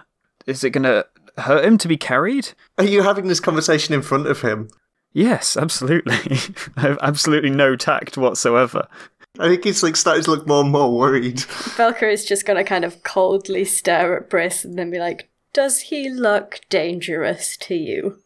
Is 0.47 0.65
it 0.65 0.71
gonna 0.71 1.05
hurt 1.39 1.65
him 1.65 1.79
to 1.79 1.89
be 1.89 1.97
carried? 1.97 2.53
Are 2.79 2.85
you 2.85 3.03
having 3.03 3.29
this 3.29 3.41
conversation 3.41 3.95
in 3.95 4.03
front 4.03 4.27
of 4.27 4.41
him? 4.41 4.69
Yes, 5.13 5.57
absolutely. 5.57 6.15
I 6.77 6.81
have 6.81 6.99
absolutely 7.03 7.51
no 7.51 7.77
tact 7.77 8.17
whatsoever. 8.17 8.89
I 9.39 9.49
think 9.49 9.65
he's 9.65 9.83
like 9.83 9.97
starting 9.97 10.25
to 10.25 10.31
look 10.33 10.47
more 10.47 10.63
and 10.63 10.73
more 10.73 10.93
worried. 10.97 11.37
Belka 11.77 12.13
is 12.13 12.25
just 12.25 12.45
going 12.47 12.57
to 12.57 12.65
kind 12.65 12.85
of 12.85 13.03
coldly 13.03 13.65
stare 13.65 14.17
at 14.17 14.29
Briss 14.29 14.65
and 14.65 14.79
then 14.79 14.91
be 14.91 14.99
like, 14.99 15.31
Does 15.53 15.81
he 15.83 16.11
look 16.11 16.61
dangerous 16.69 17.57
to 17.59 17.75
you? 17.75 18.19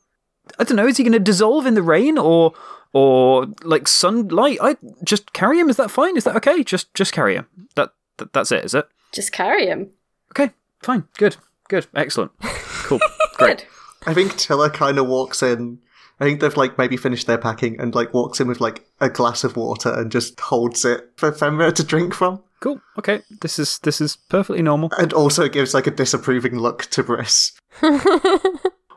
I 0.59 0.65
don't 0.65 0.77
know. 0.77 0.87
Is 0.87 0.97
he 0.97 1.05
going 1.05 1.13
to 1.13 1.19
dissolve 1.19 1.67
in 1.67 1.75
the 1.75 1.83
rain 1.83 2.19
or 2.19 2.53
or 2.93 3.47
like 3.63 3.87
sunlight? 3.89 4.59
I 4.63 4.77
just 5.03 5.33
carry 5.33 5.59
him. 5.59 5.69
Is 5.69 5.77
that 5.77 5.91
fine? 5.91 6.17
Is 6.17 6.25
that 6.25 6.37
okay? 6.37 6.63
Just 6.65 6.93
just 6.95 7.13
carry 7.13 7.35
him. 7.35 7.47
That, 7.77 7.93
that 8.19 8.33
that's 8.33 8.53
it. 8.53 8.65
Is 8.65 8.75
it 8.75 8.87
Just 9.13 9.33
carry 9.33 9.67
him. 9.67 9.91
okay? 10.33 10.53
Fine. 10.83 11.05
Good. 11.19 11.37
Good. 11.69 11.87
Excellent. 11.95 12.33
Cool. 12.43 13.01
Great. 13.37 13.59
Good. 13.59 13.65
I 14.07 14.13
think 14.15 14.37
Tilla 14.37 14.71
kind 14.71 14.99
of 14.99 15.07
walks 15.07 15.43
in. 15.43 15.79
I 16.25 16.29
think 16.29 16.41
they've 16.41 16.57
like 16.57 16.79
maybe 16.79 16.97
finished 16.97 17.27
their 17.27 17.37
packing 17.37 17.79
and 17.79 17.95
like 17.95 18.15
walks 18.15 18.41
in 18.41 18.49
with 18.49 18.59
like 18.59 18.87
a 18.99 19.11
glass 19.11 19.45
of 19.45 19.57
water 19.57 19.93
and 19.93 20.11
just 20.11 20.41
holds 20.41 20.83
it 20.87 21.11
for 21.17 21.31
Fenrir 21.31 21.71
to 21.73 21.85
drink 21.85 22.15
from, 22.15 22.43
Cool. 22.61 22.81
Okay. 22.99 23.21
This 23.43 23.59
is 23.59 23.79
this 23.81 24.01
is 24.01 24.17
perfectly 24.31 24.63
normal. 24.63 24.89
and 24.97 25.13
also 25.13 25.49
gives 25.51 25.75
like 25.75 25.87
a 25.87 25.91
disapproving 25.91 26.59
look 26.59 26.87
to 26.87 27.03
Briss. 27.03 27.53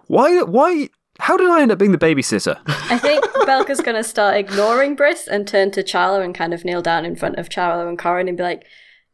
Why? 0.07 0.41
Why? 0.43 0.88
How 1.19 1.36
did 1.36 1.49
I 1.49 1.61
end 1.61 1.71
up 1.73 1.80
being 1.80 1.91
the 1.91 1.97
babysitter? 1.97 2.57
I 2.67 2.97
think 2.97 3.25
Belka's 3.45 3.82
gonna 3.82 4.05
start 4.05 4.38
ignoring 4.38 4.95
Briss 4.95 5.28
and 5.28 5.45
turn 5.45 5.71
to 5.71 5.84
Charlo 5.84 6.23
and 6.23 6.34
kind 6.34 6.53
of 6.53 6.63
kneel 6.63 6.82
down 6.82 7.03
in 7.03 7.17
front 7.17 7.38
of 7.38 7.49
Charlo 7.49 7.89
and 7.89 7.99
Corin 7.99 8.30
and 8.30 8.38
be 8.38 8.43
like, 8.43 8.63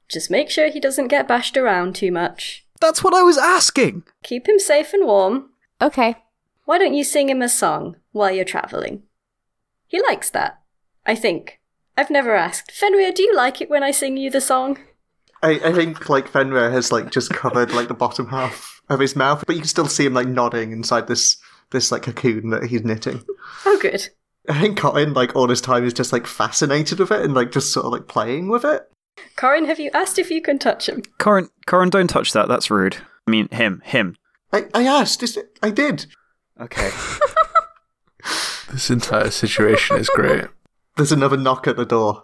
just 0.07 0.29
make 0.29 0.51
sure 0.51 0.69
he 0.69 0.79
doesn't 0.79 1.07
get 1.07 1.27
bashed 1.27 1.57
around 1.57 1.95
too 1.95 2.11
much. 2.11 2.63
That's 2.79 3.03
what 3.03 3.15
I 3.15 3.23
was 3.23 3.39
asking. 3.39 4.03
Keep 4.21 4.47
him 4.47 4.59
safe 4.59 4.93
and 4.93 5.07
warm. 5.07 5.49
okay. 5.81 6.17
Why 6.65 6.77
don't 6.77 6.93
you 6.93 7.03
sing 7.03 7.27
him 7.29 7.41
a 7.41 7.49
song 7.49 7.95
while 8.13 8.31
you're 8.31 8.45
traveling? 8.45 9.03
He 9.87 10.01
likes 10.01 10.29
that. 10.29 10.61
I 11.05 11.15
think. 11.15 11.59
I've 11.97 12.09
never 12.09 12.33
asked. 12.33 12.71
Fenrir, 12.71 13.11
do 13.11 13.21
you 13.21 13.35
like 13.35 13.61
it 13.61 13.69
when 13.69 13.83
I 13.83 13.91
sing 13.91 14.17
you 14.17 14.31
the 14.31 14.41
song? 14.41 14.79
I, 15.43 15.59
I 15.63 15.73
think 15.73 16.09
like 16.09 16.29
Fenrir 16.29 16.71
has 16.71 16.91
like 16.91 17.11
just 17.11 17.29
covered 17.31 17.71
like 17.71 17.89
the 17.89 17.93
bottom 17.93 18.27
half 18.29 18.81
of 18.89 18.99
his 18.99 19.15
mouth, 19.15 19.43
but 19.45 19.55
you 19.55 19.61
can 19.61 19.67
still 19.69 19.87
see 19.87 20.05
him 20.05 20.13
like 20.13 20.27
nodding 20.27 20.71
inside 20.71 21.07
this 21.07 21.37
this 21.71 21.91
like 21.91 22.03
cocoon 22.03 22.49
that 22.51 22.63
he's 22.63 22.83
knitting. 22.83 23.23
Oh, 23.65 23.77
good. 23.81 24.09
I 24.49 24.59
think 24.59 24.79
Corin, 24.79 25.13
like 25.13 25.35
all 25.35 25.49
his 25.49 25.61
time 25.61 25.85
is 25.85 25.93
just 25.93 26.13
like 26.13 26.27
fascinated 26.27 26.99
with 26.99 27.11
it 27.11 27.21
and 27.21 27.33
like 27.33 27.51
just 27.51 27.73
sort 27.73 27.85
of 27.85 27.91
like 27.91 28.07
playing 28.07 28.49
with 28.49 28.65
it. 28.65 28.83
Corin, 29.35 29.65
have 29.65 29.79
you 29.79 29.91
asked 29.93 30.17
if 30.17 30.31
you 30.31 30.41
can 30.41 30.59
touch 30.59 30.89
him? 30.89 31.01
Corin, 31.17 31.49
Corin, 31.65 31.89
don't 31.89 32.09
touch 32.09 32.33
that. 32.33 32.47
That's 32.47 32.71
rude. 32.71 32.97
I 33.27 33.31
mean, 33.31 33.47
him, 33.49 33.81
him. 33.85 34.15
I, 34.51 34.65
I 34.73 34.83
asked, 34.85 35.23
is 35.23 35.37
it, 35.37 35.57
I 35.61 35.71
did. 35.71 36.05
Okay. 36.59 36.89
This 38.73 38.89
entire 38.89 39.29
situation 39.29 39.97
is 39.97 40.09
great. 40.09 40.45
There's 40.97 41.11
another 41.11 41.37
knock 41.37 41.67
at 41.67 41.77
the 41.77 41.85
door. 41.85 42.23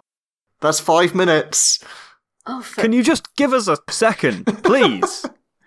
That's 0.60 0.80
five 0.80 1.14
minutes. 1.14 1.78
Oh, 2.44 2.60
for 2.60 2.82
Can 2.82 2.92
you 2.92 3.04
just 3.04 3.36
give 3.36 3.52
us 3.52 3.68
a 3.68 3.78
second, 3.88 4.46
please? 4.64 5.24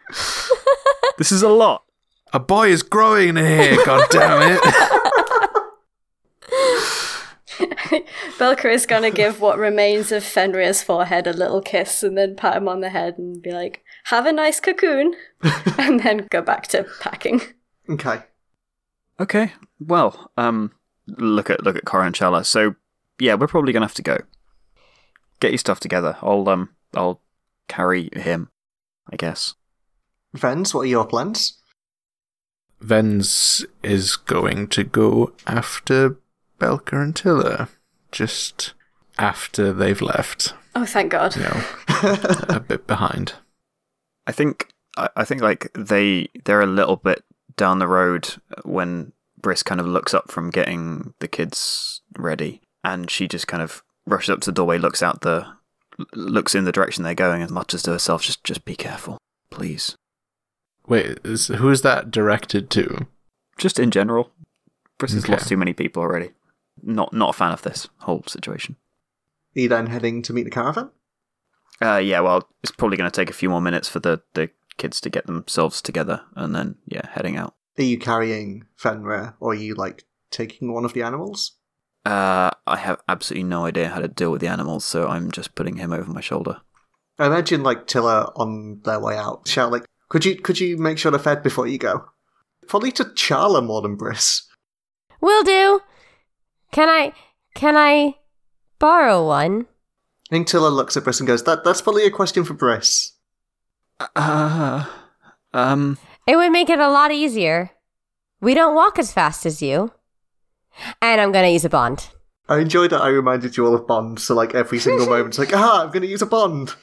this 1.17 1.31
is 1.31 1.41
a 1.41 1.47
lot. 1.47 1.85
A 2.33 2.39
boy 2.39 2.67
is 2.67 2.83
growing 2.83 3.37
in 3.37 3.45
here, 3.45 3.77
god 3.85 4.09
damn 4.11 4.41
it. 4.41 4.59
Belka 8.37 8.73
is 8.73 8.85
gonna 8.85 9.11
give 9.11 9.39
what 9.39 9.57
remains 9.57 10.11
of 10.11 10.23
Fenrir's 10.23 10.83
forehead 10.83 11.27
a 11.27 11.33
little 11.33 11.61
kiss 11.61 12.03
and 12.03 12.17
then 12.17 12.35
pat 12.35 12.57
him 12.57 12.67
on 12.67 12.81
the 12.81 12.89
head 12.89 13.17
and 13.17 13.41
be 13.41 13.51
like, 13.51 13.85
have 14.05 14.25
a 14.25 14.33
nice 14.33 14.59
cocoon, 14.59 15.15
and 15.77 16.01
then 16.01 16.27
go 16.29 16.41
back 16.41 16.67
to 16.67 16.85
packing. 16.99 17.41
Okay. 17.89 18.23
Okay. 19.19 19.53
Well, 19.79 20.31
um, 20.37 20.71
look 21.07 21.49
at 21.49 21.63
look 21.63 21.75
at 21.75 21.85
Corin 21.85 22.13
Chala. 22.13 22.45
So, 22.45 22.75
yeah, 23.19 23.35
we're 23.35 23.47
probably 23.47 23.73
gonna 23.73 23.85
have 23.85 23.93
to 23.95 24.01
go. 24.01 24.17
Get 25.39 25.51
your 25.51 25.57
stuff 25.57 25.79
together. 25.79 26.17
I'll 26.21 26.47
um, 26.49 26.69
I'll 26.93 27.21
carry 27.67 28.09
him. 28.13 28.49
I 29.11 29.15
guess. 29.15 29.55
Vens, 30.33 30.73
what 30.73 30.81
are 30.81 30.85
your 30.85 31.05
plans? 31.05 31.59
Vens 32.81 33.65
is 33.83 34.15
going 34.15 34.67
to 34.69 34.83
go 34.83 35.33
after 35.45 36.17
Belka 36.59 37.01
and 37.01 37.15
Tilla. 37.15 37.69
Just 38.11 38.73
after 39.17 39.71
they've 39.71 40.01
left. 40.01 40.53
Oh, 40.75 40.85
thank 40.85 41.11
God. 41.11 41.35
You 41.35 41.43
know, 41.43 41.63
a 42.49 42.59
bit 42.59 42.87
behind. 42.87 43.33
I 44.25 44.31
think 44.31 44.69
I, 44.97 45.09
I 45.15 45.23
think 45.23 45.41
like 45.41 45.71
they 45.73 46.29
they're 46.45 46.61
a 46.61 46.67
little 46.67 46.95
bit 46.95 47.23
down 47.57 47.79
the 47.79 47.87
road 47.87 48.35
when 48.63 49.11
Briss 49.41 49.63
kind 49.63 49.79
of 49.81 49.87
looks 49.87 50.13
up 50.13 50.31
from 50.31 50.49
getting 50.49 51.13
the 51.19 51.27
kids 51.27 52.01
ready, 52.17 52.61
and 52.83 53.09
she 53.11 53.27
just 53.27 53.47
kind 53.47 53.61
of 53.63 53.83
rushes 54.05 54.29
up 54.29 54.41
to 54.41 54.51
the 54.51 54.55
doorway, 54.55 54.77
looks 54.77 55.03
out 55.03 55.21
the 55.21 55.45
looks 56.13 56.55
in 56.55 56.65
the 56.65 56.71
direction 56.71 57.03
they're 57.03 57.13
going, 57.13 57.41
and 57.41 57.51
mutters 57.51 57.83
to 57.83 57.91
herself, 57.91 58.21
"Just 58.23 58.43
just 58.43 58.65
be 58.65 58.75
careful, 58.75 59.17
please." 59.49 59.95
Wait, 60.87 61.17
is, 61.23 61.47
who 61.47 61.69
is 61.69 61.81
that 61.81 62.11
directed 62.11 62.69
to? 62.71 63.07
Just 63.57 63.79
in 63.79 63.89
general, 63.91 64.31
Briss 64.97 65.13
has 65.13 65.23
Okay. 65.23 65.33
lost 65.33 65.47
too 65.47 65.57
many 65.57 65.73
people 65.73 66.01
already. 66.01 66.31
Not 66.81 67.13
not 67.13 67.29
a 67.29 67.33
fan 67.33 67.51
of 67.51 67.61
this 67.61 67.87
whole 67.99 68.23
situation. 68.27 68.75
Are 69.55 69.59
you 69.61 69.69
then 69.69 69.87
heading 69.87 70.21
to 70.23 70.33
meet 70.33 70.43
the 70.43 70.49
caravan? 70.49 70.89
Uh, 71.81 71.97
yeah, 71.97 72.19
well, 72.21 72.47
it's 72.63 72.71
probably 72.71 72.97
going 72.97 73.09
to 73.09 73.15
take 73.15 73.29
a 73.29 73.33
few 73.33 73.49
more 73.49 73.61
minutes 73.61 73.87
for 73.87 73.99
the 73.99 74.21
the 74.33 74.49
kids 74.77 75.01
to 75.01 75.09
get 75.09 75.27
themselves 75.27 75.81
together, 75.81 76.21
and 76.35 76.55
then 76.55 76.75
yeah, 76.87 77.07
heading 77.11 77.37
out. 77.37 77.55
Are 77.77 77.83
you 77.83 77.97
carrying 77.97 78.65
Fenrir, 78.75 79.35
or 79.39 79.51
are 79.51 79.55
you 79.55 79.75
like 79.75 80.03
taking 80.31 80.73
one 80.73 80.85
of 80.85 80.93
the 80.93 81.03
animals? 81.03 81.53
Uh, 82.05 82.51
I 82.67 82.77
have 82.77 83.01
absolutely 83.07 83.47
no 83.47 83.65
idea 83.65 83.89
how 83.89 83.99
to 83.99 84.07
deal 84.07 84.31
with 84.31 84.41
the 84.41 84.47
animals, 84.47 84.83
so 84.83 85.07
I'm 85.07 85.31
just 85.31 85.55
putting 85.55 85.77
him 85.77 85.93
over 85.93 86.11
my 86.11 86.21
shoulder. 86.21 86.61
I 87.17 87.27
imagine 87.27 87.63
like 87.63 87.87
Tilla 87.87 88.31
on 88.35 88.81
their 88.83 88.99
way 88.99 89.15
out 89.15 89.47
shout 89.47 89.71
like, 89.71 89.85
"Could 90.09 90.25
you 90.25 90.35
could 90.35 90.59
you 90.59 90.77
make 90.77 90.97
sure 90.97 91.11
they're 91.11 91.19
fed 91.19 91.43
before 91.43 91.67
you 91.67 91.77
go?" 91.77 92.05
Probably 92.67 92.91
to 92.93 93.05
Charla 93.05 93.63
more 93.63 93.81
than 93.81 93.95
Briss. 93.95 94.43
Will 95.21 95.43
do. 95.43 95.81
Can 96.71 96.89
I 96.89 97.13
can 97.53 97.77
I 97.77 98.15
borrow 98.79 99.25
one? 99.25 99.67
I 100.29 100.35
think 100.35 100.47
Tilla 100.47 100.69
looks 100.69 100.97
at 100.97 101.03
Briss 101.03 101.19
and 101.19 101.27
goes, 101.27 101.43
"That 101.43 101.63
that's 101.63 101.81
probably 101.81 102.05
a 102.05 102.11
question 102.11 102.43
for 102.43 102.53
Briss." 102.53 103.12
Uh, 103.99 104.85
um, 105.53 105.97
It 106.27 106.35
would 106.35 106.51
make 106.51 106.69
it 106.69 106.79
a 106.79 106.89
lot 106.89 107.11
easier. 107.11 107.71
We 108.41 108.53
don't 108.53 108.75
walk 108.75 108.99
as 108.99 109.13
fast 109.13 109.45
as 109.45 109.61
you. 109.61 109.91
And 111.01 111.21
I'm 111.21 111.31
gonna 111.31 111.49
use 111.49 111.65
a 111.65 111.69
bond. 111.69 112.09
I 112.49 112.59
enjoyed 112.59 112.91
that 112.91 113.01
I 113.01 113.07
reminded 113.07 113.55
you 113.55 113.65
all 113.65 113.73
of 113.73 113.87
Bond, 113.87 114.19
so 114.19 114.35
like 114.35 114.53
every 114.53 114.77
single 114.79 115.05
moment, 115.09 115.27
it's 115.29 115.39
like, 115.39 115.55
ah, 115.55 115.83
I'm 115.83 115.91
going 115.91 116.01
to 116.01 116.07
use 116.09 116.21
a 116.21 116.25
Bond. 116.25 116.75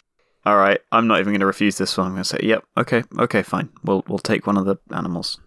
all 0.46 0.56
right. 0.56 0.80
I'm 0.90 1.06
not 1.06 1.20
even 1.20 1.32
going 1.34 1.40
to 1.40 1.46
refuse 1.46 1.76
this 1.76 1.98
one. 1.98 2.06
I'm 2.06 2.12
going 2.14 2.22
to 2.22 2.28
say, 2.28 2.38
yep, 2.42 2.64
okay, 2.78 3.04
okay, 3.18 3.42
fine. 3.42 3.68
We'll 3.84 4.02
we'll 4.08 4.18
take 4.18 4.46
one 4.46 4.56
of 4.56 4.64
the 4.64 4.76
animals. 4.90 5.38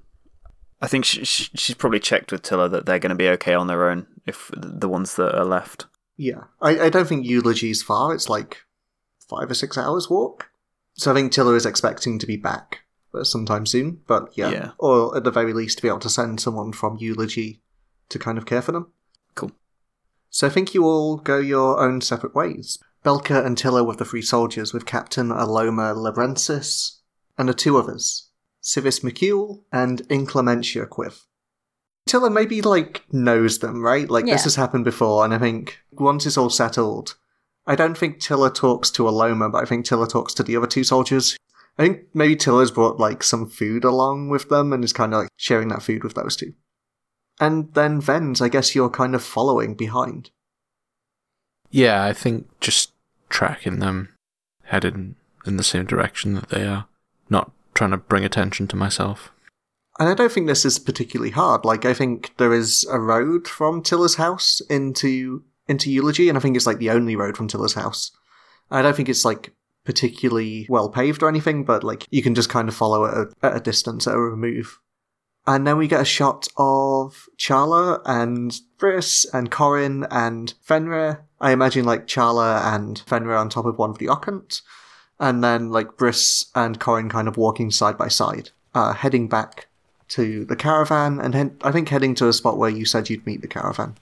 I 0.81 0.87
think 0.87 1.05
she, 1.05 1.23
she, 1.25 1.49
she's 1.55 1.75
probably 1.75 1.99
checked 1.99 2.31
with 2.31 2.43
Tilla 2.43 2.69
that 2.69 2.85
they're 2.85 2.99
going 2.99 3.09
to 3.09 3.15
be 3.15 3.29
okay 3.29 3.53
on 3.55 3.67
their 3.67 3.89
own 3.89 4.05
if 4.27 4.51
the 4.55 4.87
ones 4.87 5.15
that 5.15 5.33
are 5.35 5.45
left. 5.45 5.87
Yeah, 6.15 6.43
I, 6.61 6.79
I 6.79 6.89
don't 6.89 7.07
think 7.07 7.25
Eulogy's 7.25 7.81
far. 7.81 8.13
It's 8.13 8.29
like 8.29 8.57
five 9.27 9.49
or 9.49 9.55
six 9.55 9.77
hours 9.79 10.09
walk. 10.11 10.51
So 10.95 11.11
I 11.11 11.13
think 11.15 11.31
Tilla 11.31 11.55
is 11.55 11.65
expecting 11.65 12.19
to 12.19 12.27
be 12.27 12.37
back 12.37 12.81
uh, 13.13 13.23
sometime 13.23 13.65
soon. 13.65 14.01
But 14.07 14.31
yeah, 14.37 14.49
Yeah. 14.51 14.71
or 14.77 15.15
at 15.17 15.23
the 15.23 15.31
very 15.31 15.53
least 15.53 15.77
to 15.77 15.81
be 15.81 15.87
able 15.87 15.99
to 15.99 16.09
send 16.09 16.39
someone 16.39 16.71
from 16.73 16.97
Eulogy 16.97 17.61
to 18.09 18.19
kind 18.19 18.37
of 18.37 18.45
care 18.45 18.61
for 18.61 18.71
them. 18.71 18.91
Cool. 19.35 19.51
So 20.29 20.47
I 20.47 20.49
think 20.49 20.73
you 20.73 20.83
all 20.85 21.17
go 21.17 21.37
your 21.39 21.79
own 21.79 22.01
separate 22.01 22.35
ways. 22.35 22.77
Belka 23.03 23.45
and 23.45 23.57
Tilla 23.57 23.83
with 23.83 23.97
the 23.97 24.05
three 24.05 24.21
soldiers, 24.21 24.73
with 24.73 24.85
Captain 24.85 25.29
Aloma 25.29 25.93
Labrensis, 25.95 26.99
and 27.37 27.49
the 27.49 27.53
two 27.53 27.77
others, 27.77 28.29
Civis 28.61 29.01
McCule 29.01 29.63
and 29.71 30.07
Inclementia 30.09 30.87
Quiv. 30.87 31.23
Tilla 32.07 32.29
maybe 32.29 32.61
like 32.61 33.03
knows 33.11 33.59
them, 33.59 33.81
right? 33.83 34.09
Like 34.09 34.25
this 34.25 34.43
has 34.45 34.55
happened 34.55 34.85
before, 34.85 35.25
and 35.25 35.33
I 35.33 35.37
think 35.39 35.79
once 35.91 36.25
it's 36.25 36.37
all 36.37 36.49
settled, 36.49 37.15
I 37.65 37.75
don't 37.75 37.97
think 37.97 38.19
Tilla 38.19 38.51
talks 38.53 38.91
to 38.91 39.03
Aloma, 39.03 39.51
but 39.51 39.63
I 39.63 39.65
think 39.65 39.85
Tilla 39.85 40.07
talks 40.07 40.33
to 40.35 40.43
the 40.43 40.57
other 40.57 40.67
two 40.67 40.83
soldiers. 40.83 41.37
I 41.77 41.83
think 41.83 42.03
maybe 42.13 42.35
Tilla's 42.35 42.71
brought 42.71 42.99
like 42.99 43.23
some 43.23 43.47
food 43.49 43.83
along 43.83 44.29
with 44.29 44.49
them 44.49 44.73
and 44.73 44.83
is 44.83 44.93
kind 44.93 45.13
of 45.13 45.21
like 45.21 45.29
sharing 45.37 45.69
that 45.69 45.81
food 45.81 46.03
with 46.03 46.13
those 46.13 46.35
two. 46.35 46.53
And 47.39 47.73
then 47.73 47.99
Vens, 47.99 48.41
I 48.41 48.49
guess 48.49 48.75
you're 48.75 48.89
kind 48.89 49.15
of 49.15 49.23
following 49.23 49.75
behind. 49.75 50.29
Yeah, 51.71 52.03
I 52.03 52.13
think 52.13 52.47
just 52.59 52.91
tracking 53.29 53.79
them, 53.79 54.09
headed 54.65 55.15
in 55.45 55.57
the 55.57 55.63
same 55.63 55.85
direction 55.85 56.35
that 56.35 56.49
they 56.49 56.65
are. 56.67 56.85
Not 57.29 57.51
trying 57.73 57.91
to 57.91 57.97
bring 57.97 58.23
attention 58.23 58.67
to 58.67 58.75
myself. 58.75 59.31
And 59.99 60.09
I 60.09 60.13
don't 60.13 60.31
think 60.31 60.47
this 60.47 60.65
is 60.65 60.77
particularly 60.77 61.31
hard. 61.31 61.65
Like 61.65 61.85
I 61.85 61.93
think 61.93 62.33
there 62.37 62.53
is 62.53 62.85
a 62.91 62.99
road 62.99 63.47
from 63.47 63.81
Tilla's 63.81 64.15
house 64.15 64.61
into 64.69 65.43
into 65.67 65.91
Eulogy, 65.91 66.29
and 66.29 66.37
I 66.37 66.41
think 66.41 66.55
it's 66.55 66.67
like 66.67 66.79
the 66.79 66.89
only 66.89 67.15
road 67.15 67.37
from 67.37 67.47
Tilla's 67.47 67.73
house. 67.73 68.11
I 68.71 68.81
don't 68.81 68.95
think 68.95 69.09
it's 69.09 69.25
like 69.25 69.53
particularly 69.85 70.65
well 70.69 70.89
paved 70.89 71.23
or 71.23 71.29
anything, 71.29 71.63
but 71.63 71.83
like 71.83 72.07
you 72.09 72.23
can 72.23 72.35
just 72.35 72.49
kind 72.49 72.67
of 72.69 72.75
follow 72.75 73.05
it 73.05 73.33
at, 73.41 73.51
at 73.51 73.57
a 73.57 73.63
distance, 73.63 74.07
at 74.07 74.15
a 74.15 74.19
remove. 74.19 74.79
And 75.45 75.67
then 75.67 75.77
we 75.77 75.89
get 75.89 76.01
a 76.01 76.05
shot 76.05 76.47
of 76.55 77.25
Charla 77.37 78.01
and 78.05 78.57
Briss 78.77 79.25
and 79.33 79.51
Corin 79.51 80.05
and 80.09 80.53
Fenrir. 80.61 81.25
I 81.41 81.51
imagine 81.51 81.83
like 81.83 82.07
Charla 82.07 82.73
and 82.73 82.99
Fenrir 83.05 83.35
on 83.35 83.49
top 83.49 83.65
of 83.65 83.77
one 83.77 83.89
of 83.89 83.97
the 83.97 84.07
Occant. 84.07 84.61
And 85.19 85.43
then 85.43 85.69
like 85.69 85.97
Briss 85.97 86.45
and 86.55 86.79
Corin 86.79 87.09
kind 87.09 87.27
of 87.27 87.35
walking 87.35 87.71
side 87.71 87.97
by 87.97 88.07
side, 88.07 88.51
uh, 88.73 88.93
heading 88.93 89.27
back 89.27 89.67
to 90.09 90.45
the 90.45 90.55
caravan, 90.55 91.19
and 91.19 91.35
he- 91.35 91.57
I 91.67 91.71
think 91.71 91.89
heading 91.89 92.15
to 92.15 92.27
a 92.27 92.33
spot 92.33 92.57
where 92.57 92.69
you 92.69 92.85
said 92.85 93.09
you'd 93.09 93.25
meet 93.25 93.41
the 93.41 93.47
caravan. 93.47 93.95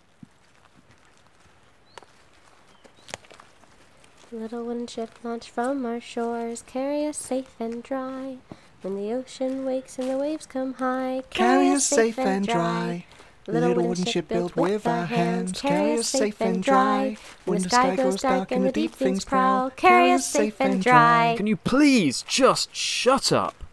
Little 4.34 4.63
wooden 4.63 4.88
ship 4.88 5.09
launched 5.25 5.49
from 5.49 5.86
our 5.86 5.99
shores, 5.99 6.63
carry 6.65 7.05
us 7.05 7.17
safe 7.17 7.53
and 7.59 7.84
dry. 7.84 8.38
When 8.82 8.95
the 8.95 9.11
ocean 9.11 9.65
wakes 9.65 9.99
and 9.99 10.09
the 10.09 10.17
waves 10.17 10.45
come 10.45 10.75
high, 10.75 11.23
Carry 11.32 11.67
us 11.71 11.84
safe 11.84 12.17
and 12.17 12.47
dry. 12.47 13.05
Little 13.45 13.73
wooden 13.86 14.05
ship 14.05 14.29
built 14.29 14.55
with 14.55 14.88
our 14.88 15.05
hands, 15.05 15.59
carry 15.59 15.95
us 15.95 16.07
safe 16.07 16.39
and 16.39 16.63
dry. 16.63 17.17
When 17.43 17.61
the 17.61 17.69
sky 17.69 17.97
goes 17.97 18.21
dark 18.21 18.51
and 18.51 18.65
the 18.65 18.71
deep 18.71 18.93
things 18.93 19.25
prowl, 19.25 19.69
carry 19.71 20.13
us 20.13 20.25
safe 20.25 20.61
and 20.61 20.82
dry. 20.82 21.34
Can 21.36 21.47
you 21.47 21.57
please 21.57 22.23
just 22.25 22.73
shut 22.73 23.34
up? 23.34 23.65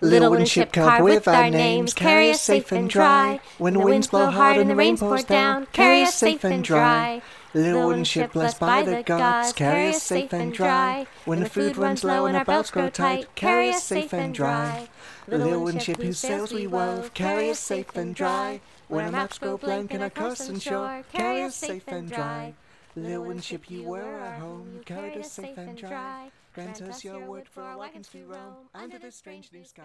Little 0.00 0.30
wooden 0.30 0.46
ship 0.46 0.72
carved 0.72 1.04
with 1.04 1.28
our 1.28 1.50
names, 1.50 1.92
carry 1.92 2.30
us 2.30 2.40
safe 2.40 2.72
and 2.72 2.88
dry. 2.88 3.40
When 3.58 3.74
the 3.74 3.80
winds 3.80 4.06
blow 4.06 4.30
hard 4.30 4.56
and 4.56 4.70
the 4.70 4.74
rain 4.74 4.96
pours 4.96 5.24
down, 5.24 5.66
carry 5.72 6.04
us 6.04 6.14
safe 6.14 6.42
and 6.42 6.64
dry. 6.64 7.20
Little 7.52 7.88
wooden 7.88 8.04
ship 8.04 8.32
blessed 8.32 8.60
by 8.60 8.82
the 8.82 9.02
gods, 9.02 9.52
carry 9.52 9.88
us 9.88 10.04
safe 10.04 10.32
and 10.32 10.52
dry. 10.52 11.06
When 11.24 11.40
the 11.40 11.48
food 11.48 11.76
runs 11.76 12.04
low 12.04 12.26
and 12.26 12.36
our 12.36 12.44
belts 12.44 12.70
grow 12.70 12.88
tight, 12.90 13.34
carry 13.34 13.70
us 13.70 13.82
safe 13.82 14.12
and 14.12 14.32
dry. 14.32 14.88
Little 15.26 15.62
wooden 15.62 15.80
ship 15.80 16.00
whose 16.00 16.18
sails 16.18 16.52
we 16.52 16.68
wove, 16.68 17.12
carry 17.12 17.50
us 17.50 17.58
safe 17.58 17.96
and 17.96 18.14
dry. 18.14 18.60
When 18.86 19.04
our 19.04 19.10
maps 19.10 19.38
go 19.38 19.56
blank 19.56 19.92
and 19.92 20.02
our 20.02 20.10
coast 20.10 20.48
unsure, 20.48 21.04
carry 21.12 21.42
us 21.42 21.56
safe 21.56 21.88
and 21.88 22.10
dry. 22.10 22.54
Little 22.94 23.24
wooden 23.24 23.42
ship, 23.42 23.68
you 23.68 23.82
were 23.82 24.20
our 24.20 24.34
home, 24.34 24.72
you 24.74 24.80
carried 24.84 25.16
us 25.18 25.32
safe 25.32 25.58
and 25.58 25.76
dry. 25.76 26.30
Grant 26.54 26.82
us 26.82 27.04
your 27.04 27.24
word 27.24 27.48
for 27.48 27.62
our 27.62 27.78
wagons 27.78 28.08
to 28.08 28.24
roam 28.26 28.68
under 28.74 28.98
this 28.98 29.16
strange 29.16 29.50
new 29.52 29.64
sky. 29.64 29.82